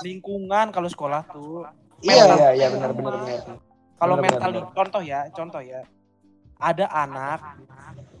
Lingkungan 0.00 0.66
kalau 0.70 0.86
sekolah 0.86 1.26
tuh. 1.26 1.66
Iya. 1.98 2.24
Iya, 2.30 2.48
iya, 2.54 2.66
benar 2.68 2.90
benar 2.92 3.12
benar. 3.18 3.58
Kalau 3.96 4.14
mental 4.16 4.50
benar, 4.50 4.54
nih, 4.56 4.64
contoh 4.72 5.02
ya, 5.02 5.20
contoh 5.30 5.62
ya. 5.62 5.80
Ada 6.56 6.86
anak 6.88 7.58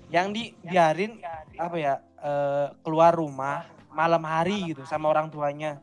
yang 0.08 0.30
dibiarin 0.30 1.22
apa 1.54 1.76
ya 1.76 1.94
eh, 2.18 2.66
keluar 2.82 3.10
rumah 3.12 3.64
malam 3.88 4.22
hari 4.22 4.72
gitu 4.72 4.82
sama 4.82 5.06
orang 5.06 5.28
tuanya. 5.28 5.78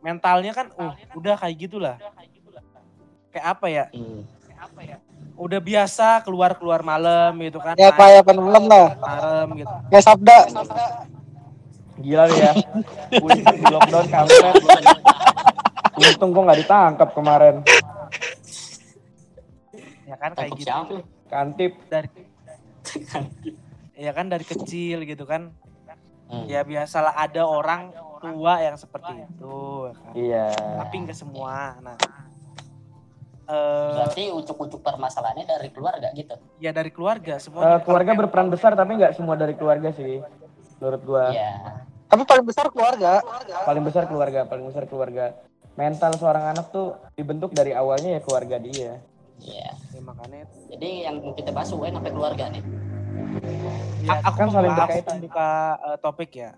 mentalnya 0.00 0.50
kan 0.50 0.66
uh 0.74 0.98
udah 1.14 1.38
kayak 1.38 1.56
gitulah 1.60 1.94
kayak 3.30 3.46
apa 3.54 3.66
ya 3.70 3.84
Hmm. 3.94 4.26
udah 5.38 5.62
biasa 5.62 6.26
keluar 6.26 6.58
keluar 6.58 6.82
malam 6.82 7.38
gitu 7.38 7.62
kan 7.62 7.78
Ya 7.78 7.94
kayak 7.94 8.26
penem 8.26 8.50
lah. 8.66 8.98
malam 8.98 9.46
gitu 9.54 9.70
Kayak 9.88 10.02
sabda. 10.02 10.38
Gila 12.02 12.24
lu 12.26 12.34
ya. 12.36 12.52
Wih, 13.16 13.40
di 13.40 13.64
lockdown 13.64 14.06
kampret. 14.08 14.54
Untung 15.94 16.30
gua 16.30 16.42
nggak 16.44 16.60
ditangkap 16.60 17.08
kemarin. 17.12 17.56
ya 20.04 20.16
kan 20.18 20.30
kayak 20.34 20.50
gitu? 20.52 20.96
Kantip. 21.26 21.72
dari 21.88 22.08
ya 23.94 24.12
kan 24.12 24.26
dari 24.26 24.42
kecil 24.42 25.06
gitu 25.06 25.24
kan 25.24 25.54
Hmm. 26.24 26.48
ya 26.48 26.64
biasalah 26.64 27.12
ada 27.14 27.44
orang 27.44 27.92
tua 28.18 28.56
yang 28.58 28.72
seperti 28.74 29.20
itu 29.20 29.56
ya 29.84 29.92
kan. 29.92 30.12
Iya. 30.14 30.46
tapi 30.80 30.94
nggak 30.98 31.12
semua 31.14 31.76
nah 31.78 31.96
eh 33.44 33.92
Berarti 33.92 34.32
ucuk-ucuk 34.32 34.80
permasalahannya 34.80 35.44
dari 35.44 35.68
keluarga 35.68 36.08
gitu. 36.10 36.32
ya 36.56 36.72
dari 36.72 36.88
keluarga 36.88 37.36
Eh, 37.36 37.42
semua 37.42 37.76
keluarga 37.78 38.16
berperan 38.16 38.48
besar 38.48 38.72
tapi 38.72 38.96
nggak 38.96 39.12
semua 39.12 39.36
dari 39.36 39.52
keluarga 39.52 39.92
sih. 39.92 40.24
Menurut 40.78 41.02
gua. 41.04 41.24
Iya. 41.30 41.52
Tapi 42.12 42.28
paling 42.28 42.44
besar 42.44 42.68
keluarga. 42.68 43.24
Paling 43.64 43.84
besar 43.88 44.04
keluarga, 44.04 44.44
paling 44.44 44.68
besar 44.68 44.84
keluarga. 44.84 45.32
Mental 45.80 46.12
seorang 46.20 46.52
anak 46.52 46.68
tuh 46.68 46.92
dibentuk 47.16 47.56
dari 47.56 47.72
awalnya 47.72 48.16
ya 48.16 48.20
keluarga 48.20 48.60
dia. 48.60 49.00
Iya. 49.40 49.72
ya, 49.72 50.00
makanya 50.04 50.44
Jadi 50.68 51.08
yang 51.08 51.16
kita 51.32 51.50
bahas 51.50 51.72
UN 51.72 51.96
sampai 51.96 52.12
keluarga 52.12 52.52
nih. 52.52 52.62
ya, 54.04 54.20
aku 54.28 54.36
kan 54.38 54.48
saling 54.52 54.74
berkaitan. 54.76 55.18
membuka 55.18 55.48
eh, 55.88 55.98
topik 56.04 56.30
ya 56.36 56.52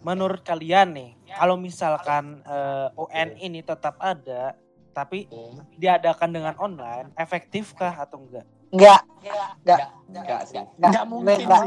menurut 0.00 0.40
kalian 0.40 0.88
nih 0.96 1.10
kalau 1.36 1.56
misalkan 1.60 2.40
eh, 2.46 2.88
UN 2.94 3.36
ini 3.36 3.60
tetap 3.60 4.00
ada 4.00 4.56
tapi 4.96 5.28
diadakan 5.76 6.30
dengan 6.30 6.54
online 6.56 7.12
efektifkah 7.16 7.94
atau 8.00 8.22
enggak 8.22 8.46
Enggak. 8.70 9.00
Enggak. 9.66 9.80
Enggak 10.10 10.40
sih. 10.46 10.58
Enggak 10.78 11.04
mungkin. 11.06 11.36
Enggak. 11.46 11.62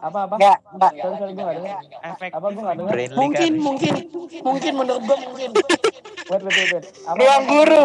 Apa 0.00 0.18
apa? 0.24 0.34
Enggak. 0.36 0.58
Enggak. 0.72 0.92
Sorry, 0.96 1.16
sorry 1.16 1.32
gue 1.32 1.44
nggak 1.44 1.56
dengar. 1.60 1.76
efektif 2.02 2.36
Apa 2.36 2.46
gue 2.48 2.62
nggak 2.64 2.76
dengar? 2.76 2.94
Mungkin, 3.16 3.52
mungkin, 3.60 3.94
mungkin 4.42 4.72
menurut 4.72 5.02
gua 5.04 5.16
mungkin. 5.22 5.50
Wait, 6.26 6.42
wait, 6.42 6.68
wait? 6.74 6.84
Ruang 7.06 7.44
guru. 7.46 7.84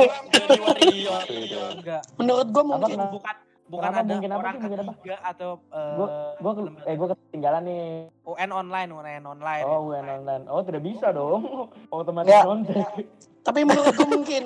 enggak 1.78 2.02
Menurut 2.18 2.48
gua 2.50 2.64
Apa? 2.64 2.72
mungkin. 2.72 3.00
bukan 3.12 3.36
bukan 3.72 3.88
Kenapa 3.88 4.04
ada 4.04 4.12
mungkin 4.12 4.32
apa 4.32 4.42
orang 4.44 4.56
mungkin 4.60 4.80
apa? 4.84 4.94
atau 5.32 5.50
eh, 5.72 5.96
Gue 5.96 6.08
gue 6.36 6.52
eh 6.84 6.96
gue 7.00 7.08
ketinggalan 7.08 7.62
nih. 7.64 7.86
UN 8.28 8.52
online 8.52 8.90
UN 8.92 9.24
online 9.24 9.64
Oh, 9.64 9.80
UN 9.88 10.08
online. 10.12 10.44
Oh, 10.52 10.60
tidak 10.60 10.84
bisa 10.84 11.16
dong. 11.16 11.72
Otomatis 11.88 12.36
kontak. 12.44 13.08
Tapi 13.42 13.60
menurut 13.64 13.94
gua 13.96 14.08
mungkin. 14.12 14.44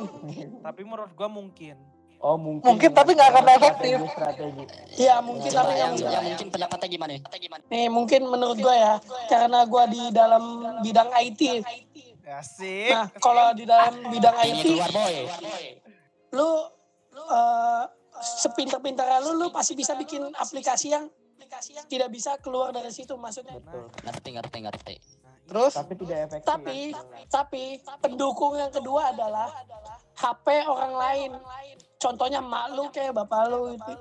tapi 0.62 0.82
menurut 0.86 1.12
gua 1.18 1.30
mungkin 1.32 1.76
Oh, 2.24 2.38
mungkin. 2.40 2.66
Mungkin, 2.66 2.90
tapi 2.96 3.12
nggak 3.14 3.30
akan 3.32 3.46
efektif. 3.60 3.96
Strategi. 4.12 4.64
Iya 4.96 5.16
mungkin 5.22 5.50
Coba 5.52 5.62
tapi 5.62 5.74
yang, 5.76 5.94
yang, 6.00 6.12
yang 6.12 6.24
mungkin 6.26 6.48
pendapatnya 6.50 6.88
gimana? 6.90 7.12
nih 7.70 7.88
mungkin 7.92 8.22
menurut 8.26 8.58
gua 8.64 8.76
ya 8.76 8.94
karena 9.28 9.60
gua 9.68 9.84
di 9.86 10.04
dalam 10.10 10.44
bidang 10.82 11.10
IT. 11.22 11.42
asik 12.26 12.90
Nah 12.90 13.06
kalau 13.22 13.54
di 13.54 13.70
dalam 13.70 14.02
bidang 14.10 14.34
IT 14.42 14.66
lu 16.34 16.50
eh 17.16 17.84
sepintar-pintarnya 18.16 19.22
lu 19.30 19.38
lu 19.38 19.48
pasti 19.54 19.78
bisa 19.78 19.94
bikin 19.94 20.34
aplikasi 20.34 20.96
yang 20.96 21.06
tidak 21.88 22.10
bisa 22.10 22.36
keluar 22.42 22.74
dari 22.74 22.90
situ 22.92 23.14
maksudnya. 23.16 23.60
Betul. 23.60 23.92
Ngerti, 24.04 24.30
ngerti, 24.34 24.58
ngerti. 24.66 24.96
Terus 25.46 25.74
Tapi 25.78 25.94
tidak 26.02 26.20
efektif. 26.26 26.48
Tapi 26.50 26.78
tapi 27.30 27.64
pendukung 28.02 28.58
yang 28.58 28.74
kedua 28.74 29.14
adalah 29.14 29.54
HP 30.18 30.66
orang 30.66 30.94
lain. 30.96 31.32
Contohnya 32.06 32.38
mak 32.38 32.70
lu 32.72 32.86
kayak 32.94 33.18
bapak 33.18 33.50
lu 33.50 33.74
itu 33.74 33.94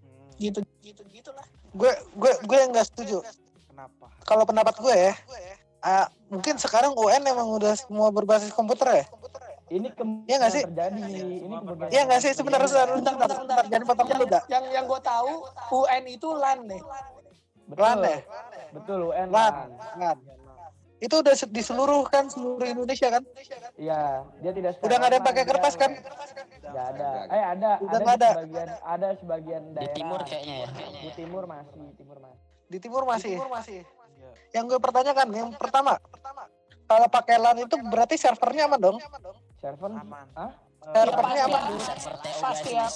Hmm, 0.00 0.32
gitu 0.40 0.58
gitu 0.80 1.02
gitulah. 1.12 1.44
gue 1.76 1.92
gue 2.16 2.32
gue 2.48 2.56
yang 2.56 2.72
nggak 2.72 2.88
setuju. 2.88 3.20
kenapa 3.68 4.08
Kalau 4.24 4.44
pendapat 4.48 4.74
gue 4.80 4.94
ya, 4.96 5.12
ah, 5.80 6.06
mungkin 6.32 6.56
sekarang 6.56 6.96
UN 6.96 7.20
emang 7.22 7.52
udah 7.52 7.76
semua 7.76 8.08
berbasis 8.08 8.48
komputer 8.50 9.04
ya. 9.04 9.04
Ini 9.70 9.86
Iya 10.26 10.36
nggak 10.40 10.50
sih? 10.50 10.62
terjadi. 10.66 11.02
Ini 11.46 11.56
kemungkinan 11.62 11.92
Iya 11.94 12.02
nggak 12.08 12.20
sih 12.24 12.32
sebenarnya 12.34 12.66
sebentar 12.66 12.90
Bentar, 12.98 13.14
bentar, 13.14 13.38
bentar. 13.38 13.64
Jangan 13.70 13.86
potong 13.86 14.08
dulu 14.08 14.24
dah. 14.26 14.42
Yang 14.48 14.64
yang 14.74 14.84
gue 14.88 15.00
tahu 15.04 15.32
UN 15.70 16.02
itu 16.10 16.28
LAN 16.34 16.58
deh. 16.66 16.80
Betul. 17.70 17.84
LAN 17.86 17.98
ya? 18.02 18.18
Betul, 18.74 18.98
UN. 19.14 19.26
LAN. 19.30 19.54
LAN. 19.94 20.18
Itu 21.00 21.24
udah 21.24 21.32
di 21.32 21.62
seluruh 21.64 22.04
kan 22.06 22.28
seluruh 22.28 22.68
Indonesia 22.68 23.08
kan? 23.08 23.22
Iya, 23.74 24.20
dia 24.44 24.52
tidak 24.52 24.72
Udah 24.84 24.96
nggak 25.00 25.10
ada 25.10 25.16
yang 25.16 25.26
pakai 25.26 25.44
kertas 25.48 25.74
kan? 25.74 25.90
Enggak 26.60 26.86
ada. 26.94 27.08
Eh 27.32 27.44
ada, 27.56 27.70
Udah 27.80 27.98
ada, 27.98 28.04
nggak 28.04 28.16
di 28.16 28.20
ada. 28.20 28.28
sebagian 28.36 28.68
ada 28.84 29.08
sebagian 29.16 29.62
Di 29.64 29.74
daerah. 29.80 29.94
timur 29.96 30.20
kayaknya 30.28 30.54
ya. 30.60 30.68
Di 31.00 31.10
timur 31.16 31.42
masih, 31.48 31.84
timur 31.96 32.18
masih. 32.20 32.40
Di 32.70 32.78
timur 32.78 33.02
masih. 33.08 33.34
Iya. 33.40 34.30
Yang 34.60 34.64
gue 34.68 34.78
pertanyakan 34.78 35.26
yang 35.32 35.50
pertama, 35.56 35.96
kalau 36.84 37.06
pakai 37.08 37.36
LAN 37.40 37.58
itu 37.64 37.76
berarti 37.80 38.20
servernya 38.20 38.68
aman 38.68 38.78
dong? 38.78 38.96
Server 39.56 39.90
aman 39.96 40.26
Hah? 40.36 40.52
Servernya 40.80 41.44
pasti 41.48 41.48
aman. 41.48 41.70
Pasti 42.40 42.70
ya. 42.72 42.86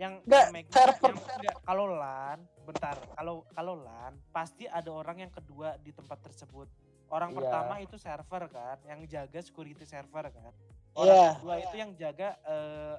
yang 0.00 0.12
Nggak, 0.24 0.44
server. 0.72 1.12
kalau 1.60 1.84
LAN 1.92 2.38
bentar 2.64 2.96
kalau 3.12 3.44
kalau 3.52 3.74
LAN 3.76 4.16
pasti 4.30 4.64
ada 4.64 4.88
orang 4.88 5.28
yang 5.28 5.32
kedua 5.32 5.76
di 5.76 5.92
tempat 5.92 6.16
tersebut 6.24 6.68
orang 7.10 7.30
Iya. 7.30 7.36
pertama 7.36 7.74
itu 7.78 7.96
server 7.96 8.42
kan 8.48 8.78
yang 8.84 9.00
jaga 9.04 9.38
security 9.38 9.84
server 9.84 10.24
kan 10.26 10.52
orang 10.94 11.10
Iya. 11.12 11.30
kedua 11.36 11.56
itu 11.58 11.76
yang 11.76 11.90
jaga 11.94 12.28
eh, 12.40 12.96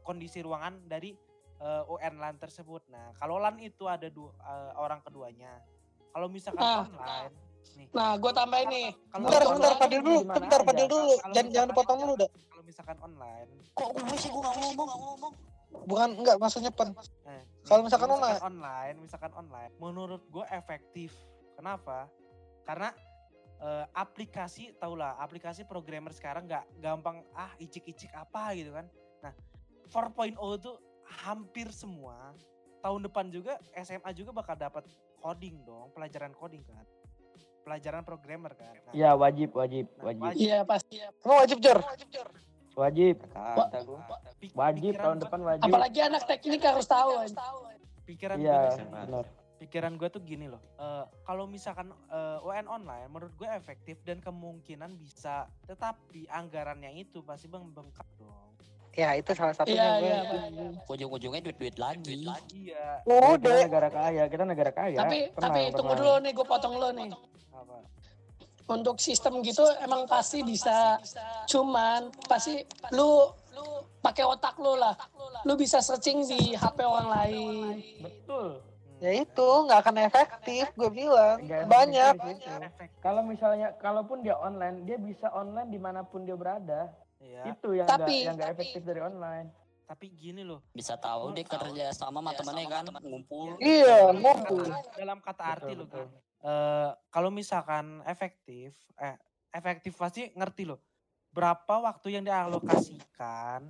kondisi 0.00 0.40
ruangan 0.40 0.80
dari 0.82 1.12
eh, 1.56 1.82
UN 1.86 2.14
LAN 2.16 2.36
tersebut 2.36 2.82
nah 2.88 3.12
kalau 3.14 3.36
LAN 3.36 3.56
itu 3.58 3.84
ada 3.84 4.08
dua 4.08 4.32
eh, 4.34 4.72
orang 4.74 5.00
keduanya 5.00 5.60
kalau 6.10 6.26
misalkan 6.26 6.60
Nah. 6.60 6.84
online 6.84 7.32
nih 7.74 7.88
Nah, 7.90 8.14
gue 8.14 8.28
tambahin 8.30 8.68
nih. 8.68 8.88
kalau 9.08 9.24
Bentar, 9.24 9.40
bentar, 9.42 9.56
LAN 9.66 9.80
Fadil 9.80 10.00
dulu, 10.00 10.18
bentar, 10.22 10.60
aja? 10.60 10.62
Fadil 10.62 10.86
dulu. 10.86 11.10
Jangan 11.10 11.24
jangan 11.24 11.48
misalkan- 11.48 11.68
dipotong 11.72 11.98
dulu 11.98 12.12
dah. 12.14 12.28
kalau 12.44 12.62
misalkan 12.62 12.98
online 13.00 13.48
Kok 13.72 13.88
gue 13.90 14.16
sih 14.16 14.30
gue 14.30 14.40
gak 14.40 14.54
ngomong, 14.54 14.86
gak 14.86 15.00
ngomong. 15.00 15.32
Bukan 15.84 16.08
enggak 16.14 16.36
maksudnya 16.38 16.70
pen. 16.70 16.88
Eh, 17.24 17.42
Kalau 17.64 17.80
nih, 17.80 17.86
misalkan 17.88 18.10
online. 18.12 18.38
online, 18.40 18.96
misalkan 19.00 19.32
online, 19.32 19.72
menurut 19.76 20.22
gue 20.24 20.44
efektif. 20.46 21.10
Kenapa? 21.56 22.06
Karena 22.62 22.94
eh, 23.56 23.86
aplikasi, 23.92 24.74
tau 24.74 24.94
lah, 24.94 25.14
aplikasi 25.16 25.62
programmer 25.62 26.10
sekarang 26.10 26.44
nggak 26.44 26.64
gampang 26.78 27.22
ah 27.32 27.52
icik-icik 27.56 28.10
apa 28.10 28.52
gitu 28.52 28.70
kan. 28.70 28.86
Nah, 29.20 29.32
4.0 29.86 30.34
tuh 30.58 30.76
hampir 31.22 31.68
semua 31.68 32.32
tahun 32.80 33.00
depan 33.02 33.28
juga 33.28 33.56
SMA 33.74 34.10
juga 34.12 34.32
bakal 34.32 34.56
dapat 34.56 34.84
coding 35.16 35.62
dong, 35.62 35.88
pelajaran 35.90 36.32
coding 36.32 36.64
kan. 36.64 36.84
Pelajaran 37.62 38.04
programmer 38.04 38.52
kan. 38.52 38.76
Nah, 38.82 38.92
Iya, 38.92 39.10
wajib, 39.16 39.56
wajib, 39.56 39.88
nah, 39.96 40.04
wajib. 40.04 40.36
Iya 40.36 40.58
pasti. 40.62 41.00
Emang 41.00 41.38
wajib 41.40 41.58
Jor? 41.60 41.78
Wajib. 42.74 43.16
Kata 43.32 43.78
gue. 43.80 44.00
Pik- 44.36 44.52
Wajib 44.52 44.82
pikiran 44.84 45.00
tahun 45.00 45.18
depan 45.22 45.40
wajib. 45.40 45.70
Apalagi 45.70 46.00
anak 46.02 46.22
teknik 46.26 46.60
harus 46.60 46.84
tahu. 46.84 47.10
Pikiran 48.04 48.36
tuh- 48.36 48.84
benar. 48.84 49.26
Pikiran 49.64 49.96
gue 49.96 50.08
tuh 50.12 50.20
gini 50.20 50.46
loh 50.46 50.60
eh, 50.76 51.04
kalau 51.24 51.48
misalkan 51.48 51.88
eh, 52.12 52.38
UN 52.44 52.68
online 52.68 53.08
menurut 53.08 53.32
gue 53.34 53.48
efektif 53.48 53.96
dan 54.04 54.20
kemungkinan 54.20 55.00
bisa 55.00 55.48
tetapi 55.64 56.28
anggarannya 56.28 56.92
itu 56.94 57.24
pasti 57.24 57.48
membengkak 57.48 58.04
dong 58.20 58.44
Ya 58.94 59.10
itu 59.18 59.26
salah 59.34 59.50
satunya 59.50 59.98
Iya 59.98 59.98
gue. 59.98 60.06
iya. 60.54 60.66
Ujung-ujungnya 60.86 61.42
duit-duit 61.42 61.74
lagi. 61.82 62.30
iya 62.54 63.02
Ya, 63.02 63.18
kita 63.34 63.34
Udah. 63.34 63.58
negara 63.66 63.88
kaya, 63.90 64.22
kita 64.30 64.44
negara 64.46 64.70
kaya. 64.70 64.98
Tapi 65.02 65.18
Tenang, 65.34 65.50
tapi 65.50 65.60
tunggu 65.74 65.94
dulu 65.98 66.14
nih, 66.22 66.30
gue 66.30 66.46
potong 66.46 66.72
dulu 66.78 66.88
nih. 66.94 67.10
apa 67.10 67.76
Untuk 68.70 68.96
sistem 69.02 69.42
gitu 69.42 69.66
emang 69.82 70.06
pasti 70.06 70.46
bisa. 70.46 71.02
Cuman 71.50 72.06
pasti 72.30 72.62
lu 72.94 73.34
lu 73.50 73.66
pakai 73.98 74.22
otak 74.30 74.62
lu 74.62 74.78
lah. 74.78 74.94
Lu 75.42 75.58
bisa 75.58 75.82
searching 75.82 76.22
di 76.22 76.54
HP 76.54 76.78
orang 76.86 77.08
lain. 77.10 77.82
Betul. 77.98 78.62
Ya 78.96 79.10
itu 79.12 79.48
nggak 79.60 79.78
akan 79.80 79.96
efektif 80.00 80.64
gue 80.72 80.88
bilang. 80.88 81.36
Efektif 81.38 81.66
Banyak. 81.66 82.14
situ. 82.14 82.50
efek 82.62 82.88
Kalau 82.98 83.22
misalnya, 83.22 83.74
kalaupun 83.76 84.20
dia 84.20 84.36
online, 84.36 84.82
dia 84.82 84.96
bisa 84.96 85.28
online 85.30 85.68
di 85.68 85.76
mana 85.76 86.02
pun 86.02 86.22
dia 86.22 86.34
berada. 86.34 86.94
ya 87.16 87.42
Itu 87.46 87.72
yang 87.72 87.84
Tapi- 87.84 88.04
nggak 88.14 88.24
yang 88.24 88.36
nggak 88.36 88.50
efektif 88.52 88.82
dari 88.82 89.00
online. 89.00 89.48
tapi 89.84 90.08
gini 90.08 90.40
loh 90.40 90.64
Bisa 90.70 90.96
tahu 90.96 91.32
dia 91.32 91.44
kerja 91.44 91.92
sama 91.92 92.16
sama 92.18 92.32
temennya 92.32 92.66
kan, 92.70 92.84
ngumpul. 92.98 93.56
Iya, 93.58 94.12
ngumpul. 94.12 94.64
dalam 94.94 95.20
kata 95.20 95.44
arti 95.46 95.72
Betul, 95.72 95.78
loh. 95.78 95.88
Kak. 95.90 96.08
Eh, 96.40 96.90
kalau 97.10 97.28
misalkan 97.28 97.84
efektif 98.04 98.72
eh 98.94 99.16
efektif 99.50 99.92
pasti 99.94 100.28
ngerti 100.30 100.64
loh 100.64 100.80
berapa 101.30 101.80
waktu 101.82 102.12
yang 102.12 102.24
dialokasikan 102.24 103.60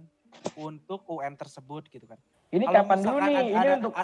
untuk 0.54 1.02
UN 1.08 1.34
tersebut 1.34 1.86
gitu 1.88 2.04
kan 2.04 2.18
Ini 2.48 2.62
kapan 2.64 2.98
dulu 3.00 3.18
nih? 3.20 3.34
ada- 3.34 3.50
Ini 3.50 3.68
untuk 3.76 3.94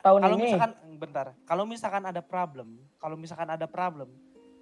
tahun 0.00 0.20
kalau 0.20 0.36
ini. 0.36 0.44
misalkan 0.48 0.72
bentar. 0.98 1.26
Kalau 1.44 1.64
misalkan 1.64 2.02
ada 2.04 2.20
problem 2.20 2.68
kalau 3.00 3.16
misalkan 3.16 3.48
ada 3.48 3.64
problem 3.64 4.08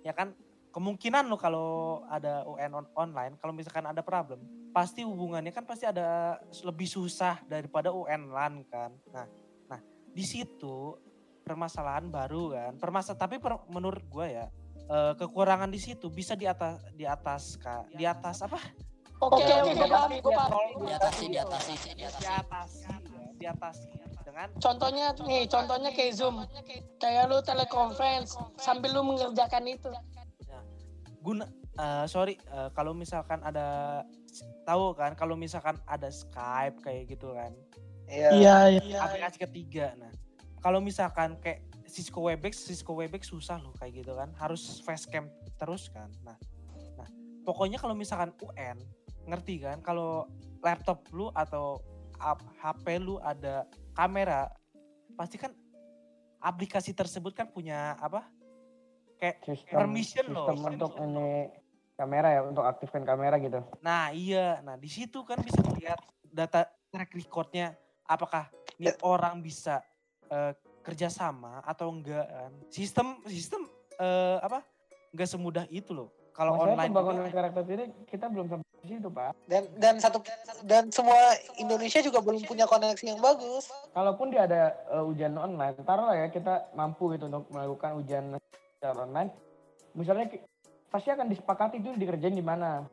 ya 0.03 0.15
kan 0.15 0.35
kemungkinan 0.71 1.27
lo 1.27 1.35
kalau 1.41 2.03
ada 2.07 2.45
UN 2.47 2.71
on- 2.85 2.93
online 2.95 3.35
kalau 3.41 3.51
misalkan 3.51 3.83
ada 3.83 4.03
problem 4.05 4.43
pasti 4.71 5.03
hubungannya 5.03 5.51
kan 5.51 5.65
pasti 5.67 5.89
ada 5.89 6.39
lebih 6.63 6.87
susah 6.87 7.41
daripada 7.49 7.91
UN 7.91 8.31
LAN 8.31 8.63
kan. 8.69 8.93
Nah 9.11 9.27
nah 9.67 9.81
di 10.15 10.23
situ 10.23 10.95
permasalahan 11.43 12.07
baru 12.13 12.53
kan. 12.55 12.73
Permasalahan 12.79 13.19
tapi 13.19 13.37
per- 13.41 13.65
menurut 13.73 14.05
gue 14.07 14.27
ya 14.29 14.47
eh, 14.89 15.13
kekurangan 15.17 15.71
di 15.73 15.81
situ 15.81 16.13
bisa 16.13 16.37
di 16.39 16.47
atas 16.47 16.79
di 16.93 17.09
atas 17.09 17.57
kak. 17.57 17.91
Di 17.95 18.05
atas 18.05 18.45
apa? 18.45 18.61
Oke, 19.19 19.43
Oke, 19.43 19.51
oke, 19.51 19.59
oke, 19.59 19.75
gue 19.75 19.89
paham, 19.91 20.11
gue 20.15 20.31
paham. 20.31 20.51
tolong 20.55 20.87
di 20.87 20.93
atas. 20.95 21.13
Sih 21.19 21.27
di 21.27 21.39
dengan 24.39 24.55
Contohnya 24.63 25.07
nih, 25.27 25.51
contohnya 25.51 25.91
kayak 25.91 26.13
Zoom. 26.15 26.47
Kayak 27.03 27.25
lu 27.27 27.43
teleconference 27.43 28.39
sambil 28.63 28.95
lu 28.95 29.03
mengerjakan 29.03 29.67
itu. 29.67 29.91
guna 31.19 31.51
eh, 31.75 32.07
sorry 32.07 32.39
eh, 32.39 32.71
kalau 32.79 32.95
misalkan 32.95 33.43
ada 33.43 34.01
tahu 34.63 34.95
kan 34.95 35.19
kalau 35.19 35.35
misalkan 35.35 35.75
ada 35.91 36.07
Skype 36.15 36.79
kayak 36.79 37.11
gitu 37.11 37.35
kan 37.35 37.51
Iya. 38.09 38.31
Iya, 38.33 38.57
iya. 38.81 38.99
aplikasi 39.03 39.37
ketiga 39.43 39.99
nah 39.99 40.15
kalau 40.63 40.79
misalkan 40.79 41.35
kayak 41.43 41.67
Cisco 41.91 42.23
Webex 42.23 42.71
Cisco 42.71 42.95
Webex 42.95 43.35
susah 43.35 43.59
loh 43.59 43.75
kayak 43.77 44.01
gitu 44.01 44.15
kan 44.15 44.31
harus 44.39 44.79
facecam 44.81 45.27
terus 45.59 45.91
kan 45.91 46.09
nah 46.23 46.39
nah 46.95 47.11
pokoknya 47.43 47.83
kalau 47.83 47.99
misalkan 47.99 48.31
UN 48.39 48.79
ngerti 49.27 49.61
kan 49.61 49.83
kalau 49.83 50.25
laptop 50.63 51.03
lu 51.11 51.29
atau 51.35 51.83
HP 52.63 53.03
lu 53.03 53.19
ada 53.21 53.67
kamera 53.99 54.47
pasti 55.19 55.35
kan 55.35 55.51
aplikasi 56.39 56.95
tersebut 56.95 57.35
kan 57.35 57.51
punya 57.51 57.99
apa 57.99 58.23
kayak 59.19 59.43
sistem 59.43 59.79
Permission 59.83 60.27
loh. 60.31 60.47
sistem 60.55 60.79
untuk 60.79 60.93
ini 61.03 61.51
kamera 61.99 62.29
ya 62.31 62.41
untuk 62.47 62.63
aktifkan 62.63 63.03
kamera 63.03 63.43
gitu 63.43 63.59
Nah 63.83 64.15
iya, 64.15 64.63
nah 64.63 64.79
di 64.79 64.87
situ 64.87 65.27
kan 65.27 65.43
bisa 65.43 65.59
dilihat 65.67 65.99
data 66.31 66.71
track 66.95 67.11
recordnya 67.19 67.75
apakah 68.07 68.47
ini 68.79 68.95
orang 69.03 69.43
bisa 69.43 69.83
eh, 70.31 70.55
kerjasama 70.87 71.59
atau 71.67 71.91
enggak 71.91 72.31
kan? 72.31 72.53
Sistem 72.71 73.19
sistem 73.27 73.67
eh, 73.99 74.39
apa? 74.39 74.63
Enggak 75.11 75.29
semudah 75.35 75.67
itu 75.75 75.91
loh. 75.91 76.15
Kalau 76.31 76.55
online 76.55 76.95
pembangunan 76.95 77.27
karakter 77.35 77.67
ini 77.67 77.91
kita 78.07 78.31
belum 78.31 78.47
sampai 78.47 78.68
Dan 79.49 79.63
dan 79.77 79.95
satu 79.99 80.23
dan 80.65 80.89
semua 80.95 81.17
Indonesia 81.59 81.99
juga 82.01 82.23
belum 82.23 82.43
punya 82.47 82.65
koneksi 82.65 83.05
yang 83.05 83.21
bagus. 83.21 83.69
kalaupun 83.93 84.31
dia 84.31 84.47
ada 84.47 84.77
uh, 84.95 85.05
ujian 85.09 85.35
online 85.35 85.75
taruhlah 85.83 86.15
ya 86.15 86.27
kita 86.31 86.71
mampu 86.79 87.15
gitu 87.17 87.27
untuk 87.27 87.51
melakukan 87.51 87.99
ujian 87.99 88.25
secara 88.79 89.05
online. 89.05 89.31
Misalnya 89.99 90.31
pasti 90.89 91.09
akan 91.13 91.29
disepakati 91.29 91.83
itu 91.83 91.91
dikerjain 91.99 92.37
di 92.37 92.45
mana 92.45 92.87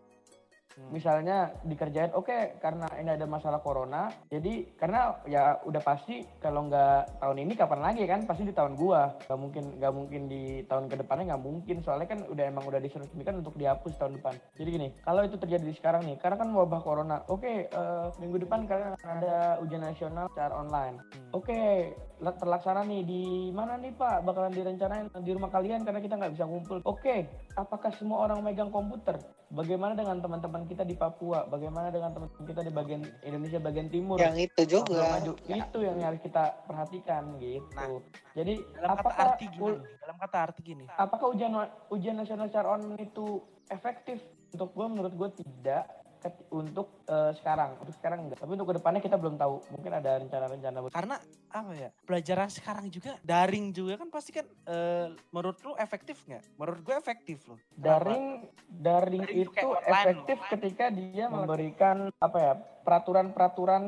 Hmm. 0.75 0.91
misalnya 0.91 1.55
dikerjain 1.63 2.11
oke 2.11 2.59
karena 2.59 2.87
ini 2.99 3.15
ada 3.15 3.23
masalah 3.23 3.63
corona 3.63 4.11
jadi 4.27 4.75
karena 4.75 5.15
ya 5.25 5.57
udah 5.63 5.81
pasti 5.81 6.23
kalau 6.39 6.67
nggak 6.67 7.21
tahun 7.21 7.37
ini 7.41 7.53
kapan 7.57 7.81
lagi 7.81 8.03
kan? 8.05 8.27
Pasti 8.27 8.43
di 8.45 8.53
tahun 8.53 8.75
gua. 8.75 9.15
Nggak 9.25 9.39
mungkin 9.39 9.63
nggak 9.79 9.93
mungkin 9.93 10.21
di 10.27 10.43
tahun 10.65 10.85
ke 10.89 10.95
depannya 11.01 11.33
nggak 11.33 11.43
mungkin. 11.43 11.75
Soalnya 11.85 12.07
kan 12.09 12.19
udah 12.27 12.45
emang 12.45 12.65
udah 12.65 12.79
diresmikan 12.81 13.39
untuk 13.39 13.55
dihapus 13.55 13.97
tahun 13.97 14.17
depan. 14.19 14.35
Jadi 14.57 14.69
gini 14.69 14.87
kalau 15.05 15.21
itu 15.23 15.35
terjadi 15.37 15.63
di 15.65 15.75
sekarang 15.75 16.01
nih 16.05 16.17
karena 16.19 16.37
kan 16.37 16.49
wabah 16.51 16.81
corona 16.81 17.21
oke 17.29 17.69
eh, 17.69 18.07
minggu 18.21 18.45
depan 18.45 18.65
kalian 18.65 18.93
akan 18.99 19.09
ada 19.21 19.37
ujian 19.61 19.83
nasional 19.83 20.25
secara 20.33 20.53
online. 20.57 20.95
Hmm. 21.01 21.29
Oke, 21.35 21.59
la- 21.59 22.14
terlaksana 22.19 22.81
nih 22.87 23.01
di 23.03 23.21
mana 23.51 23.75
nih 23.75 23.91
Pak? 23.91 24.23
Bakalan 24.23 24.53
direncanain 24.55 25.11
di 25.19 25.31
rumah 25.35 25.51
kalian 25.51 25.83
karena 25.83 25.99
kita 25.99 26.15
nggak 26.15 26.33
bisa 26.33 26.45
ngumpul. 26.47 26.79
Oke, 26.87 27.27
apakah 27.55 27.91
semua 27.95 28.23
orang 28.23 28.39
megang 28.41 28.71
komputer? 28.71 29.19
Bagaimana 29.51 29.93
dengan 29.93 30.19
teman-teman 30.19 30.65
kita 30.65 30.81
di 30.81 30.95
Papua? 30.97 31.45
Bagaimana 31.45 31.93
dengan 31.93 32.11
teman-teman 32.15 32.45
kita 32.49 32.61
di 32.65 32.71
bagian 32.73 33.01
Indonesia 33.21 33.59
bagian 33.61 33.87
timur? 33.91 34.17
Yang 34.17 34.51
itu 34.51 34.61
juga. 34.79 35.05
maju. 35.11 35.31
Itu 35.45 35.77
yang 35.83 35.97
harus 36.01 36.19
kita 36.23 36.43
perhatikan 36.65 37.23
gitu. 37.37 37.67
Nah, 37.75 38.01
Jadi 38.33 38.53
dalam 38.75 38.89
kata 38.95 39.01
apakah 39.01 39.25
arti 39.31 39.45
gini, 39.51 39.63
ul- 39.63 39.81
dalam 40.01 40.17
kata 40.19 40.37
arti 40.39 40.61
gini. 40.63 40.83
apakah 40.89 41.27
ujian 41.31 41.51
ujian 41.91 42.15
nasional 42.17 42.47
secara 42.49 42.67
online 42.75 42.99
itu 43.05 43.39
efektif? 43.69 44.19
Untuk 44.55 44.71
gue 44.71 44.87
menurut 44.87 45.13
gue 45.13 45.29
tidak 45.43 46.04
untuk 46.53 47.03
eh, 47.07 47.31
sekarang 47.39 47.77
untuk 47.81 47.95
sekarang 47.97 48.27
enggak 48.27 48.39
tapi 48.41 48.51
untuk 48.53 48.67
ke 48.69 48.75
depannya 48.77 49.01
kita 49.01 49.17
belum 49.17 49.35
tahu 49.37 49.55
mungkin 49.73 49.91
ada 49.95 50.11
rencana-rencana 50.21 50.77
Karena 50.91 51.15
apa 51.49 51.71
ya? 51.73 51.89
Pelajaran 52.03 52.49
sekarang 52.51 52.85
juga 52.91 53.17
daring 53.23 53.71
juga 53.71 53.97
kan 53.97 54.09
pasti 54.11 54.31
kan 54.35 54.45
eh, 54.67 55.13
menurut 55.31 55.57
lu 55.63 55.73
efektif 55.79 56.21
nggak? 56.27 56.43
Menurut 56.59 56.79
gue 56.83 56.95
efektif 56.95 57.37
loh. 57.47 57.59
Kenapa? 57.73 57.85
Daring 57.85 58.25
daring 58.69 59.23
Daring 59.25 59.43
itu 59.47 59.67
online 59.67 60.05
efektif 60.05 60.37
loh. 60.37 60.49
ketika 60.57 60.85
dia 60.91 61.25
memberikan 61.31 61.97
apa 62.19 62.37
ya 62.37 62.53
peraturan-peraturan 62.85 63.83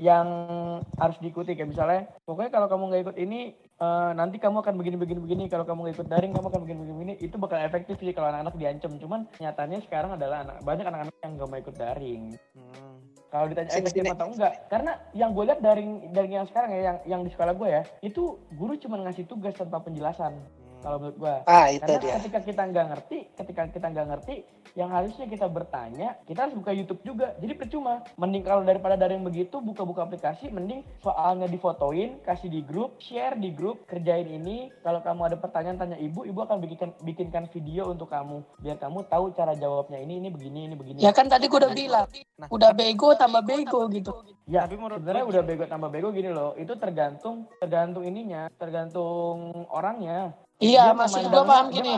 yang 0.00 0.28
harus 0.96 1.16
diikuti 1.20 1.52
kayak 1.52 1.76
misalnya 1.76 2.02
pokoknya 2.24 2.50
kalau 2.54 2.66
kamu 2.72 2.82
nggak 2.88 3.02
ikut 3.04 3.16
ini 3.20 3.52
eh, 3.80 4.10
nanti 4.14 4.36
kamu 4.36 4.60
akan 4.60 4.74
begini 4.76 4.96
begini 5.00 5.20
begini 5.20 5.44
kalau 5.48 5.64
kamu 5.64 5.96
ikut 5.96 6.06
daring 6.06 6.32
kamu 6.36 6.46
akan 6.52 6.60
begini 6.64 6.78
begini 6.84 6.96
begini 6.96 7.14
itu 7.24 7.36
bakal 7.40 7.58
efektif 7.58 7.96
sih 7.98 8.12
kalau 8.12 8.28
anak-anak 8.28 8.54
diancam 8.60 8.92
cuman 9.00 9.20
nyatanya 9.40 9.78
sekarang 9.88 10.10
adalah 10.14 10.44
anak 10.44 10.56
banyak 10.62 10.86
anak-anak 10.86 11.14
yang 11.24 11.32
nggak 11.40 11.48
mau 11.48 11.58
ikut 11.58 11.76
daring 11.76 12.24
Hmm. 12.50 12.98
kalau 13.30 13.46
ditanya 13.46 13.70
efektif 13.72 14.02
sini. 14.04 14.12
atau 14.12 14.26
enggak 14.26 14.52
karena 14.68 14.92
yang 15.14 15.30
gue 15.32 15.44
lihat 15.46 15.60
daring 15.62 15.90
daring 16.12 16.34
yang 16.42 16.46
sekarang 16.50 16.70
ya 16.74 16.80
yang 16.82 16.98
yang 17.06 17.20
di 17.24 17.30
sekolah 17.30 17.54
gue 17.54 17.68
ya 17.70 17.82
itu 18.02 18.36
guru 18.58 18.74
cuma 18.76 18.98
ngasih 19.06 19.24
tugas 19.30 19.54
tanpa 19.54 19.80
penjelasan. 19.80 20.34
Kalau 20.80 20.96
menurut 20.98 21.16
gue 21.16 21.34
Ah, 21.46 21.68
itu 21.68 21.84
karena 21.84 22.00
dia. 22.00 22.14
ketika 22.20 22.40
kita 22.42 22.62
nggak 22.68 22.86
ngerti, 22.92 23.18
ketika 23.36 23.62
kita 23.70 23.86
nggak 23.92 24.06
ngerti, 24.16 24.34
yang 24.78 24.90
harusnya 24.90 25.26
kita 25.26 25.46
bertanya, 25.50 26.14
kita 26.26 26.46
harus 26.46 26.54
buka 26.54 26.70
YouTube 26.70 27.02
juga. 27.02 27.34
Jadi 27.42 27.52
percuma. 27.58 28.06
Mending 28.14 28.44
kalau 28.46 28.62
daripada 28.62 28.94
daring 28.94 29.26
begitu, 29.26 29.58
buka-buka 29.58 30.06
aplikasi, 30.06 30.46
mending 30.50 30.86
soalnya 31.02 31.50
difotoin, 31.50 32.22
kasih 32.22 32.46
di 32.46 32.62
grup, 32.62 33.02
share 33.02 33.34
di 33.34 33.50
grup, 33.50 33.82
kerjain 33.90 34.30
ini. 34.30 34.70
Kalau 34.82 35.02
kamu 35.02 35.34
ada 35.34 35.36
pertanyaan, 35.38 35.76
tanya 35.78 35.98
ibu, 35.98 36.22
ibu 36.22 36.38
akan 36.38 36.62
bikinkan 36.62 36.90
bikinkan 37.02 37.44
video 37.50 37.90
untuk 37.90 38.10
kamu, 38.10 38.42
biar 38.62 38.78
kamu 38.78 39.06
tahu 39.10 39.34
cara 39.34 39.58
jawabnya 39.58 39.98
ini, 39.98 40.22
ini 40.22 40.28
begini, 40.30 40.60
ini 40.70 40.74
begini. 40.78 40.98
Ya 41.02 41.10
kan 41.10 41.26
tadi 41.26 41.50
gue 41.50 41.58
udah 41.58 41.74
bilang, 41.74 42.06
Nah, 42.40 42.48
udah 42.48 42.72
bego 42.72 43.12
tambah 43.12 43.44
bego 43.44 43.84
gitu. 43.92 44.16
Ya, 44.48 44.64
Tapi 44.64 44.80
menurut 44.80 45.04
sebenarnya 45.04 45.26
udah 45.28 45.42
bego 45.44 45.64
tambah 45.68 45.92
bego 45.92 46.08
gini 46.08 46.32
loh. 46.32 46.56
Itu 46.56 46.72
tergantung 46.80 47.44
tergantung 47.60 48.00
ininya, 48.00 48.48
tergantung 48.56 49.66
orangnya. 49.68 50.32
Iya, 50.60 50.92
maksud 50.92 51.24
gue 51.24 51.42
paham 51.42 51.66
gini. 51.70 51.96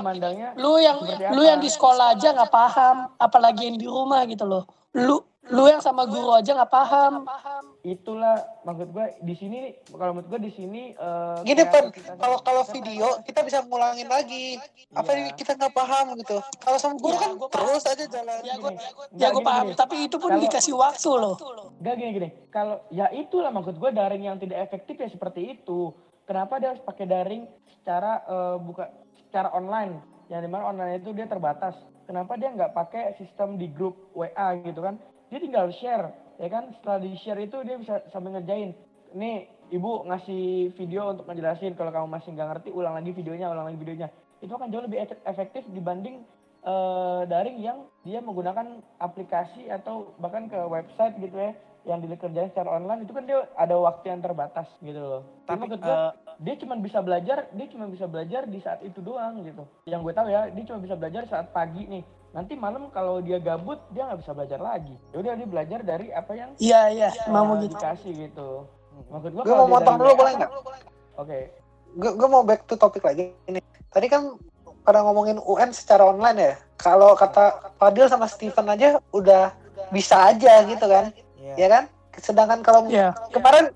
Lu 0.55 0.79
yang 0.79 1.03
lu 1.35 1.43
yang 1.43 1.59
di 1.59 1.67
sekolah 1.67 2.15
aja 2.15 2.31
nggak 2.31 2.49
paham, 2.49 3.11
apalagi 3.19 3.67
yang 3.67 3.77
di 3.77 3.85
rumah 3.85 4.23
gitu 4.25 4.47
loh. 4.47 4.65
Lu 4.95 5.19
lu 5.45 5.67
yang 5.67 5.83
sama 5.83 6.07
guru 6.07 6.31
aja 6.31 6.55
nggak 6.55 6.71
paham. 6.71 7.27
itulah 7.83 8.39
maksud 8.63 8.95
gue 8.95 9.07
di 9.19 9.35
sini 9.35 9.59
kalau 9.91 10.15
menurut 10.15 10.31
gue 10.31 10.41
di 10.41 10.53
sini 10.55 10.95
eh, 10.95 11.37
Gini 11.43 11.67
Pen, 11.67 11.91
kreativitas- 11.91 12.15
kalau 12.15 12.39
kalau 12.39 12.63
video 12.65 13.19
kita 13.27 13.43
bisa 13.43 13.59
ngulangin 13.61 14.07
lagi. 14.07 14.55
Apa 14.95 15.11
Iya. 15.11 15.19
yang 15.19 15.35
kita 15.35 15.59
nggak 15.59 15.75
paham 15.75 16.15
gitu. 16.15 16.39
Kalau 16.39 16.79
sama 16.79 16.95
guru 16.95 17.11
Ya, 17.11 17.21
kan 17.21 17.31
gua 17.35 17.51
paham. 17.51 17.67
terus 17.67 17.83
aja 17.85 18.05
jalan. 18.07 18.39
Ya 18.41 18.55
gue 18.55 18.73
ya 19.19 19.29
gue 19.29 19.43
paham, 19.43 19.67
gini. 19.67 19.75
tapi 19.75 19.97
itu 20.07 20.15
pun 20.17 20.31
dikasih 20.39 20.79
waktu 20.79 21.11
loh. 21.11 21.35
Gak 21.83 21.95
gini 21.99 22.11
gini 22.15 22.29
kalau 22.49 22.79
ya 22.89 23.11
itulah 23.11 23.51
maksud 23.51 23.75
gue 23.75 23.91
daring 23.91 24.23
yang 24.23 24.39
tidak 24.39 24.63
efektif 24.63 24.95
ya 24.97 25.11
seperti 25.11 25.59
itu 25.59 25.91
kenapa 26.27 26.59
dia 26.59 26.75
harus 26.75 26.85
pakai 26.85 27.07
daring 27.09 27.45
secara 27.79 28.23
eh, 28.27 28.57
buka 28.63 28.91
secara 29.29 29.51
online? 29.55 30.01
Yang 30.31 30.49
di 30.49 30.51
mana 30.51 30.65
online 30.71 31.03
itu 31.03 31.11
dia 31.13 31.29
terbatas. 31.29 31.77
Kenapa 32.09 32.35
dia 32.41 32.51
nggak 32.51 32.73
pakai 32.75 33.15
sistem 33.21 33.57
di 33.61 33.71
grup 33.71 33.95
WA 34.17 34.59
gitu 34.65 34.81
kan? 34.83 34.99
Dia 35.29 35.39
tinggal 35.39 35.71
share 35.79 36.13
ya 36.41 36.49
kan? 36.49 36.73
Setelah 36.79 36.99
di 37.01 37.13
share 37.21 37.41
itu 37.41 37.57
dia 37.63 37.77
bisa 37.79 38.03
sambil 38.11 38.39
ngerjain. 38.39 38.75
Nih 39.13 39.49
ibu 39.73 40.05
ngasih 40.09 40.75
video 40.77 41.13
untuk 41.13 41.29
ngejelasin. 41.29 41.77
Kalau 41.77 41.93
kamu 41.95 42.09
masih 42.09 42.33
nggak 42.35 42.49
ngerti 42.57 42.69
ulang 42.73 42.97
lagi 42.97 43.13
videonya 43.13 43.53
ulang 43.53 43.69
lagi 43.69 43.79
videonya. 43.79 44.09
Itu 44.43 44.57
akan 44.59 44.73
jauh 44.75 44.85
lebih 44.85 45.05
efek- 45.05 45.25
efektif 45.29 45.63
dibanding 45.71 46.25
eh, 46.63 47.23
daring 47.29 47.59
yang 47.59 47.87
dia 48.07 48.23
menggunakan 48.23 48.83
aplikasi 48.99 49.69
atau 49.69 50.15
bahkan 50.19 50.47
ke 50.47 50.59
website 50.71 51.19
gitu 51.19 51.35
ya 51.35 51.53
yang 51.83 51.99
dikerjain 51.99 52.51
secara 52.55 52.79
online 52.79 53.03
itu 53.03 53.13
kan 53.13 53.27
dia 53.27 53.43
ada 53.59 53.75
waktu 53.75 54.15
yang 54.15 54.23
terbatas 54.23 54.71
gitu 54.79 55.03
loh. 55.03 55.23
tapi 55.51 55.67
gua, 55.67 55.79
eh, 55.83 56.11
dia 56.39 56.55
cuma 56.63 56.79
bisa 56.79 57.03
belajar, 57.03 57.51
dia 57.51 57.67
cuma 57.67 57.91
bisa 57.91 58.07
belajar 58.07 58.47
di 58.47 58.59
saat 58.63 58.81
itu 58.87 59.03
doang 59.03 59.43
gitu. 59.43 59.67
Yang 59.91 60.01
gue 60.07 60.15
tahu 60.15 60.29
ya, 60.31 60.43
dia 60.55 60.65
cuma 60.71 60.79
bisa 60.79 60.95
belajar 60.95 61.23
saat 61.27 61.51
pagi 61.51 61.83
nih. 61.91 62.03
Nanti 62.33 62.57
malam 62.57 62.89
kalau 62.95 63.21
dia 63.21 63.43
gabut, 63.43 63.83
dia 63.93 64.09
nggak 64.09 64.23
bisa 64.25 64.33
belajar 64.33 64.61
lagi. 64.63 64.95
Ya 65.13 65.17
udah 65.21 65.33
dia 65.37 65.49
belajar 65.49 65.81
dari 65.85 66.07
apa 66.15 66.33
yang 66.33 66.51
Iya 66.57 66.83
iya, 66.89 67.09
mau 67.29 67.59
eh, 67.59 67.67
gitu. 67.67 67.77
dikasih 67.77 68.13
gitu. 68.31 68.49
Maksud 69.11 69.31
gua 69.35 69.43
Gue 69.45 69.57
mau 69.59 69.69
motong 69.69 69.97
dulu 69.99 70.13
boleh 70.17 70.33
nggak? 70.39 70.51
Oke. 71.19 71.39
Gue 71.99 72.11
gue 72.17 72.29
mau 72.31 72.43
back 72.47 72.65
to 72.65 72.79
topik 72.79 73.05
lagi 73.05 73.35
ini. 73.45 73.61
Tadi 73.93 74.07
kan 74.09 74.39
pada 74.87 75.05
ngomongin 75.05 75.39
UN 75.45 75.71
secara 75.75 76.09
online 76.09 76.39
ya. 76.39 76.55
Kalau 76.81 77.15
kata 77.15 77.75
Fadil 77.79 78.09
sama 78.09 78.27
Steven 78.27 78.67
aja 78.67 78.99
udah 79.15 79.55
bisa 79.93 80.33
aja 80.33 80.65
gitu 80.65 80.89
kan, 80.89 81.13
Iya. 81.53 81.59
ya 81.59 81.69
kan? 81.71 81.85
Sedangkan 82.15 82.61
kalau 82.61 82.81
Iya. 82.87 83.13
kemarin 83.31 83.73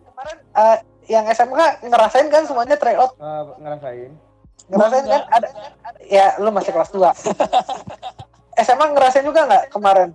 eh, 0.53 0.77
yang 1.07 1.25
SMK 1.25 1.61
ngerasain 1.85 2.27
kan 2.27 2.43
semuanya 2.45 2.75
tryout 2.75 3.15
Eh, 3.15 3.43
ngerasain. 3.59 4.11
Ngerasain 4.67 5.07
kan 5.07 5.23
ada 5.31 5.49
ya 6.03 6.35
lu 6.37 6.51
masih 6.51 6.71
kelas 6.71 6.91
2. 6.91 7.13
SMA 8.59 8.87
ngerasain 8.89 9.23
juga 9.23 9.45
nggak 9.45 9.65
kemarin? 9.71 10.11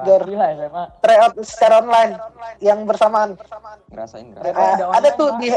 Jor 0.00 0.20
Pasti 0.22 0.32
lah 0.34 0.48
SMA. 0.54 0.84
tryout 0.98 1.34
secara 1.42 1.74
online 1.78 2.12
yang 2.58 2.84
bersamaan. 2.84 3.36
ngerasain 3.86 4.26
ngerasain 4.30 4.54
Ada 4.54 4.72
ada 4.78 4.86
online, 4.86 5.12
tuh 5.14 5.28
Pak. 5.28 5.38
di 5.38 5.48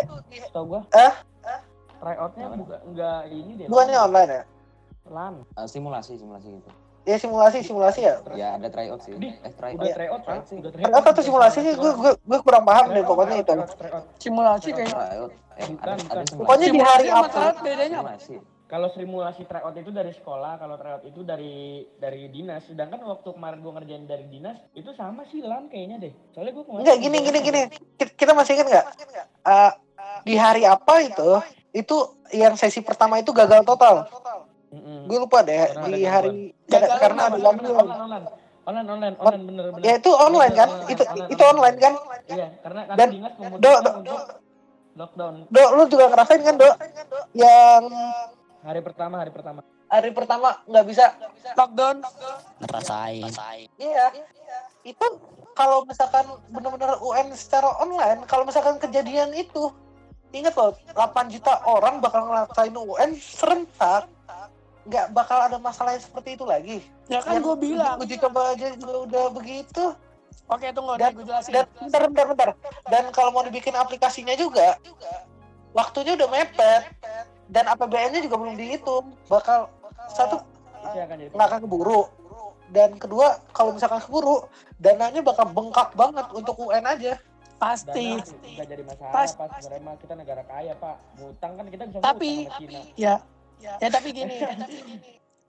Tau 0.49 0.63
gua. 0.65 0.81
Eh? 0.89 1.13
Tryoutnya 1.95 2.45
bukan 2.51 2.79
enggak 2.85 3.19
ini 3.29 3.51
deh. 3.55 3.67
bukannya 3.67 3.97
online 3.97 4.29
ya? 4.29 4.43
LAN. 5.05 5.33
Eh, 5.53 5.67
simulasi 5.69 6.15
simulasi 6.15 6.47
gitu 6.53 6.69
Ya 7.03 7.19
simulasi 7.19 7.59
simulasi 7.67 7.99
ya. 8.07 8.15
ya 8.31 8.47
ada 8.55 8.67
tryout 8.71 9.03
sih 9.03 9.11
Di- 9.19 9.35
eh 9.35 9.51
tryout 9.51 9.75
Udah 9.75 9.91
tryout 9.91 10.21
kan? 10.23 10.39
Udah 10.39 10.71
Tryout 10.71 11.05
atau 11.11 11.23
simulasi 11.23 11.59
sih 11.59 11.73
gue 11.75 11.91
gue 11.99 12.11
gue 12.15 12.39
kurang 12.39 12.63
paham 12.63 12.95
deh 12.95 13.03
pokoknya 13.03 13.43
itu. 13.43 13.53
Simulasi 14.23 14.69
kayaknya. 14.71 15.27
eh 15.53 15.67
ada, 15.83 15.93
ada 15.99 16.21
Pokoknya 16.33 16.67
di 16.71 16.79
hari 16.79 17.07
apa? 17.11 17.59
bedanya 17.59 17.99
apa? 18.01 18.15
Kalau 18.63 18.89
simulasi 18.89 19.45
tryout 19.45 19.75
itu 19.77 19.91
dari 19.93 20.09
sekolah, 20.15 20.57
kalau 20.57 20.79
tryout 20.81 21.03
itu 21.05 21.21
dari 21.21 21.85
dari 21.99 22.25
dinas. 22.31 22.65
Sedangkan 22.65 23.05
waktu 23.05 23.29
kemarin 23.35 23.61
gua 23.61 23.77
ngerjain 23.77 24.09
dari 24.09 24.25
dinas, 24.25 24.57
itu 24.73 24.89
sama 24.97 25.27
sih 25.29 25.45
LAN 25.45 25.69
kayaknya 25.69 26.09
deh. 26.09 26.13
Soalnya 26.33 26.57
gua 26.57 26.63
kemarin 26.65 26.81
Enggak 26.81 26.97
gini 26.97 27.17
gini 27.21 27.39
gini. 27.43 27.61
Kita- 27.99 28.33
masih 28.33 28.57
ingat 28.57 28.67
nggak? 28.71 28.85
Eh, 29.45 29.71
di 30.25 30.33
hari 30.39 30.65
apa 30.65 31.03
itu? 31.05 31.29
Itu 31.69 32.17
yang 32.33 32.57
sesi 32.57 32.81
pertama 32.81 33.21
itu 33.21 33.29
gagal 33.29 33.61
total. 33.61 34.09
Gue 35.03 35.17
lupa 35.19 35.39
deh 35.41 35.53
Karena 35.69 35.87
di 35.87 36.01
ada 36.01 36.11
hari 36.11 36.31
Gagal 36.65 36.97
karena 36.97 37.21
ada 37.23 37.37
kenapa? 37.37 37.45
gangguan. 37.45 37.85
Online, 37.85 37.93
online, 37.93 38.25
online, 38.63 38.87
online, 38.87 39.15
online, 39.19 39.43
bener, 39.45 39.65
bener. 39.69 39.83
Ya 39.85 39.93
itu 39.95 40.11
online 40.11 40.53
kan? 40.53 40.69
Online, 40.71 40.89
Itu 40.89 41.03
online, 41.03 41.29
itu 41.29 41.43
online 41.43 41.77
kan? 41.77 41.93
Iya, 42.23 42.47
karena 42.59 42.81
karena 42.87 42.97
Dan- 42.97 43.11
dinas 43.11 43.33
Do, 43.37 43.71
do, 43.77 43.91
untuk 43.99 44.19
lockdown 44.93 45.33
do, 45.49 45.63
lu 45.73 45.83
juga 45.89 46.05
ngerasain 46.07 46.41
kan, 46.41 46.55
Do? 46.55 46.69
Yang 47.33 47.83
hari 48.61 48.81
pertama, 48.81 49.15
hari 49.17 49.31
pertama. 49.31 49.59
hari 49.87 50.09
pertama 50.09 50.49
nggak 50.65 50.85
bisa. 50.85 51.05
Lockdown. 51.53 52.01
ngerasain 52.59 53.67
Iya. 53.77 54.05
Itu 54.81 55.05
kalau 55.53 55.85
misalkan 55.85 56.25
benar-benar 56.49 56.97
UN 56.97 57.29
secara 57.33 57.69
online, 57.77 58.25
kalau 58.25 58.41
misalkan 58.41 58.79
kejadian 58.79 59.31
itu, 59.31 59.69
ingat 60.31 60.55
loh, 60.55 60.73
8 60.91 61.29
juta 61.29 61.61
orang 61.63 62.01
bakal 62.01 62.25
ngerasain 62.25 62.73
UN 62.73 63.11
serentak, 63.15 64.09
nggak 64.83 65.05
bakal 65.15 65.39
ada 65.39 65.57
masalah 65.57 65.95
yang 65.95 66.03
seperti 66.03 66.35
itu 66.35 66.43
lagi. 66.43 66.77
Ya 67.07 67.23
kan 67.23 67.39
gue 67.39 67.55
bilang. 67.55 67.97
Uji 67.99 68.19
coba 68.19 68.51
aja 68.51 68.67
juga 68.75 68.95
udah 69.07 69.25
begitu. 69.31 69.95
Oke 70.45 70.75
tunggu 70.75 70.99
Dan- 70.99 71.15
gue 71.15 71.25
jelasin. 71.25 71.51
Dan 71.55 71.65
bentar, 71.79 72.01
bentar, 72.03 72.25
bentar. 72.27 72.49
Dan 72.91 73.03
kalau 73.15 73.31
mau 73.31 73.43
dibikin 73.43 73.71
aplikasinya 73.73 74.35
juga, 74.35 74.75
waktunya 75.71 76.15
udah 76.15 76.27
mepet. 76.29 76.83
Dan 77.47 77.67
APBN-nya 77.69 78.23
juga 78.23 78.35
belum 78.39 78.55
dihitung. 78.55 79.13
Bakal 79.27 79.71
satu 80.09 80.43
nggak 81.31 81.47
akan 81.47 81.59
keburu. 81.63 82.07
Dan 82.73 82.97
kedua, 82.97 83.37
kalau 83.53 83.71
misalkan 83.71 84.01
keburu, 84.01 84.49
dananya 84.81 85.21
bakal 85.21 85.45
bengkak 85.47 85.93
banget 85.93 86.25
untuk 86.33 86.57
UN 86.59 86.83
aja. 86.83 87.13
Pasti. 87.55 88.19
Dana 88.19 88.51
nggak 88.59 88.67
jadi 88.67 88.83
masalah 88.83 89.13
Pas- 89.13 89.31
sebenarnya 89.31 89.83
mah 89.87 89.95
kita 89.95 90.13
negara 90.19 90.43
kaya 90.43 90.73
pak 90.75 90.95
ngutang 91.15 91.51
kan 91.55 91.65
kita 91.71 91.83
bisa 91.87 91.97
Tapi- 92.03 92.43
ngutang 92.43 92.51
sama 92.51 92.59
Cina 92.59 92.79
Ya. 92.99 93.15
Ya 93.63 93.89
tapi 93.95 94.09
gini. 94.11 94.35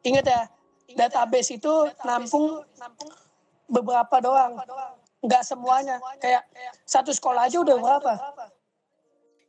Ingat 0.04 0.24
ya, 0.24 0.40
database 0.94 1.58
itu 1.58 1.72
nampung 2.06 2.62
beberapa 3.66 4.16
doang. 4.22 4.60
Nggak 5.24 5.42
semuanya. 5.42 5.96
Kayak 6.20 6.44
satu 6.84 7.10
sekolah 7.10 7.48
aja 7.48 7.58
udah 7.60 7.76
berapa? 7.80 8.12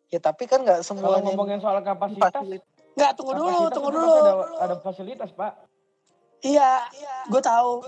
Ya 0.09 0.19
tapi 0.21 0.47
kan 0.47 0.63
nggak 0.63 0.81
kalau 0.81 0.87
semuanya 0.87 1.21
ngomongin 1.27 1.59
soal 1.59 1.81
kapasitas 1.83 2.31
Nggak, 2.95 3.11
tunggu 3.19 3.35
dulu, 3.35 3.67
tunggu 3.75 3.91
dulu. 3.91 4.15
ada, 4.23 4.33
ada 4.63 4.75
fasilitas 4.79 5.27
pak 5.35 5.51
Iya, 6.39 6.87
gue 7.27 7.41
tahu. 7.43 7.83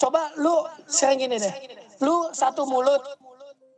Coba 0.00 0.32
lu 0.34 0.66
sering 0.90 1.22
gini 1.22 1.36
deh. 1.38 1.54
Lu 2.02 2.32
satu 2.34 2.66
mulut, 2.66 3.04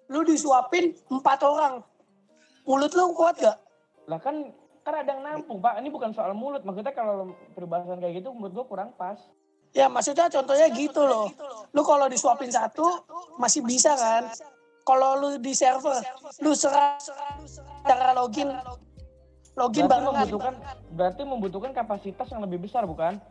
lu 0.08 0.24
disuapin 0.24 0.96
empat 1.12 1.44
orang. 1.44 1.84
Mulut 2.64 2.94
lu 2.94 3.12
kuat 3.12 3.36
gak? 3.42 3.58
lah 4.10 4.18
kan 4.18 4.50
kan 4.90 5.06
ada 5.06 5.10
yang 5.14 5.22
nampung 5.22 5.62
pak 5.62 5.78
ini 5.78 5.86
bukan 5.86 6.10
soal 6.10 6.34
mulut 6.34 6.66
maksudnya 6.66 6.90
kalau 6.90 7.30
perbahasan 7.54 8.02
kayak 8.02 8.18
gitu 8.18 8.34
menurut 8.34 8.52
gua 8.52 8.66
kurang 8.66 8.90
pas 8.98 9.22
Ya 9.70 9.86
maksudnya 9.86 10.26
contohnya 10.26 10.66
gitu 10.74 10.98
loh. 11.06 11.30
Lu 11.70 11.86
kalau 11.86 12.10
disuapin 12.10 12.50
satu 12.50 13.06
masih 13.38 13.62
bisa 13.62 13.94
kan? 13.94 14.26
Kalau 14.82 15.14
lu 15.14 15.28
di 15.38 15.54
server, 15.54 16.02
lu 16.42 16.50
serah 16.58 16.98
cara 17.86 18.10
login, 18.10 18.50
login 19.54 19.86
berarti 19.86 20.02
barengan. 20.02 20.10
membutuhkan 20.10 20.54
berarti 20.90 21.22
membutuhkan 21.22 21.70
kapasitas 21.70 22.26
yang 22.34 22.42
lebih 22.42 22.66
besar 22.66 22.82
bukan 22.82 23.22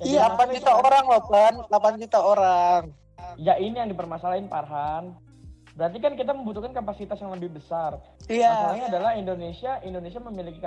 Yang 0.00 0.16
Iya. 0.16 0.32
8 0.32 0.56
juta 0.56 0.72
orang 0.80 1.04
loh, 1.04 1.22
Pan. 1.28 1.54
8 1.68 2.00
juta 2.00 2.18
orang. 2.24 2.82
ya 3.36 3.60
ini 3.60 3.76
yang 3.76 3.92
dipermasalahin 3.92 4.48
Farhan 4.48 5.12
berarti 5.78 5.98
kan 6.02 6.12
kita 6.18 6.32
membutuhkan 6.34 6.74
kapasitas 6.74 7.18
yang 7.22 7.32
lebih 7.34 7.54
besar. 7.54 7.98
Iya. 8.26 8.50
masalahnya 8.50 8.86
adalah 8.90 9.12
Indonesia 9.14 9.72
Indonesia 9.86 10.20
memiliki 10.22 10.58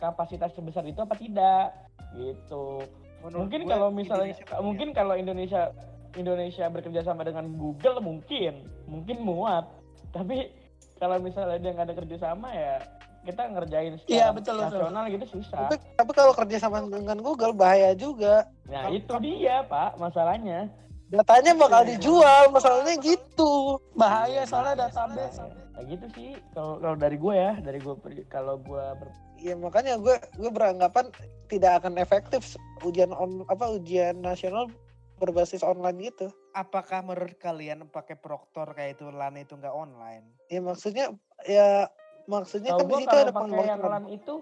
kapasitas, 0.00 0.50
sebesar 0.58 0.82
itu 0.86 0.98
apa 0.98 1.14
tidak? 1.14 1.74
Gitu. 2.18 2.82
Mungkin 3.20 3.68
kalau 3.68 3.92
misalnya 3.92 4.34
mungkin 4.58 4.90
kalau 4.96 5.14
Indonesia 5.14 5.70
Indonesia 6.18 6.66
bekerja 6.66 7.06
sama 7.06 7.22
dengan 7.22 7.46
Google 7.54 8.02
mungkin 8.02 8.66
mungkin 8.90 9.22
muat. 9.22 9.68
Tapi 10.10 10.50
kalau 10.98 11.22
misalnya 11.22 11.62
dia 11.62 11.70
nggak 11.70 11.86
ada 11.86 11.96
kerjasama 11.96 12.48
ya 12.50 12.76
kita 13.20 13.52
ngerjain 13.52 13.94
secara 14.00 14.16
Iya, 14.16 14.26
betul, 14.32 14.56
betul. 14.56 14.80
nasional 14.80 15.04
gitu 15.12 15.26
susah. 15.38 15.68
Tapi, 15.68 15.76
tapi 15.92 16.12
kalau 16.16 16.32
kerja 16.32 16.56
sama 16.56 16.80
dengan 16.88 17.20
Google 17.20 17.52
bahaya 17.52 17.92
juga. 17.92 18.48
nah 18.64 18.86
itu 18.88 19.12
dia 19.20 19.66
pak 19.66 19.98
masalahnya 19.98 20.70
Datanya 21.10 21.58
bakal 21.58 21.82
dijual, 21.90 22.54
masalahnya 22.54 22.94
gitu. 23.02 23.82
Bahaya 23.98 24.46
soalnya 24.46 24.86
database. 24.86 25.42
nah 25.80 25.88
gitu 25.88 26.06
sih 26.12 26.36
kalau 26.52 26.76
kalau 26.76 26.92
dari 26.92 27.16
gue 27.16 27.32
ya 27.32 27.56
dari 27.56 27.80
gue 27.80 27.94
kalau 28.28 28.60
gue 28.60 28.84
ber- 29.00 29.16
Ya 29.40 29.56
makanya 29.56 29.96
gue 29.96 30.12
gue 30.36 30.50
beranggapan 30.52 31.08
tidak 31.48 31.80
akan 31.80 31.96
efektif 31.96 32.52
ujian 32.84 33.16
on 33.16 33.48
apa 33.48 33.64
ujian 33.72 34.20
nasional 34.20 34.68
berbasis 35.16 35.64
online 35.64 36.12
gitu. 36.12 36.28
Apakah 36.52 37.00
menurut 37.00 37.32
kalian 37.40 37.88
pakai 37.88 38.20
proktor 38.20 38.76
kayak 38.76 39.00
itu 39.00 39.08
LAN 39.08 39.40
itu 39.40 39.56
nggak 39.56 39.72
online? 39.72 40.36
Ya 40.52 40.60
maksudnya 40.60 41.16
ya 41.48 41.88
maksudnya 42.28 42.76
Tahu 42.76 42.80
kan 42.84 42.86
di 42.86 42.94
situ 43.00 43.08
kalau 43.08 43.24
ada 43.24 43.32
pakai 43.32 43.40
yang 43.40 43.80
pengontrolan. 43.80 43.92
LAN 43.96 44.06
itu 44.12 44.34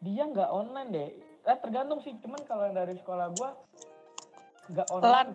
dia 0.00 0.22
nggak 0.24 0.50
online 0.50 0.88
deh. 0.88 1.08
Eh, 1.48 1.58
tergantung 1.64 2.00
sih, 2.04 2.12
cuman 2.20 2.40
kalau 2.44 2.68
yang 2.68 2.76
dari 2.76 2.96
sekolah 2.96 3.28
gua 3.36 3.56
LAN, 4.68 4.84
online. 4.90 5.30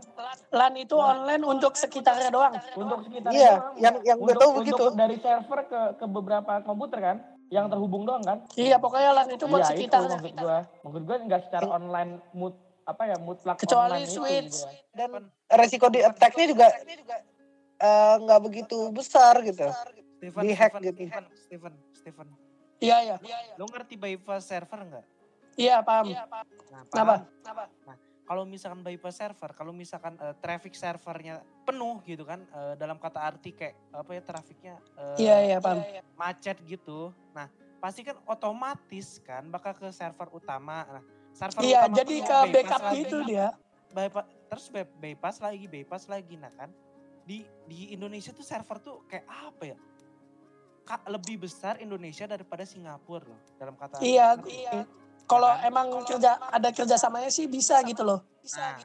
LAN 0.49 0.73
itu 0.75 0.95
online 0.95 1.43
untuk 1.43 1.73
sekitarnya 1.73 2.29
doang. 2.29 2.53
Untuk 2.73 2.99
sekitar 3.03 3.29
Iya, 3.29 3.53
doang. 3.57 3.73
yang 3.77 3.95
yang 4.03 4.17
gue 4.17 4.29
untuk, 4.29 4.39
tahu 4.39 4.51
untuk 4.53 4.61
begitu. 4.61 4.85
dari 4.93 5.17
server 5.17 5.59
ke 5.63 5.81
ke 5.97 6.05
beberapa 6.05 6.53
komputer 6.61 6.99
kan, 6.99 7.17
yang 7.49 7.65
terhubung 7.67 8.03
doang 8.03 8.21
kan? 8.21 8.37
Iya, 8.53 8.77
pokoknya 8.77 9.09
LAN 9.11 9.29
itu 9.29 9.45
buat 9.45 9.59
Iya 9.59 9.67
itu 9.67 9.73
sekitarnya. 9.79 10.17
maksud 10.17 10.33
gua. 10.35 10.57
Maksud 10.79 11.01
gua 11.03 11.17
nggak 11.19 11.41
secara 11.43 11.65
online 11.67 12.11
mut 12.31 12.55
apa 12.83 13.03
ya 13.05 13.17
mutlak 13.17 13.55
Kecuali 13.57 13.81
online 13.95 14.05
itu 14.05 14.19
switch. 14.19 14.55
gua. 14.59 14.71
Dan 14.91 15.09
resiko 15.49 15.87
di 15.87 15.99
attack-nya 15.99 16.45
juga 16.47 16.67
eh, 17.79 18.15
nggak 18.17 18.39
begitu 18.41 18.77
besar 18.89 19.41
gitu. 19.41 19.67
Steven, 20.15 20.39
Di-hack 20.39 20.71
Steven, 20.71 20.87
gitu. 20.87 21.01
Steven, 21.03 21.23
Steven, 21.35 21.73
Steven. 21.91 22.27
Iya, 22.79 22.97
iya. 23.01 23.15
Lo 23.55 23.65
ngerti 23.65 23.95
bypass 23.95 24.45
server 24.45 24.79
nggak? 24.83 25.05
Iya, 25.53 25.79
paham. 25.79 26.09
Nah, 26.09 26.25
Kenapa? 26.87 27.15
paham. 27.43 27.67
Nah, 27.83 27.95
kalau 28.23 28.47
misalkan 28.47 28.79
bypass 28.81 29.19
server, 29.19 29.51
kalau 29.51 29.71
misalkan 29.71 30.15
eh, 30.15 30.35
traffic 30.39 30.71
servernya 30.73 31.43
penuh 31.63 31.99
gitu 32.03 32.23
kan, 32.23 32.39
eh, 32.41 32.73
dalam 32.75 32.95
kata 32.95 33.19
arti 33.19 33.51
kayak 33.51 33.75
apa 33.91 34.11
ya 34.11 34.21
trafiknya 34.23 34.75
eh, 34.95 35.17
Iya, 35.19 35.35
iya, 35.43 35.57
paham. 35.59 35.83
macet 36.15 36.57
gitu. 36.63 37.11
Nah, 37.35 37.51
pasti 37.77 38.01
kan 38.01 38.15
otomatis 38.23 39.19
kan 39.19 39.43
bakal 39.47 39.75
ke 39.75 39.91
server 39.91 40.31
utama. 40.31 40.87
Nah, 40.89 41.03
server 41.35 41.61
Iya, 41.61 41.79
utama 41.83 41.95
jadi 41.99 42.15
ke 42.17 42.37
backup 42.49 42.81
lagi. 42.81 42.97
gitu 43.03 43.17
dia. 43.27 43.47
Bypass, 43.91 44.25
terus 44.47 44.65
by- 44.69 44.93
bypass 44.97 45.37
lagi, 45.37 45.65
bypass 45.67 46.03
lagi. 46.07 46.33
Nah 46.33 46.49
kan, 46.49 46.71
di 47.23 47.43
di 47.67 47.91
Indonesia 47.91 48.31
tuh 48.31 48.41
server 48.41 48.79
tuh 48.79 49.03
kayak 49.05 49.27
apa 49.27 49.63
ya? 49.67 49.77
Ka- 50.83 51.07
lebih 51.07 51.39
besar 51.39 51.79
Indonesia 51.79 52.23
daripada 52.23 52.63
Singapura 52.63 53.23
loh 53.23 53.39
dalam 53.55 53.75
kata 53.75 53.99
Iya, 53.99 54.35
iya. 54.43 54.83
Kalau 55.33 55.51
emang 55.61 55.87
kerja 56.03 56.31
ada 56.39 56.69
kerjasamanya 56.69 57.29
sih 57.29 57.45
bisa 57.45 57.81
gitu 57.81 58.01
loh. 58.01 58.21
Nah, 58.53 58.77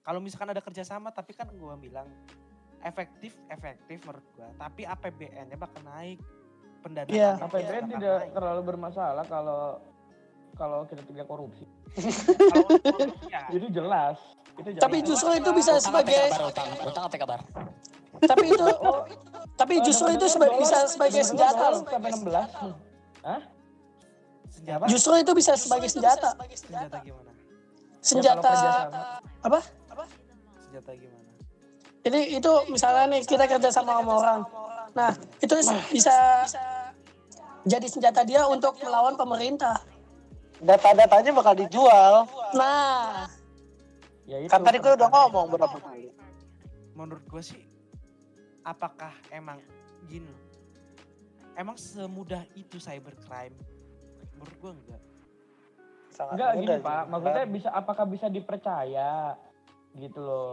kalau 0.00 0.18
misalkan 0.18 0.50
ada 0.50 0.60
kerjasama, 0.60 1.10
tapi 1.10 1.32
kan 1.32 1.48
gua 1.54 1.76
bilang 1.76 2.08
efektif, 2.80 3.36
efektif 3.48 4.00
menurut 4.02 4.24
gua. 4.32 4.48
Tapi 4.56 4.84
APBN-nya 4.84 5.56
bakal 5.56 5.80
naik, 5.82 6.18
pendanaan 6.80 7.12
Iya. 7.12 7.30
APBN 7.38 7.84
tidak 7.90 8.18
terlalu 8.32 8.62
bermasalah 8.64 9.24
kalau 9.24 9.80
kalau 10.54 10.86
kita 10.86 11.02
tidak 11.02 11.26
korupsi. 11.26 11.66
ya, 13.26 13.50
Itu 13.50 13.66
jelas. 13.70 14.16
Itu 14.54 14.70
jelas. 14.70 14.82
Tapi 14.82 14.96
justru 15.02 15.30
itu 15.34 15.50
bisa 15.50 15.74
utang 15.74 15.84
sebagai 15.84 16.20
kabar 16.30 16.42
utang 16.46 16.68
utang 16.86 17.04
apa 17.04 17.16
kabar 17.18 17.40
tapi 18.22 18.46
itu 18.46 18.66
tapi 19.54 19.74
justru 19.82 20.08
itu 20.08 20.26
seba- 20.30 20.54
bisa 20.54 20.86
sebagai 20.86 21.22
senjata 21.22 21.64
loh. 21.70 21.82
Sampai 21.82 22.10
16. 22.14 23.53
Senjata? 24.54 24.84
Justru 24.86 25.12
itu 25.18 25.32
bisa 25.34 25.52
sebagai 25.54 25.88
senjata. 25.90 26.30
Senjata 26.54 26.98
gimana? 27.02 27.30
Senjata 27.98 28.30
Ya, 28.30 28.40
kalau 28.40 28.54
kerjasama. 28.54 29.02
apa? 29.42 29.60
Senjata 30.62 30.90
gimana? 30.94 31.22
Jadi 32.04 32.20
itu 32.36 32.52
misalnya 32.68 33.04
nih 33.10 33.22
kita 33.24 33.44
kerja 33.48 33.68
sama 33.72 33.98
sama 33.98 34.12
orang. 34.14 34.40
Nah, 34.94 35.10
itu 35.40 35.52
bisa 35.90 36.14
jadi 37.64 37.86
senjata 37.88 38.22
dia 38.22 38.44
untuk 38.44 38.76
melawan 38.78 39.16
pemerintah. 39.16 39.80
Data-datanya 40.60 41.32
bakal 41.34 41.54
dijual. 41.56 42.28
Nah, 42.54 43.26
Ya 44.24 44.40
itu. 44.40 44.48
Kan 44.48 44.64
tadi 44.64 44.80
gue 44.80 44.92
udah 44.96 45.08
ngomong 45.12 45.52
berapa 45.52 45.76
kali. 45.76 46.08
Menurut 46.96 47.24
gue 47.28 47.42
sih, 47.44 47.60
apakah 48.64 49.12
emang 49.28 49.60
gini? 50.08 50.24
loh, 50.24 50.40
Emang 51.54 51.76
semudah 51.76 52.40
itu 52.56 52.80
cybercrime? 52.80 53.52
Menurut 54.44 54.60
gue 54.60 54.72
enggak. 54.76 55.02
Sangat 56.12 56.32
Enggak 56.36 56.50
gini 56.60 56.76
sih. 56.76 56.84
Pak, 56.84 57.02
maksudnya 57.08 57.44
bisa 57.48 57.68
apakah 57.72 58.04
bisa 58.04 58.26
dipercaya 58.28 59.12
gitu 59.96 60.20
loh. 60.20 60.52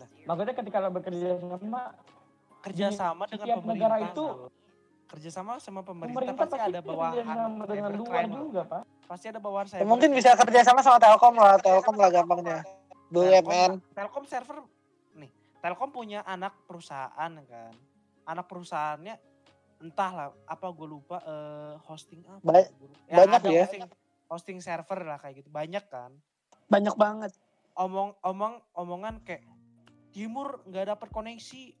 Nah. 0.00 0.08
Maksudnya 0.24 0.54
ketika 0.56 0.76
lo 0.80 0.88
bekerja 0.90 1.28
sama 1.36 1.82
Kerjasama 2.64 3.22
Di 3.28 3.38
dengan 3.38 3.46
setiap 3.46 3.58
pemerintah. 3.62 3.78
negara 3.78 3.96
itu, 4.10 4.24
kerjasama 5.06 5.52
sama 5.62 5.80
pemerintah, 5.86 6.18
pemerintah 6.18 6.46
pasti, 6.50 6.58
ada 6.58 6.80
bawahan 6.82 7.14
sama 7.22 7.62
dengan 7.70 7.92
luar 7.94 8.24
juga 8.26 8.60
Pak. 8.66 8.82
Pasti 9.06 9.26
ada 9.30 9.38
bawahan 9.38 9.66
Ya, 9.70 9.72
cyber. 9.78 9.86
mungkin 9.86 10.10
bisa 10.10 10.30
kerjasama 10.34 10.80
sama 10.82 10.98
Telkom 10.98 11.34
lah, 11.38 11.54
Telkom 11.62 11.94
lah 11.94 12.10
gampangnya. 12.10 12.58
BUMN. 13.14 13.46
Telkom, 13.46 13.94
Telkom 13.94 14.24
server 14.26 14.66
nih, 15.14 15.30
Telkom 15.62 15.94
punya 15.94 16.26
anak 16.26 16.58
perusahaan 16.66 17.30
kan. 17.38 17.72
Anak 18.26 18.50
perusahaannya 18.50 19.14
entahlah 19.78 20.32
apa 20.48 20.66
gue 20.72 20.88
lupa 20.88 21.20
eh, 21.22 21.74
hosting 21.84 22.24
apa. 22.24 22.40
Ba- 22.42 22.70
gua 22.76 22.88
lupa. 22.88 23.12
banyak 23.12 23.40
ya. 23.52 23.64
Hosting, 23.64 23.82
hosting 24.26 24.58
server 24.60 25.00
lah 25.04 25.18
kayak 25.20 25.44
gitu. 25.44 25.48
Banyak 25.52 25.84
kan. 25.88 26.12
banyak 26.66 26.98
banget. 26.98 27.30
Omong 27.78 28.18
omong 28.26 28.58
omongan 28.74 29.22
kayak 29.22 29.46
Timur 30.10 30.64
nggak 30.64 30.96
dapat 30.96 31.08
koneksi. 31.12 31.76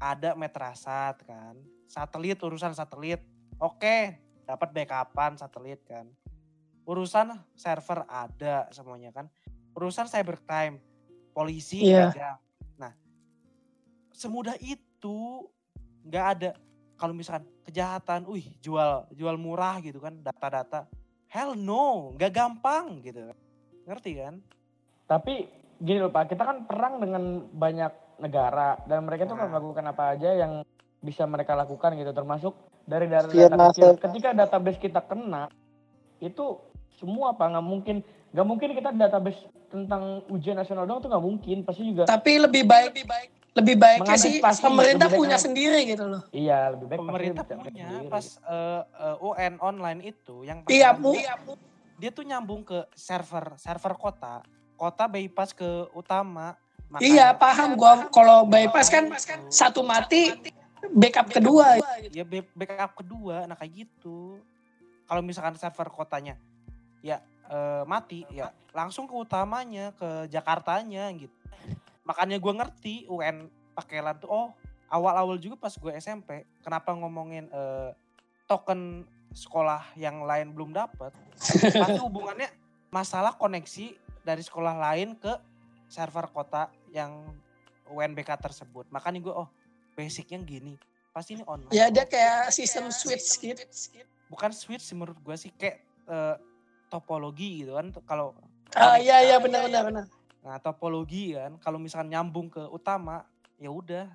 Ada 0.00 0.32
Metrasat 0.32 1.20
kan. 1.26 1.58
Satelit 1.84 2.38
urusan 2.40 2.72
satelit. 2.72 3.20
Oke, 3.60 4.16
dapat 4.48 4.72
backupan 4.72 5.36
satelit 5.36 5.82
kan. 5.84 6.08
Urusan 6.88 7.34
server 7.52 8.08
ada 8.08 8.70
semuanya 8.72 9.12
kan. 9.12 9.28
Urusan 9.76 10.08
cybercrime, 10.08 10.80
polisi 11.36 11.84
Iya. 11.84 12.14
ada. 12.14 12.30
Nah, 12.80 12.92
semudah 14.14 14.56
itu 14.62 15.44
nggak 16.06 16.26
ada. 16.38 16.50
Kalau 17.00 17.16
misalkan 17.16 17.48
kejahatan, 17.64 18.28
wih 18.28 18.44
jual 18.60 19.08
jual 19.16 19.40
murah 19.40 19.80
gitu 19.80 20.04
kan 20.04 20.20
data-data. 20.20 20.84
Hell 21.32 21.56
no, 21.56 22.12
nggak 22.20 22.28
gampang 22.28 23.00
gitu. 23.00 23.32
Ngerti 23.88 24.20
kan? 24.20 24.36
Tapi 25.08 25.48
gini 25.80 25.98
loh 26.04 26.12
Pak, 26.12 26.36
kita 26.36 26.44
kan 26.44 26.68
perang 26.68 27.00
dengan 27.00 27.48
banyak 27.48 28.20
negara 28.20 28.76
dan 28.84 29.08
mereka 29.08 29.24
tuh 29.24 29.40
kan 29.40 29.48
Nah. 29.48 29.56
melakukan 29.56 29.84
apa 29.88 30.04
aja 30.12 30.30
yang 30.36 30.60
bisa 31.00 31.24
mereka 31.24 31.56
lakukan 31.56 31.96
gitu 31.96 32.12
termasuk 32.12 32.52
dari 32.84 33.08
data 33.08 33.32
Spion 33.32 33.56
data 33.56 33.72
kecil. 33.72 33.96
Ketika 33.96 34.28
database 34.36 34.76
kita 34.76 35.00
kena 35.08 35.48
itu 36.20 36.60
semua 37.00 37.32
apa 37.32 37.48
nggak 37.48 37.64
mungkin 37.64 37.96
nggak 38.36 38.46
mungkin 38.46 38.68
kita 38.76 38.92
database 38.92 39.40
tentang 39.72 40.20
ujian 40.28 40.60
nasional 40.60 40.84
doang 40.84 41.00
tuh 41.00 41.08
nggak 41.08 41.24
mungkin 41.24 41.56
pasti 41.64 41.82
juga 41.88 42.04
Tapi 42.04 42.44
lebih 42.44 42.68
baik 42.68 42.92
lebih 42.92 43.06
baiknya 43.52 44.14
sih 44.14 44.38
Mengantisipasi, 44.38 44.60
pemerintah 44.62 44.78
lebih 45.02 45.10
baik 45.10 45.18
punya 45.18 45.28
mengan- 45.32 45.44
sendiri 45.44 45.80
gitu 45.84 46.04
loh. 46.06 46.22
iya 46.30 46.58
lebih 46.70 46.86
baik 46.86 46.98
pemerintah 47.00 47.42
punya 47.44 47.66
sendiri. 47.66 48.06
pas 48.06 48.26
eh, 48.40 48.82
eh, 48.96 49.16
UN 49.20 49.54
online 49.58 50.00
itu 50.06 50.36
yang 50.42 50.58
Iya, 50.64 50.88
Bu. 50.92 51.10
dia 51.96 52.10
tuh 52.10 52.22
nyambung 52.22 52.62
ke 52.62 52.86
server 52.94 53.54
server 53.56 53.94
kota 53.94 54.40
kota 54.74 55.04
bypass 55.06 55.52
ke 55.52 55.66
utama 55.92 56.56
Iya, 56.96 57.30
paham 57.32 57.74
gua 57.74 58.08
kalau 58.08 58.42
bypass 58.42 58.88
kan 58.88 59.12
satu 59.46 59.82
mati 59.82 60.32
backup 60.90 61.28
kedua. 61.28 61.78
ya 62.08 62.24
backup 62.50 62.96
kedua 62.96 63.44
nah 63.44 63.54
kayak 63.54 63.84
gitu 63.84 64.40
kalau 65.04 65.20
misalkan 65.20 65.54
server 65.54 65.86
kotanya 65.88 66.34
ya 67.00 67.18
eh, 67.46 67.82
mati 67.84 68.24
ya 68.28 68.48
langsung 68.70 69.04
ke 69.04 69.12
utamanya 69.12 69.90
ke 69.92 70.26
Jakartanya 70.26 71.10
gitu 71.12 71.34
makanya 72.10 72.42
gue 72.42 72.52
ngerti 72.58 72.94
UN 73.06 73.46
pakai 73.78 74.02
LAN 74.02 74.18
tuh 74.18 74.26
oh 74.26 74.48
awal-awal 74.90 75.38
juga 75.38 75.54
pas 75.54 75.70
gue 75.70 75.94
SMP 75.94 76.42
kenapa 76.58 76.90
ngomongin 76.90 77.46
eh, 77.46 77.94
token 78.50 79.06
sekolah 79.30 79.94
yang 79.94 80.26
lain 80.26 80.50
belum 80.50 80.74
dapat 80.74 81.14
pasti 81.38 82.00
hubungannya 82.06 82.50
masalah 82.90 83.38
koneksi 83.38 83.94
dari 84.26 84.42
sekolah 84.42 84.74
lain 84.74 85.14
ke 85.14 85.38
server 85.86 86.26
kota 86.34 86.66
yang 86.90 87.30
UNBK 87.86 88.34
tersebut 88.42 88.90
makanya 88.90 89.22
gue 89.22 89.30
oh 89.30 89.46
basicnya 89.94 90.42
gini 90.42 90.74
pasti 91.14 91.38
ini 91.38 91.46
online 91.46 91.70
Ya 91.70 91.86
dia 91.94 92.06
kayak 92.06 92.50
sistem 92.50 92.90
switch 92.90 93.38
gitu. 93.38 93.62
bukan 94.26 94.50
switch 94.50 94.82
sih 94.82 94.98
menurut 94.98 95.18
gue 95.22 95.36
sih 95.38 95.54
kayak 95.54 95.78
eh, 96.10 96.36
topologi 96.90 97.62
gitu 97.62 97.78
kan 97.78 97.94
kalau 98.02 98.34
Ah 98.70 98.98
iya 99.02 99.18
iya 99.26 99.36
benar 99.42 99.66
benar 99.66 99.82
benar. 99.86 100.04
Nah 100.40 100.56
topologi 100.56 101.36
kan 101.36 101.60
kalau 101.60 101.76
misalkan 101.76 102.08
nyambung 102.10 102.48
ke 102.48 102.64
utama 102.66 103.28
ya 103.56 103.68
udah 103.68 104.08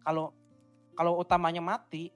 kalau 0.00 0.30
kalau 0.94 1.18
utamanya 1.18 1.58
mati 1.58 2.14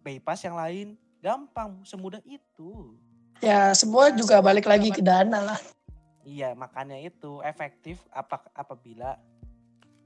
bypass 0.00 0.42
yang 0.42 0.54
lain 0.54 0.88
gampang 1.18 1.82
semudah 1.82 2.22
itu 2.24 2.94
Ya 3.42 3.74
semua 3.74 4.14
juga 4.14 4.38
balik 4.38 4.70
lagi 4.70 4.94
ke 4.94 5.02
dana 5.02 5.42
lah. 5.42 5.58
iya 6.22 6.54
makanya 6.54 6.94
itu 6.94 7.42
efektif 7.42 7.98
apa 8.08 8.38
apabila 8.54 9.18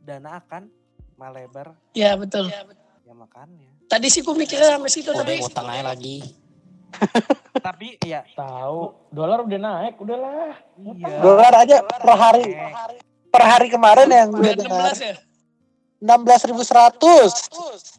dana 0.00 0.40
akan 0.40 0.72
melebar 1.14 1.76
Ya 1.92 2.16
betul. 2.16 2.48
ya 2.48 3.12
makanya 3.12 3.68
Tadi 3.86 4.09
sih 4.09 4.24
gua 4.24 4.32
mikirnya 4.32 4.80
sampai 4.80 4.88
situ 4.88 5.12
tapi 5.12 5.38
ngutang 5.38 5.68
aja 5.68 5.92
lagi. 5.92 6.24
Tapi 7.66 7.99
ya 8.01 8.22
tahu 8.32 8.95
dolar 9.11 9.43
udah 9.43 9.59
naik 9.59 9.95
udahlah 9.99 10.55
iya 10.97 11.16
Dolar 11.20 11.53
aja 11.61 11.76
per 11.82 12.14
hari 12.14 12.45
Eh, 12.53 12.72
per 13.28 13.43
hari 13.45 13.66
kemarin 13.68 14.09
yang 14.09 14.28
gue 14.32 14.41
udah 14.41 14.57
dengar 14.57 14.93
16 14.97 15.03
ya. 15.03 15.14
16.100. 15.97 17.32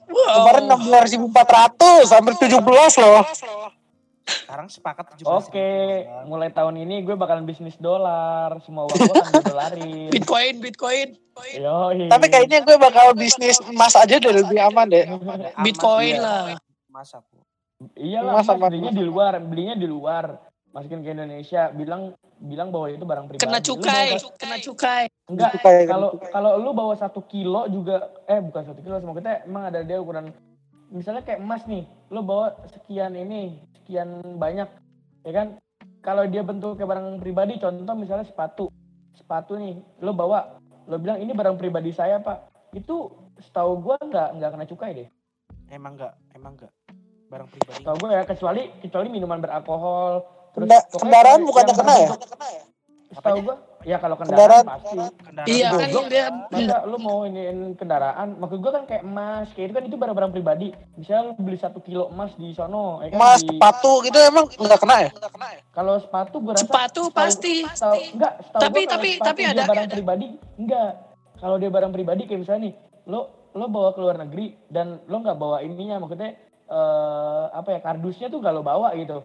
Kemarin 0.08 0.64
Wow. 0.70 0.78
16.400 0.80 2.10
hampir 2.10 2.34
17 2.40 2.64
loh. 2.98 3.26
sekarang 4.28 4.68
sepakat 4.68 5.06
17 5.16 5.24
Oke, 5.24 5.72
mulai 6.26 6.52
tahun 6.52 6.84
ini 6.84 7.00
gue 7.02 7.16
bakalan 7.16 7.48
bisnis 7.48 7.80
dolar. 7.80 8.60
Semua 8.62 8.84
uang 8.86 8.98
gue 8.98 9.16
akan 9.16 9.44
dolarin. 9.46 10.10
Bitcoin 10.12 10.60
Bitcoin. 10.60 11.16
Yoi. 11.56 12.12
Tapi 12.12 12.26
kayaknya 12.28 12.60
gue 12.62 12.76
bakal 12.76 13.16
bisnis 13.16 13.56
emas 13.64 13.96
aja 13.96 14.20
deh 14.20 14.32
lebih 14.32 14.60
aman 14.60 14.88
deh. 14.92 15.08
Bitcoin 15.64 16.20
lah. 16.20 16.60
Masa 16.92 17.24
aku. 17.24 17.47
Iyalah, 17.94 18.42
Masa, 18.42 18.58
mas, 18.58 18.58
Mas? 18.58 18.70
belinya 18.74 18.92
di 18.94 19.04
luar, 19.06 19.34
belinya 19.38 19.76
di 19.78 19.88
luar. 19.88 20.26
Masukin 20.74 21.02
ke 21.06 21.14
Indonesia, 21.14 21.70
bilang 21.74 22.14
bilang 22.38 22.70
bahwa 22.70 22.90
itu 22.90 23.06
barang 23.06 23.26
pribadi. 23.30 23.46
Kena 23.46 23.60
cukai, 23.62 24.08
bawa- 24.14 24.38
kena 24.38 24.58
cukai. 24.62 25.06
Enggak, 25.28 25.52
kalau 25.90 26.10
kalau 26.32 26.52
lu 26.62 26.72
bawa 26.72 26.94
satu 26.96 27.26
kilo 27.26 27.68
juga, 27.68 28.14
eh 28.30 28.40
bukan 28.40 28.64
satu 28.64 28.80
kilo, 28.82 28.98
semua 29.02 29.18
kita 29.18 29.44
emang 29.46 29.70
ada 29.70 29.82
dia 29.84 30.00
ukuran. 30.00 30.32
Misalnya 30.88 31.26
kayak 31.26 31.44
emas 31.44 31.68
nih, 31.68 31.84
lu 32.14 32.24
bawa 32.24 32.56
sekian 32.72 33.12
ini, 33.18 33.60
sekian 33.76 34.24
banyak, 34.40 34.70
ya 35.28 35.34
kan? 35.36 35.48
Kalau 36.00 36.24
dia 36.30 36.46
bentuknya 36.48 36.88
barang 36.88 37.20
pribadi, 37.20 37.60
contoh 37.60 37.96
misalnya 37.98 38.24
sepatu, 38.24 38.72
sepatu 39.20 39.60
nih, 39.60 39.84
lu 40.00 40.16
bawa, 40.16 40.62
lu 40.88 40.96
bilang 40.96 41.20
ini 41.20 41.36
barang 41.36 41.60
pribadi 41.60 41.92
saya 41.92 42.24
pak, 42.24 42.48
itu 42.72 43.12
setahu 43.44 43.84
gua 43.84 44.00
nggak 44.00 44.40
nggak 44.40 44.52
kena 44.56 44.66
cukai 44.70 44.92
deh. 44.96 45.08
Emang 45.68 46.00
enggak, 46.00 46.16
emang 46.32 46.56
enggak. 46.56 46.72
Barang 47.28 47.48
pribadi. 47.48 47.76
Setahu 47.78 47.96
gue 47.98 48.10
ya 48.10 48.24
kecuali 48.24 48.62
kecuali 48.80 49.08
minuman 49.10 49.40
beralkohol. 49.40 50.14
Pokoknya 50.50 50.80
kendaraan 50.90 51.40
bukannya 51.44 51.74
kena 51.74 51.94
ya? 51.94 52.10
berbentuk- 52.10 52.66
Setahu 53.08 53.38
gue 53.40 53.56
ya 53.84 53.98
kalau 53.98 54.16
kendaraan, 54.16 54.40
Kendaraan. 54.58 54.66
pasti. 54.66 54.98
Kendaraan 55.22 55.48
Iya 55.48 55.68
kan 55.68 55.78
pribadi. 55.78 56.10
dia 56.10 56.26
Masa 56.68 56.78
lu 56.84 56.98
mau 56.98 57.18
iniin 57.24 57.58
kendaraan, 57.74 58.28
maksud 58.36 58.58
gue 58.58 58.72
kan 58.74 58.84
kayak 58.84 59.04
emas, 59.06 59.48
kayak 59.50 59.66
itu 59.66 59.74
kan 59.74 59.84
itu 59.86 59.96
barang-barang 59.96 60.32
pribadi. 60.34 60.68
Misalnya 60.94 61.22
lu 61.26 61.34
beli 61.38 61.56
satu 61.56 61.80
kilo 61.80 62.10
emas 62.10 62.32
di 62.34 62.52
sono, 62.52 63.00
ya 63.00 63.08
kan 63.10 63.18
Emas, 63.18 63.40
di- 63.40 63.48
sepatu 63.50 63.92
gitu 64.04 64.18
emang 64.20 64.46
nggak 64.50 64.80
kena 64.80 64.96
ya? 64.98 65.10
Kalau 65.70 65.94
sepatu 65.98 66.36
gue 66.38 66.52
rasa 66.52 66.62
sepatu 66.62 67.02
pasti. 67.10 67.56
enggak, 68.10 68.34
Tapi- 68.52 68.84
gua 68.84 68.92
tapi- 68.94 69.18
tapi 69.22 69.42
ada- 69.46 69.68
barang 69.68 69.86
ada- 69.86 69.96
pribadi, 69.96 70.28
enggak. 70.58 70.92
Kalau 71.38 71.56
dia 71.56 71.70
barang 71.70 71.92
pribadi 71.94 72.22
kayak 72.24 72.40
misalnya 72.40 72.62
nih, 72.62 72.74
lo 73.06 73.22
lo 73.54 73.66
bawa 73.68 73.90
ke 73.90 74.00
luar 74.00 74.20
negeri 74.20 74.54
dan 74.68 75.00
lo 75.06 75.18
nggak 75.18 75.34
bawa 75.34 75.62
ininya, 75.62 75.98
maksudnya 75.98 76.36
eh 76.68 77.46
apa 77.50 77.70
ya 77.72 77.80
kardusnya 77.80 78.28
tuh 78.28 78.40
lo 78.40 78.62
bawa 78.62 78.92
gitu. 78.94 79.24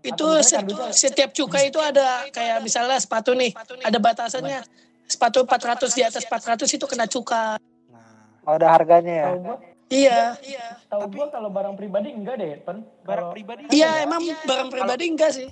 Itu 0.00 0.16
Atau 0.24 0.32
misalnya 0.32 0.42
set- 0.42 0.60
kardusnya- 0.64 0.96
setiap 0.96 1.30
cukai 1.30 1.68
itu 1.68 1.76
ada 1.76 2.24
kayak 2.32 2.64
misalnya 2.64 2.96
sepatu 2.96 3.36
nih, 3.36 3.52
ada 3.84 3.98
batasannya. 3.98 4.64
Sepatu 5.04 5.42
400 5.42 5.90
di 5.90 6.00
atas 6.00 6.22
400 6.24 6.70
itu 6.70 6.86
kena 6.86 7.04
cukai. 7.04 7.58
Nah, 7.90 8.46
Oh, 8.46 8.54
ada 8.56 8.70
harganya 8.70 9.12
ya. 9.12 9.26
Tahu 9.26 9.38
gua, 9.42 9.56
Iya, 9.90 10.38
iya. 10.46 10.66
Tahu 10.86 11.02
Tapi- 11.02 11.16
gua 11.18 11.26
kalau 11.28 11.50
barang 11.50 11.74
pribadi 11.74 12.14
enggak 12.14 12.38
deh, 12.38 12.62
Pen. 12.62 12.86
Barang 13.02 13.26
Kalau- 13.26 13.34
pribadi. 13.34 13.60
Iya, 13.68 14.06
emang 14.06 14.22
barang 14.46 14.70
pribadi 14.70 15.04
enggak 15.10 15.30
sih? 15.34 15.48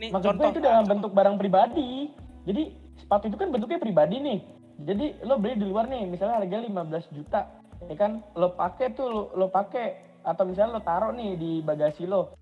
Nih, 0.00 0.08
Maksud 0.08 0.24
contoh. 0.24 0.40
gue 0.42 0.50
itu 0.50 0.60
dalam 0.64 0.84
bentuk 0.88 1.12
barang 1.12 1.36
pribadi. 1.36 2.08
Jadi 2.44 2.62
sepatu 2.96 3.24
itu 3.28 3.36
kan 3.36 3.52
bentuknya 3.52 3.76
pribadi 3.76 4.16
nih. 4.18 4.38
Jadi 4.80 5.06
lo 5.20 5.36
beli 5.36 5.54
di 5.54 5.66
luar 5.68 5.84
nih, 5.86 6.08
misalnya 6.08 6.40
harganya 6.40 6.64
15 6.64 7.04
juta, 7.12 7.44
ya 7.84 7.94
kan? 7.94 8.24
Lo 8.32 8.56
pakai 8.56 8.90
tuh, 8.90 9.04
lo, 9.04 9.22
lo 9.34 9.46
pakai 9.46 10.13
atau 10.24 10.42
misalnya 10.48 10.80
lo 10.80 10.82
taruh 10.82 11.12
nih 11.12 11.36
di 11.36 11.52
bagasi 11.60 12.08
lo. 12.08 12.34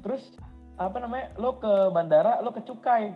Terus 0.00 0.34
apa 0.80 0.96
namanya? 0.98 1.36
Lo 1.36 1.60
ke 1.60 1.92
bandara, 1.92 2.40
lo 2.40 2.50
ke 2.50 2.64
cukai. 2.64 3.12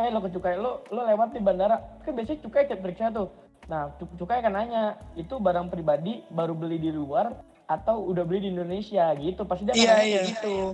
Eh, 0.00 0.08
lo 0.08 0.24
ke 0.24 0.32
cukai, 0.32 0.56
lo 0.56 0.82
lo 0.88 1.04
lewat 1.04 1.36
di 1.36 1.40
bandara. 1.44 2.00
Kan 2.02 2.16
biasanya 2.16 2.40
cukai 2.42 2.66
cek 2.66 2.80
periksa 2.80 3.12
tuh. 3.12 3.28
Nah, 3.68 3.92
cu- 4.00 4.08
cukai 4.16 4.40
kan 4.40 4.56
nanya, 4.56 4.96
itu 5.14 5.36
barang 5.36 5.68
pribadi 5.68 6.24
baru 6.32 6.56
beli 6.56 6.80
di 6.80 6.88
luar 6.88 7.36
atau 7.68 8.08
udah 8.08 8.24
beli 8.24 8.48
di 8.48 8.50
Indonesia 8.56 9.12
gitu. 9.20 9.44
Pasti 9.44 9.68
dia 9.68 9.76
nanya 9.76 10.00
kayak 10.00 10.08
iya. 10.08 10.22
gitu. 10.32 10.72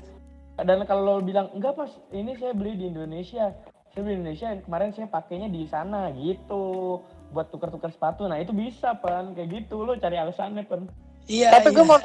Dan 0.54 0.86
kalau 0.86 1.18
lo 1.18 1.22
bilang 1.26 1.50
enggak 1.50 1.74
pas 1.74 1.90
ini 2.14 2.38
saya 2.38 2.54
beli 2.54 2.78
di 2.78 2.86
Indonesia, 2.86 3.50
saya 3.90 4.00
beli 4.06 4.14
di 4.14 4.20
Indonesia 4.22 4.48
kemarin 4.62 4.94
saya 4.94 5.10
pakainya 5.10 5.50
di 5.50 5.66
sana 5.66 6.14
gitu 6.14 7.02
buat 7.34 7.50
tukar-tukar 7.50 7.90
sepatu. 7.90 8.30
Nah 8.30 8.38
itu 8.38 8.54
bisa 8.54 8.94
pan 8.94 9.34
kayak 9.34 9.50
gitu 9.50 9.82
lo 9.82 9.98
cari 9.98 10.14
alasannya 10.14 10.62
pan. 10.70 10.86
Iya, 11.24 11.56
Tapi 11.56 11.68
iya. 11.72 11.76
gue 11.76 11.84
mau 11.84 11.98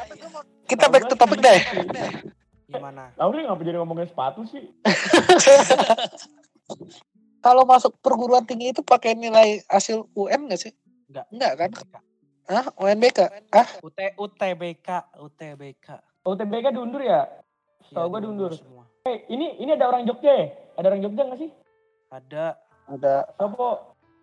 kita 0.63 0.86
back 0.88 1.03
to 1.09 1.15
topic 1.15 1.39
deh. 1.41 1.59
Gimana? 2.70 3.11
Lalu 3.17 3.49
ngapa 3.49 3.61
jadi 3.65 3.78
ngomongin 3.82 4.07
sepatu 4.07 4.45
sih? 4.45 4.70
Kalau 7.39 7.63
masuk 7.63 7.95
perguruan 8.03 8.43
tinggi 8.43 8.72
itu 8.72 8.84
pakai 8.84 9.15
nilai 9.15 9.63
hasil 9.65 10.05
UN 10.13 10.47
nggak 10.47 10.59
sih? 10.59 10.72
Enggak. 11.09 11.26
Enggak 11.32 11.53
kan? 11.57 11.72
Hah? 12.49 12.65
UNBK? 12.76 13.20
Ah? 13.53 13.67
UT, 13.82 13.97
UTBK, 14.17 14.89
UTBK. 15.17 15.88
UTBK 16.26 16.65
diundur 16.74 17.01
ya? 17.01 17.26
Setahu 17.86 18.05
Iya, 18.05 18.11
gue 18.11 18.20
diundur. 18.22 18.51
semua. 18.53 18.84
Eh 19.07 19.26
ini 19.32 19.55
ini 19.57 19.72
ada 19.74 19.88
orang 19.88 20.03
Jogja 20.05 20.30
ya? 20.30 20.45
Ada 20.76 20.86
orang 20.91 21.01
Jogja 21.01 21.22
nggak 21.26 21.39
sih? 21.39 21.49
Ada 22.09 22.45
Ada 22.89 23.13
Siapa? 23.34 23.70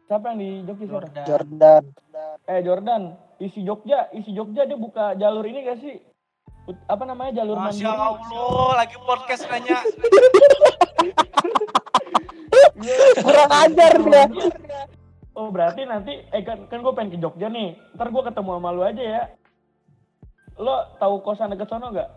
Siapa 0.06 0.24
yang 0.34 0.38
di 0.38 0.50
Jogja? 0.62 0.86
Jordan. 0.86 1.24
Jordan. 1.26 1.82
Eh 2.46 2.60
Jordan, 2.62 3.02
isi 3.40 3.60
Jogja, 3.64 4.08
isi 4.16 4.32
Jogja 4.32 4.64
dia 4.64 4.78
buka 4.78 5.12
jalur 5.20 5.44
ini 5.44 5.64
gak 5.66 5.78
sih? 5.80 6.00
Apa 6.90 7.06
namanya 7.06 7.42
jalur 7.42 7.56
Masya 7.60 7.86
mandiri? 7.86 8.34
Allah, 8.34 8.70
lagi 8.74 8.96
podcast 9.06 9.42
nanya. 9.46 9.78
Kurang 13.22 13.52
ajar 13.52 13.92
dia. 14.02 14.24
Oh 15.36 15.52
berarti 15.52 15.84
nanti 15.84 16.24
eh 16.32 16.42
kan, 16.42 16.64
kan 16.66 16.80
gue 16.80 16.92
pengen 16.96 17.12
ke 17.14 17.18
Jogja 17.20 17.46
nih. 17.52 17.76
Ntar 17.94 18.08
gue 18.08 18.22
ketemu 18.24 18.50
sama 18.56 18.70
lu 18.72 18.82
aja 18.82 19.04
ya. 19.04 19.22
Lo 20.56 20.96
tahu 20.96 21.20
kosan 21.20 21.52
deket 21.52 21.68
sono 21.68 21.92
nggak? 21.92 22.08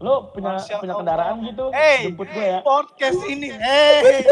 Lo 0.00 0.32
punya 0.32 0.56
Masya 0.56 0.80
punya 0.80 0.96
Allah. 0.96 1.04
kendaraan 1.04 1.36
gitu? 1.44 1.64
Hey. 1.70 2.08
Jemput 2.08 2.28
gue 2.32 2.46
ya. 2.48 2.58
podcast 2.64 3.20
ini. 3.28 3.48
Hey. 3.52 4.24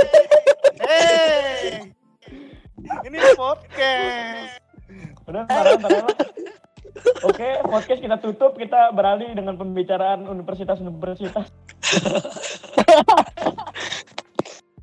Hey. 0.81 1.93
Ini 3.05 3.19
podcast. 3.37 4.66
Udah 5.27 5.43
Lo. 5.43 6.07
Oke, 7.25 7.49
podcast 7.63 8.01
kita 8.01 8.17
tutup. 8.17 8.55
Kita 8.55 8.91
beralih 8.91 9.35
dengan 9.35 9.55
pembicaraan 9.55 10.25
universitas-universitas. 10.25 11.51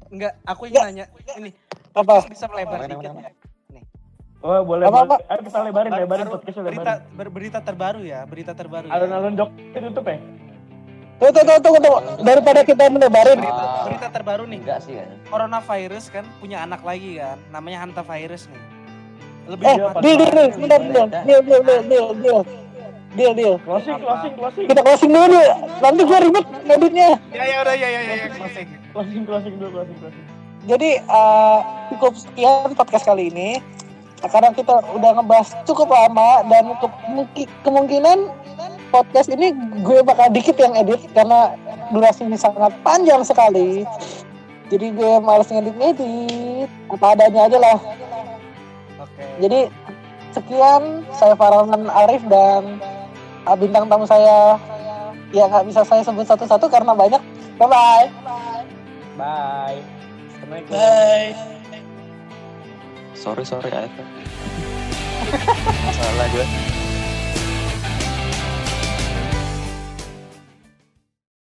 Enggak, 0.08 0.38
aku 0.46 0.70
ingin 0.70 0.82
nanya 0.84 1.06
ini 1.36 1.50
Apa? 1.92 2.22
bisa 2.30 2.46
melebar 2.46 2.78
Apa, 2.78 2.86
dikit 2.86 3.10
apa, 3.10 3.22
ya. 3.74 3.82
Oh 4.44 4.62
boleh, 4.62 4.86
Apa, 4.86 5.00
boleh. 5.10 5.26
Ayo 5.26 5.42
kita 5.42 5.60
lebarin, 5.64 5.92
lebarin 5.92 6.26
Baru- 6.28 6.38
berita 6.38 6.62
lebarin. 6.62 7.00
ber- 7.16 7.34
berita 7.34 7.60
terbaru 7.64 8.02
ya, 8.04 8.20
berita 8.28 8.52
terbaru. 8.54 8.86
ya. 8.86 8.94
Alun-alun 8.94 9.34
Jogja 9.34 9.80
ditutup 9.80 10.06
ya? 10.06 10.18
Tuh, 11.18 11.30
tuh, 11.32 11.42
tuh, 11.42 11.58
tunggu, 11.64 11.80
tunggu. 11.80 12.00
Daripada 12.22 12.62
kita 12.62 12.84
menebarin. 12.92 13.40
Berita, 13.40 13.64
Ah. 13.64 13.84
berita 13.88 14.08
terbaru 14.12 14.44
nih. 14.46 14.60
Enggak 14.62 14.80
sih 14.84 14.94
ya. 15.00 15.06
Coronavirus 15.32 16.06
kan 16.12 16.26
punya 16.38 16.62
anak 16.62 16.84
lagi 16.84 17.18
kan, 17.18 17.40
namanya 17.50 17.88
hantavirus 17.88 18.52
nih. 18.52 18.62
Lebih 19.44 19.66
Eh, 19.66 19.76
deal, 19.76 19.90
deal, 20.00 20.18
deal. 20.30 20.48
Sebentar, 20.52 20.80
deal. 20.80 21.08
Deal, 21.12 21.42
deal, 21.44 21.62
deal, 21.62 21.82
deal, 21.84 22.08
deal. 22.16 22.42
Deal, 23.14 23.34
deal. 23.36 23.56
Closing, 23.62 23.98
closing, 24.00 24.34
closing. 24.34 24.66
Kita 24.66 24.82
closing 24.82 25.12
dulu, 25.12 25.28
deal. 25.30 25.52
Nanti 25.80 26.02
gue 26.02 26.20
ribet 26.20 26.46
ngeditnya. 26.66 27.10
Ya 27.30 27.44
ya 27.46 27.58
udah 27.62 27.76
ya 27.76 27.88
ya 27.88 28.02
ya, 28.02 28.14
ya 28.16 28.28
closing. 28.32 28.68
Closing, 28.90 29.24
closing 29.24 29.54
dulu, 29.60 29.70
closing, 29.78 29.98
closing. 30.00 30.26
Jadi 30.64 30.90
eh, 30.98 31.58
cukup 31.92 32.14
sekian 32.16 32.72
podcast 32.74 33.06
kali 33.06 33.30
ini. 33.30 33.50
Karena 34.24 34.56
kita 34.56 34.80
udah 34.96 35.20
ngebahas 35.20 35.52
cukup 35.68 35.92
lama 35.92 36.48
dan 36.48 36.64
untuk 36.72 36.88
mungkin- 37.12 37.52
kemungkinan 37.62 38.32
podcast 38.88 39.28
ini 39.28 39.52
gue 39.84 40.00
bakal 40.00 40.32
dikit 40.32 40.56
yang 40.56 40.72
edit 40.74 41.04
karena 41.12 41.52
durasinya 41.92 42.40
sangat 42.40 42.72
panjang 42.82 43.20
sekali. 43.22 43.84
Jadi 44.72 44.96
gue 44.96 45.14
males 45.20 45.52
ngedit-ngedit. 45.52 46.72
Apa 46.88 47.14
adanya 47.14 47.52
aja 47.52 47.58
lah. 47.60 47.78
Jadi 49.42 49.60
sekian 50.34 51.06
saya 51.14 51.34
Farhan 51.38 51.86
Arif 51.90 52.24
dan 52.30 52.82
uh, 53.46 53.56
bintang 53.58 53.86
tamu 53.90 54.06
saya 54.10 54.58
ya 55.34 55.50
nggak 55.50 55.66
bisa 55.66 55.82
saya 55.86 56.02
sebut 56.06 56.26
satu-satu 56.26 56.70
karena 56.70 56.94
banyak. 56.94 57.22
Bye 57.58 57.70
bye. 57.70 58.08
Bye. 59.18 59.80
Assalamualaikum. 60.34 60.74
Bye. 60.74 61.32
Sorry 63.14 63.46
sorry 63.46 63.70
Aeta. 63.72 64.04
Salah 65.98 66.28
gue. 66.34 66.83